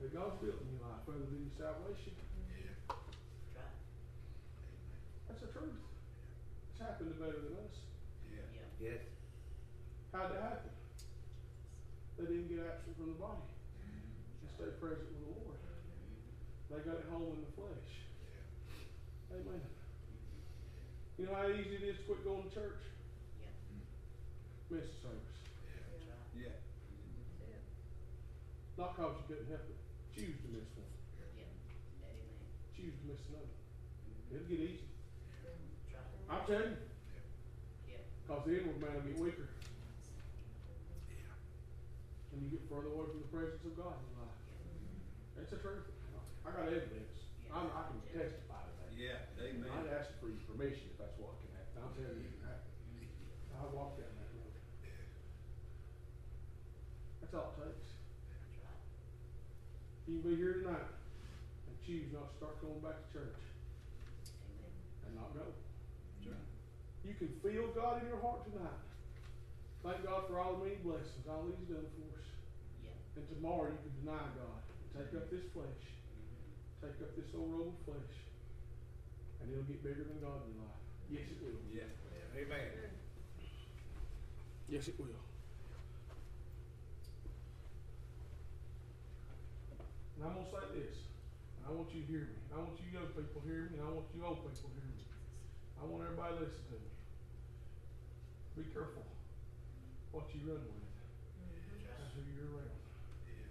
that 0.00 0.14
God's 0.14 0.38
built 0.38 0.62
in 0.62 0.78
your 0.78 0.86
life 0.86 1.02
rather 1.10 1.26
than 1.26 1.42
your 1.42 1.56
salvation. 1.58 2.14
Yeah. 2.54 2.70
That's 2.86 3.58
right. 3.58 5.27
That's 5.38 5.54
the 5.54 5.58
truth. 5.60 5.78
It's 6.74 6.82
happened 6.82 7.14
to 7.14 7.18
better 7.22 7.38
than 7.38 7.54
us. 7.62 7.78
Yeah. 8.26 8.42
Yeah. 8.58 8.90
Yes. 8.90 9.06
How'd 10.10 10.34
that 10.34 10.42
happen? 10.42 10.74
They 12.18 12.26
didn't 12.26 12.50
get 12.50 12.66
absent 12.66 12.98
from 12.98 13.14
the 13.14 13.20
body 13.22 13.46
and 13.46 14.50
stay 14.50 14.66
present 14.82 15.06
with 15.14 15.22
the 15.22 15.30
Lord. 15.38 15.62
They 16.74 16.82
got 16.82 16.98
it 16.98 17.06
home 17.06 17.38
in 17.38 17.46
the 17.46 17.54
flesh. 17.54 17.90
Amen. 19.30 19.62
You 21.22 21.30
know 21.30 21.38
how 21.38 21.46
easy 21.54 21.78
it 21.78 21.86
is 21.86 22.02
to 22.02 22.04
quit 22.10 22.26
going 22.26 22.42
to 22.42 22.50
church? 22.50 22.82
Yeah. 23.38 23.54
Mm-hmm. 23.78 24.74
Miss 24.74 24.90
the 24.90 24.98
service. 25.06 25.38
Yeah. 26.34 26.58
Not 28.74 28.98
because 28.98 29.22
you 29.22 29.26
couldn't 29.30 29.54
help 29.54 29.70
it. 29.70 29.78
Choose 30.18 30.34
to 30.42 30.48
miss 30.50 30.66
one. 30.74 30.90
Yeah. 31.38 31.46
Amen. 32.10 32.26
Choose 32.74 32.98
to 32.98 33.04
miss 33.06 33.22
another. 33.30 33.54
It'll 34.34 34.50
get 34.50 34.66
easy. 34.66 34.87
Try. 36.28 36.36
I'm 36.36 36.44
telling 36.46 36.76
you, 36.76 36.82
Yeah. 37.88 38.04
because 38.20 38.44
the 38.44 38.52
inward 38.60 38.80
man 38.84 38.92
will 38.94 39.08
get 39.08 39.18
weaker. 39.18 39.48
And 42.32 42.42
you 42.44 42.48
get 42.52 42.68
further 42.68 42.92
away 42.92 43.08
from 43.08 43.24
the 43.24 43.30
presence 43.32 43.64
of 43.64 43.72
God 43.74 43.96
in 43.96 44.12
life. 44.20 44.36
That's 45.36 45.50
the 45.50 45.56
truth. 45.64 45.88
I 46.44 46.50
got 46.52 46.68
evidence. 46.68 47.16
I, 47.48 47.64
I 47.64 47.82
can 47.88 48.00
testify 48.12 48.60
to 48.60 48.72
that. 48.84 48.92
Yeah. 48.92 49.24
amen. 49.40 49.64
I'd 49.72 49.88
Amen. 49.88 49.96
ask 49.96 50.12
for 50.20 50.28
your 50.28 50.44
permission 50.44 50.92
if 50.92 51.00
that's 51.00 51.16
what 51.16 51.40
can 51.40 51.48
happen. 51.56 51.80
I'm 51.80 51.92
telling 51.96 52.20
you, 52.20 52.28
it 52.28 52.36
can 52.36 52.44
happen. 52.44 52.68
I 53.56 53.64
walked 53.72 53.98
down 53.98 54.12
that 54.12 54.30
road. 54.36 54.52
That's 57.24 57.34
all 57.34 57.56
it 57.56 57.64
takes. 57.64 57.88
You 60.06 60.20
can 60.20 60.30
be 60.30 60.36
here 60.36 60.60
tonight 60.64 60.88
and 61.68 61.74
choose 61.84 62.08
not 62.12 62.32
to 62.32 62.36
start 62.36 62.60
going 62.64 62.80
back 62.80 62.96
to 62.96 63.08
church 63.12 63.40
Amen. 64.46 64.72
and 65.08 65.12
not 65.16 65.32
go. 65.36 65.44
That's 67.08 67.20
right. 67.20 67.24
You 67.24 67.26
can 67.26 67.32
feel 67.40 67.66
God 67.72 68.02
in 68.02 68.08
your 68.08 68.20
heart 68.20 68.44
tonight. 68.44 68.84
Thank 69.82 70.04
God 70.04 70.28
for 70.28 70.36
all 70.40 70.60
the 70.60 70.64
many 70.64 70.76
blessings, 70.84 71.24
all 71.24 71.48
He's 71.48 71.68
done 71.68 71.86
for 71.96 72.04
us. 72.12 72.28
Yeah. 72.84 72.92
And 73.16 73.24
tomorrow 73.32 73.72
you 73.72 73.80
can 73.80 73.94
deny 74.04 74.26
God 74.36 74.60
and 74.68 74.88
take 74.92 75.16
up 75.16 75.30
this 75.30 75.48
flesh, 75.56 75.82
take 76.84 77.00
up 77.00 77.16
this 77.16 77.32
old 77.32 77.48
robe 77.48 77.72
of 77.72 77.80
flesh, 77.88 78.16
and 79.40 79.48
it'll 79.48 79.64
get 79.64 79.80
bigger 79.80 80.04
than 80.04 80.20
God 80.20 80.44
in 80.44 80.60
your 80.60 80.68
life. 80.68 80.84
Yes, 81.08 81.24
it 81.32 81.40
will. 81.40 81.56
Yeah. 81.72 81.88
Amen. 82.36 82.92
Yes, 84.68 84.88
it 84.88 85.00
will. 85.00 85.08
And 90.18 90.26
I'm 90.26 90.34
gonna 90.34 90.50
say 90.50 90.66
this, 90.76 91.08
I 91.64 91.72
want 91.72 91.94
you 91.94 92.02
to 92.02 92.06
hear 92.10 92.26
me. 92.26 92.36
I 92.52 92.58
want 92.58 92.76
you 92.82 92.90
young 92.92 93.06
people 93.14 93.40
to 93.40 93.46
hear 93.46 93.70
me, 93.70 93.78
and 93.78 93.86
I 93.86 93.90
want 93.94 94.10
you 94.12 94.20
old 94.26 94.42
people 94.42 94.68
to 94.68 94.76
hear 94.76 94.90
me. 94.92 95.06
I 95.78 95.86
want 95.86 96.02
everybody 96.02 96.34
to 96.34 96.40
listen 96.42 96.66
to 96.74 96.78
me. 96.82 96.97
Be 98.58 98.66
careful 98.74 99.06
what 100.10 100.26
you 100.34 100.42
run 100.50 100.58
with. 100.58 100.90
That's 101.86 102.10
who 102.10 102.26
you're 102.26 102.58
around. 102.58 102.74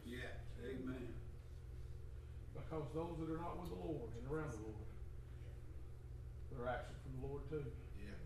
Yeah. 0.04 0.36
Amen. 0.68 1.16
Because 2.52 2.92
those 2.92 3.16
that 3.16 3.32
are 3.32 3.40
not 3.40 3.56
with 3.56 3.72
the 3.72 3.80
Lord 3.80 4.12
and 4.20 4.28
around 4.28 4.52
the 4.52 4.68
Lord, 4.68 4.84
they're 6.52 6.68
absent 6.68 7.00
from 7.08 7.14
the 7.16 7.24
Lord 7.24 7.48
too. 7.48 7.64
Yeah. 7.96 8.20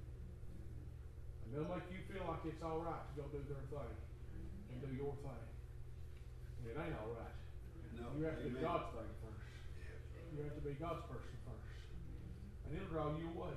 And 1.46 1.54
they'll 1.54 1.70
make 1.70 1.86
you 1.94 2.02
feel 2.10 2.26
like 2.26 2.50
it's 2.50 2.66
all 2.66 2.82
right 2.82 3.06
to 3.06 3.14
go 3.14 3.30
do 3.30 3.46
their 3.46 3.62
thing 3.70 3.94
and 4.74 4.82
do 4.82 4.90
your 4.98 5.14
thing. 5.22 5.46
And 6.58 6.64
it 6.66 6.82
ain't 6.82 6.98
all 6.98 7.14
right. 7.14 7.38
No. 7.94 8.10
You 8.18 8.26
have 8.26 8.42
to 8.42 8.50
do 8.50 8.58
God's 8.58 8.90
thing 8.98 9.12
first. 9.22 9.46
You 10.34 10.50
have 10.50 10.58
to 10.58 10.66
be 10.66 10.74
God's 10.82 11.06
person 11.06 11.38
first. 11.46 11.78
And 12.66 12.74
it'll 12.74 12.90
draw 12.90 13.14
you 13.14 13.30
away. 13.38 13.54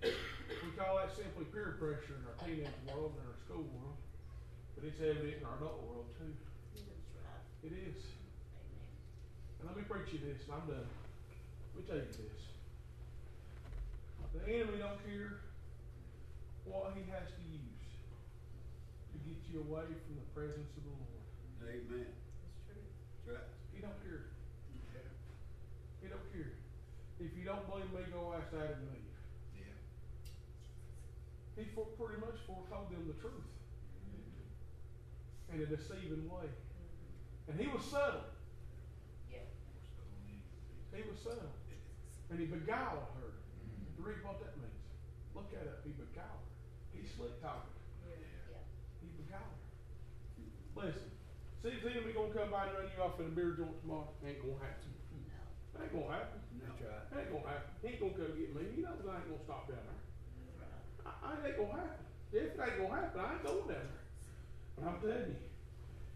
We 0.00 0.70
call 0.76 0.96
that 0.96 1.12
simply 1.12 1.44
peer 1.52 1.76
pressure 1.76 2.16
in 2.16 2.24
our 2.24 2.36
teenage 2.40 2.72
world 2.88 3.12
and 3.20 3.24
our 3.28 3.36
school 3.44 3.68
world. 3.68 4.00
But 4.74 4.88
it's 4.88 5.00
evident 5.00 5.40
in 5.40 5.44
our 5.44 5.56
adult 5.60 5.84
world 5.84 6.08
too. 6.16 6.32
It 7.62 7.72
is. 7.76 8.00
And 9.60 9.68
let 9.68 9.76
me 9.76 9.84
preach 9.84 10.08
you 10.16 10.20
this, 10.24 10.40
and 10.48 10.56
I'm 10.56 10.64
done. 10.64 10.88
Let 10.88 11.76
me 11.76 11.82
tell 11.84 12.00
you 12.00 12.08
this. 12.08 12.40
The 14.32 14.40
enemy 14.46 14.78
don't 14.78 14.96
care 15.04 15.44
what 16.64 16.94
he 16.96 17.04
has 17.10 17.28
to 17.28 17.42
use 17.50 17.84
to 19.12 19.16
get 19.26 19.36
you 19.52 19.60
away 19.66 19.84
from 19.84 20.14
the 20.16 20.28
presence 20.32 20.70
of 20.78 20.82
the 20.86 20.94
Lord. 20.96 21.26
Amen. 21.66 22.08
It's 22.08 22.62
true. 22.64 22.80
That's 23.26 23.36
right. 23.36 23.48
He 23.74 23.82
don't 23.82 24.00
care. 24.00 24.32
Yeah. 24.94 25.04
He 26.00 26.06
don't 26.08 26.24
care. 26.32 26.56
If 27.20 27.36
you 27.36 27.44
don't 27.44 27.68
believe 27.68 27.92
me, 27.92 28.00
go 28.14 28.32
ask 28.32 28.48
Adam 28.54 28.80
and 28.80 28.96
Eve. 28.96 28.99
Yeah. 28.99 28.99
He 31.60 31.68
for, 31.76 31.84
pretty 32.00 32.16
much 32.16 32.40
foretold 32.48 32.88
them 32.88 33.04
the 33.04 33.20
truth 33.20 33.44
in 35.52 35.60
a 35.60 35.68
deceiving 35.68 36.24
way. 36.24 36.48
And 37.52 37.60
he 37.60 37.68
was 37.68 37.84
subtle. 37.84 38.24
Yeah. 39.28 39.44
He 40.96 41.04
was 41.04 41.20
subtle. 41.20 41.52
And 42.32 42.40
he 42.40 42.48
beguiled 42.48 43.12
her. 43.20 43.36
To 43.36 44.00
read 44.00 44.24
what 44.24 44.40
that 44.40 44.56
means. 44.56 44.80
Look 45.36 45.52
at 45.52 45.68
it. 45.68 45.84
He 45.84 45.92
beguiled 45.92 46.40
her. 46.48 46.96
He 46.96 47.04
slick 47.04 47.36
talked. 47.44 47.76
Yeah. 48.08 48.16
Yeah. 48.56 48.64
He 49.04 49.12
beguiled 49.20 49.52
her. 49.52 49.68
Listen. 50.80 51.12
See 51.60 51.76
if 51.76 51.84
the 51.84 51.92
enemy 51.92 52.16
gonna 52.16 52.32
come 52.32 52.48
by 52.48 52.72
and 52.72 52.80
run 52.80 52.88
you 52.88 53.04
off 53.04 53.20
in 53.20 53.28
a 53.28 53.34
beer 53.36 53.52
joint 53.52 53.76
tomorrow? 53.84 54.08
Ain't 54.24 54.40
gonna 54.40 54.56
happen. 54.64 54.96
No. 55.12 55.84
Ain't 55.84 55.92
gonna 55.92 56.08
happen. 56.08 56.40
That's 56.56 56.80
right. 56.80 57.20
Ain't 57.20 57.28
gonna 57.28 57.44
happen. 57.44 57.68
He 57.84 57.86
ain't 57.92 58.00
gonna 58.00 58.16
come 58.16 58.32
get 58.32 58.48
me. 58.56 58.64
He 58.72 58.80
knows 58.80 59.04
I 59.04 59.20
ain't 59.20 59.28
gonna 59.28 59.44
stop 59.44 59.68
down 59.68 59.84
there. 59.84 59.99
I, 61.10 61.34
I 61.34 61.46
ain't 61.48 61.56
gonna 61.58 61.72
happen. 61.74 62.04
If 62.32 62.42
it 62.42 62.60
ain't 62.60 62.78
gonna 62.78 62.94
happen, 62.94 63.20
I 63.20 63.32
ain't 63.34 63.44
going 63.44 63.68
there. 63.68 63.88
But 64.78 64.86
I'm 64.86 65.00
telling 65.00 65.34
you, 65.34 65.36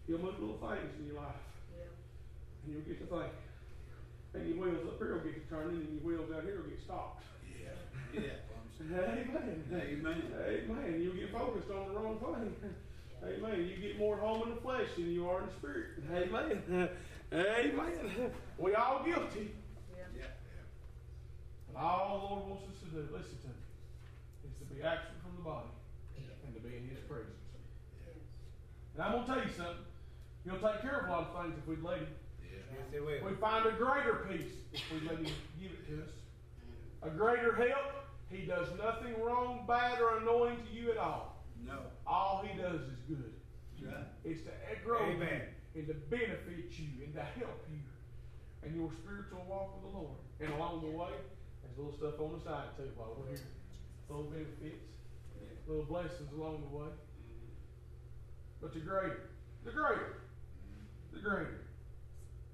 you'll 0.07 0.21
move 0.23 0.39
little 0.39 0.57
things 0.63 0.91
in 0.99 1.05
your 1.11 1.19
life, 1.21 1.43
Yeah. 1.75 1.91
and 2.63 2.73
you'll 2.73 2.87
get 2.87 2.99
to 3.03 3.07
think. 3.07 3.33
And 4.33 4.47
your 4.49 4.57
wheels 4.63 4.87
up 4.87 4.97
here 4.99 5.13
will 5.15 5.23
get 5.23 5.35
to 5.35 5.45
turning, 5.53 5.79
and 5.83 5.93
your 5.95 6.03
wheels 6.03 6.29
down 6.31 6.43
here 6.43 6.57
will 6.61 6.69
get 6.69 6.81
stopped. 6.83 7.23
Yeah. 7.47 8.21
Yeah. 8.21 8.39
Amen. 8.91 9.63
Amen. 9.71 10.21
Amen. 10.35 11.01
You'll 11.01 11.15
get 11.15 11.31
focused 11.31 11.71
on 11.71 11.93
the 11.93 11.99
wrong 11.99 12.19
thing. 12.19 12.55
Amen. 13.23 13.67
You 13.67 13.75
get 13.77 13.97
more 13.97 14.17
home 14.17 14.43
in 14.43 14.55
the 14.55 14.61
flesh 14.61 14.87
than 14.95 15.09
you 15.11 15.27
are 15.29 15.39
in 15.41 15.47
the 15.47 15.53
spirit. 15.53 15.87
Amen. 16.13 16.89
Amen. 17.33 18.31
We 18.57 18.75
all 18.75 19.03
guilty. 19.03 19.55
Yeah. 19.95 20.03
Yeah. 20.17 21.69
And 21.69 21.77
all 21.77 22.19
the 22.19 22.25
Lord 22.35 22.49
wants 22.49 22.63
us 22.69 22.79
to 22.83 22.85
do, 22.91 23.01
listen 23.15 23.37
to 23.43 23.47
me, 23.47 23.63
is 24.45 24.55
to 24.59 24.65
be 24.67 24.83
absent 24.83 25.17
from 25.23 25.35
the 25.37 25.43
body 25.43 25.71
and 26.45 26.53
to 26.53 26.59
be 26.61 26.75
in 26.77 26.87
His 26.89 26.99
presence. 27.07 27.31
Yes. 28.05 28.19
And 28.95 29.03
I'm 29.03 29.11
going 29.11 29.25
to 29.25 29.33
tell 29.33 29.43
you 29.43 29.51
something. 29.51 29.85
He'll 30.45 30.59
take 30.59 30.81
care 30.81 30.99
of 30.99 31.07
a 31.07 31.11
lot 31.11 31.27
of 31.27 31.43
things 31.43 31.55
if 31.57 31.67
we'd 31.67 31.83
let 31.83 31.99
Him. 31.99 32.07
Yes, 32.41 32.85
it 32.93 33.03
will. 33.03 33.29
We 33.29 33.35
find 33.37 33.65
a 33.65 33.71
greater 33.71 34.25
peace 34.29 34.51
if 34.73 34.83
we 34.91 35.07
let 35.07 35.17
Him 35.17 35.33
give 35.59 35.71
it 35.71 35.87
to 35.89 36.03
us. 36.03 36.11
A 37.03 37.09
greater 37.09 37.53
help. 37.55 38.07
He 38.29 38.45
does 38.45 38.67
nothing 38.77 39.21
wrong, 39.21 39.65
bad, 39.67 39.99
or 40.01 40.17
annoying 40.17 40.57
to 40.67 40.73
you 40.73 40.91
at 40.91 40.97
all. 40.97 41.43
No. 41.65 41.79
All 42.07 42.43
He 42.45 42.57
does 42.57 42.81
is 42.81 42.99
good. 43.07 43.33
That's 43.81 43.93
right. 43.93 44.05
It's 44.23 44.41
to 44.43 44.51
grow 44.83 45.01
Amen. 45.01 45.41
you 45.73 45.81
and 45.81 45.87
to 45.87 45.93
benefit 45.93 46.71
you 46.71 47.03
and 47.03 47.13
to 47.13 47.21
help 47.21 47.67
you 47.69 47.79
in 48.63 48.75
your 48.75 48.89
spiritual 49.03 49.43
walk 49.47 49.75
with 49.75 49.91
the 49.91 49.97
Lord. 49.97 50.17
And 50.39 50.53
along 50.53 50.81
the 50.81 50.95
way, 50.97 51.13
there's 51.61 51.77
little 51.77 51.93
stuff 51.93 52.19
on 52.19 52.39
the 52.39 52.43
side 52.43 52.69
too 52.77 52.89
while 52.95 53.15
we're 53.17 53.35
here. 53.35 53.45
Little 54.09 54.25
benefits, 54.25 54.85
little 55.67 55.83
blessings 55.83 56.31
along 56.33 56.63
the 56.69 56.77
way. 56.77 56.89
But 58.65 58.73
the 58.73 58.81
greater, 58.81 59.29
the 59.61 59.69
greater, 59.69 60.25
the 61.13 61.21
greater. 61.21 61.61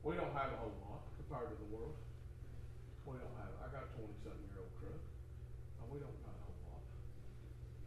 We 0.03 0.19
don't 0.19 0.35
have 0.35 0.51
a 0.51 0.59
whole 0.59 0.75
lot 0.83 1.07
compared 1.15 1.47
to 1.47 1.55
the 1.55 1.71
world. 1.71 1.95
We 3.07 3.15
don't 3.15 3.31
have. 3.39 3.55
I 3.63 3.71
got 3.71 3.87
a 3.87 3.89
twenty-something 3.95 4.43
year 4.43 4.59
old 4.59 4.75
truck, 4.75 4.99
and 5.79 5.87
we 5.87 6.03
don't 6.03 6.19
got 6.19 6.35
a 6.35 6.43
whole 6.43 6.59
lot. 6.67 6.83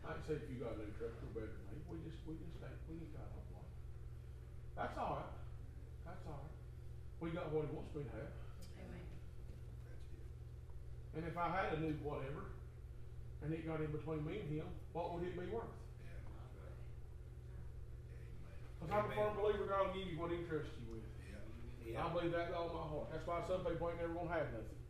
I 0.09 0.17
ain't 0.17 0.25
say 0.25 0.41
if 0.41 0.49
you 0.49 0.57
got 0.57 0.73
a 0.73 0.81
new 0.81 0.89
truck, 0.97 1.13
you're 1.21 1.37
better 1.37 1.53
than 1.53 1.69
me. 1.69 1.85
We 1.85 2.01
just, 2.01 2.17
we 2.25 2.41
just 2.41 2.57
ain't, 2.65 2.81
we 2.89 2.97
ain't 2.97 3.13
got 3.13 3.29
a 3.29 3.33
whole 3.37 3.61
lot. 3.61 3.69
That's 4.73 4.97
all 4.97 5.21
right. 5.21 5.37
That's 6.09 6.25
all 6.25 6.41
right. 6.49 6.57
We 7.21 7.29
got 7.29 7.53
what 7.53 7.69
he 7.69 7.77
wants 7.77 7.93
me 7.93 8.09
to 8.09 8.13
have. 8.25 8.33
Amen. 8.81 9.05
That's 9.85 10.09
it. 10.17 10.25
And 11.13 11.29
if 11.29 11.37
I 11.37 11.53
had 11.53 11.77
a 11.77 11.79
new 11.79 11.93
whatever, 12.01 12.49
and 13.45 13.53
it 13.53 13.69
got 13.69 13.85
in 13.85 13.93
between 13.93 14.25
me 14.25 14.41
and 14.41 14.49
him, 14.49 14.73
what 14.97 15.13
would 15.13 15.29
it 15.29 15.37
be 15.37 15.45
worth? 15.45 15.69
Yeah. 16.01 16.17
That's 16.33 16.57
right. 16.57 16.73
Because 18.85 19.01
I'm 19.01 19.09
a 19.09 19.15
firm 19.17 19.33
believer 19.41 19.65
God 19.65 19.89
will 19.89 19.95
give 19.97 20.13
you 20.13 20.21
what 20.21 20.29
he 20.29 20.45
trusts 20.45 20.77
you 20.77 20.93
with. 20.93 21.09
Yeah. 21.89 22.05
I 22.05 22.13
believe 22.13 22.37
that 22.37 22.53
with 22.53 22.59
all 22.59 22.69
my 22.69 22.85
heart. 22.85 23.07
That's 23.13 23.25
why 23.25 23.41
some 23.49 23.65
people 23.65 23.89
ain't 23.89 24.01
never 24.01 24.13
gonna 24.13 24.29
have 24.29 24.53
nothing. 24.53 24.81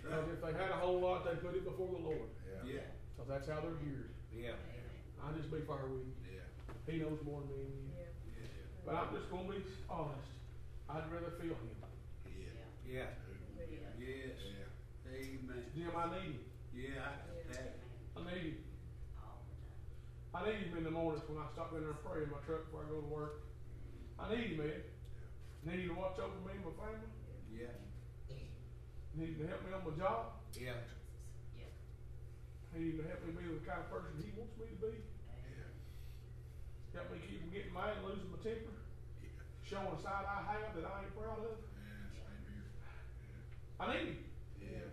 Because 0.00 0.24
right. 0.24 0.32
if 0.32 0.40
they 0.40 0.52
had 0.56 0.72
a 0.72 0.80
whole 0.80 1.00
lot, 1.00 1.28
they 1.28 1.36
put 1.40 1.52
it 1.52 1.64
before 1.64 1.92
the 1.92 2.00
Lord. 2.00 2.28
Yeah. 2.64 2.88
Because 3.12 3.28
that's 3.28 3.48
how 3.48 3.60
they're 3.60 3.76
geared. 3.84 4.12
Yeah. 4.32 4.56
I 5.20 5.32
just 5.36 5.52
be 5.52 5.60
fair 5.64 5.84
with 5.88 6.08
you. 6.08 6.14
Yeah. 6.24 6.44
He 6.88 7.00
knows 7.00 7.20
more 7.24 7.40
than 7.44 7.52
me 7.52 7.64
and 7.64 7.76
you. 7.80 7.88
Yeah. 7.92 8.12
Yeah. 8.32 8.84
But 8.84 8.92
I'm 8.96 9.10
just 9.12 9.28
gonna 9.28 9.48
be 9.48 9.60
honest. 9.88 10.32
I'd 10.88 11.08
rather 11.08 11.32
feel 11.40 11.56
him. 11.56 11.76
Yeah. 12.28 12.48
Yeah. 12.84 13.12
Yeah. 13.56 13.64
Yeah. 13.68 14.04
Yes. 14.04 14.36
Yeah. 14.40 14.68
Amen. 15.08 15.64
Jim, 15.72 15.92
I 15.96 16.04
need 16.16 16.36
him. 16.36 16.44
Yeah. 16.72 17.00
I- 17.00 17.52
that- 17.52 17.76
I 18.14 18.20
need 18.24 18.60
him. 18.60 18.73
All 20.34 20.42
the 20.42 20.50
time. 20.50 20.58
I 20.58 20.58
need 20.58 20.66
him 20.66 20.78
in 20.78 20.84
the 20.84 20.90
mornings 20.90 21.22
when 21.28 21.38
I 21.38 21.46
stop 21.54 21.72
in 21.74 21.80
there 21.80 21.94
and 21.94 22.02
pray 22.02 22.22
in 22.26 22.30
my 22.30 22.42
truck 22.42 22.66
before 22.66 22.82
I 22.82 22.90
go 22.90 22.98
to 23.00 23.06
work. 23.06 23.46
I 24.18 24.34
need 24.34 24.58
him, 24.58 24.58
man. 24.58 24.82
Need 25.64 25.80
you 25.86 25.94
to 25.94 25.98
watch 25.98 26.18
over 26.18 26.34
me 26.42 26.58
and 26.58 26.66
my 26.66 26.74
family. 26.74 27.08
Yeah. 27.54 27.78
Need 29.14 29.38
him 29.38 29.46
to 29.46 29.46
help 29.46 29.62
me 29.62 29.70
on 29.70 29.86
my 29.86 29.94
job. 29.94 30.42
Yeah. 30.58 30.82
Need 32.74 32.98
him 32.98 32.98
to 32.98 33.06
help 33.06 33.22
me 33.22 33.30
be 33.38 33.46
the 33.46 33.62
kind 33.62 33.86
of 33.86 33.88
person 33.88 34.18
he 34.18 34.34
wants 34.34 34.58
me 34.58 34.66
to 34.74 34.78
be. 34.82 34.92
Yeah. 34.98 35.70
Help 36.98 37.14
me 37.14 37.22
keep 37.22 37.38
from 37.38 37.54
getting 37.54 37.72
mad 37.72 38.02
and 38.02 38.10
losing 38.10 38.28
my 38.28 38.42
temper. 38.42 38.74
yeah. 39.22 39.38
Showing 39.62 39.94
a 39.94 39.98
side 40.02 40.26
I 40.26 40.42
have 40.42 40.74
that 40.74 40.84
I 40.84 41.06
ain't 41.06 41.14
proud 41.14 41.46
of. 41.46 41.62
Yeah. 41.62 42.26
I 43.78 43.84
need 43.94 44.18
him. 44.18 44.18
Yeah. 44.58 44.90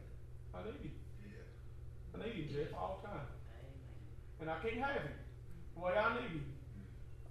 I 0.54 0.60
need 0.70 0.86
him. 0.86 0.96
Yeah. 1.26 2.14
I 2.14 2.16
need 2.22 2.46
him, 2.46 2.48
Jeff, 2.54 2.72
all 2.78 3.02
the 3.02 3.10
time. 3.10 3.28
Amen. 3.58 3.98
And 4.40 4.48
I 4.54 4.58
can't 4.62 4.78
have 4.78 5.02
him 5.02 5.21
the 5.82 5.88
way 5.88 5.98
I 5.98 6.14
need 6.22 6.32
you 6.38 6.42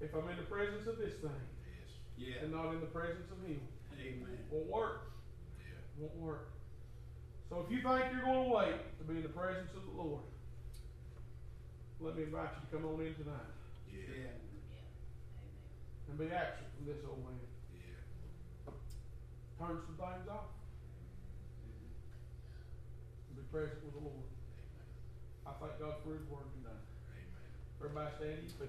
if 0.01 0.11
I'm 0.15 0.27
in 0.29 0.37
the 0.37 0.51
presence 0.51 0.87
of 0.91 0.99
this 0.99 1.15
thing 1.23 1.31
Yeah. 2.19 2.43
and 2.43 2.51
not 2.51 2.75
in 2.75 2.81
the 2.81 2.91
presence 2.91 3.31
of 3.31 3.39
him. 3.47 3.61
Amen. 3.95 4.39
Won't 4.51 4.67
work. 4.67 5.13
Yeah. 5.63 5.79
Won't 6.03 6.17
work. 6.17 6.51
So 7.49 7.63
if 7.63 7.71
you 7.71 7.79
think 7.83 8.11
you're 8.11 8.27
going 8.27 8.51
to 8.51 8.51
wait 8.51 8.99
to 8.99 9.05
be 9.07 9.17
in 9.17 9.23
the 9.23 9.29
presence 9.31 9.71
of 9.77 9.87
the 9.87 9.95
Lord, 10.03 10.23
let 12.01 12.17
me 12.17 12.25
invite 12.25 12.51
you 12.59 12.63
to 12.67 12.71
come 12.75 12.91
on 12.91 12.99
in 13.07 13.15
tonight 13.15 13.55
Yeah. 13.87 14.35
and 16.09 16.19
be 16.19 16.27
absent 16.35 16.67
from 16.75 16.87
this 16.91 16.99
old 17.07 17.23
man. 17.23 17.39
Turn 19.61 19.79
some 19.85 19.95
things 19.95 20.27
off 20.33 20.51
and 23.29 23.37
be 23.37 23.45
present 23.53 23.85
with 23.85 23.95
the 23.95 24.01
Lord. 24.01 24.27
I 25.47 25.53
thank 25.61 25.79
God 25.79 26.01
for 26.03 26.17
His 26.17 26.25
word 26.33 26.49
tonight. 26.57 26.90
Everybody 27.83 28.05
my 28.05 28.27
at 28.27 28.29
your. 28.59 28.69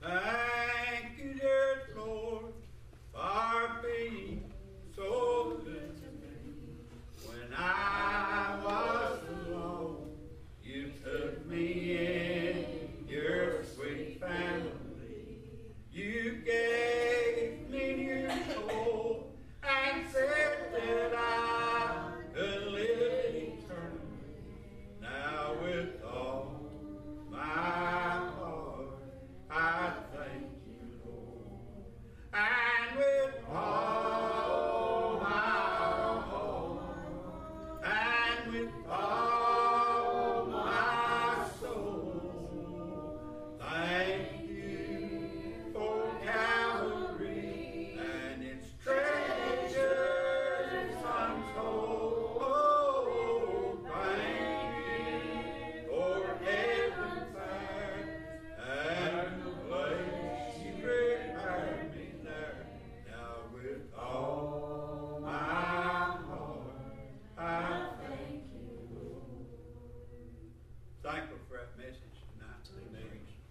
Thank 0.00 1.18
you, 1.18 1.34
dear 1.34 1.82
Lord, 1.94 2.54
for 3.12 3.82
being 3.82 4.44
so 4.96 5.60
good 5.64 5.96
to 5.96 6.08
me 6.22 7.26
when 7.26 7.52
I. 7.58 8.03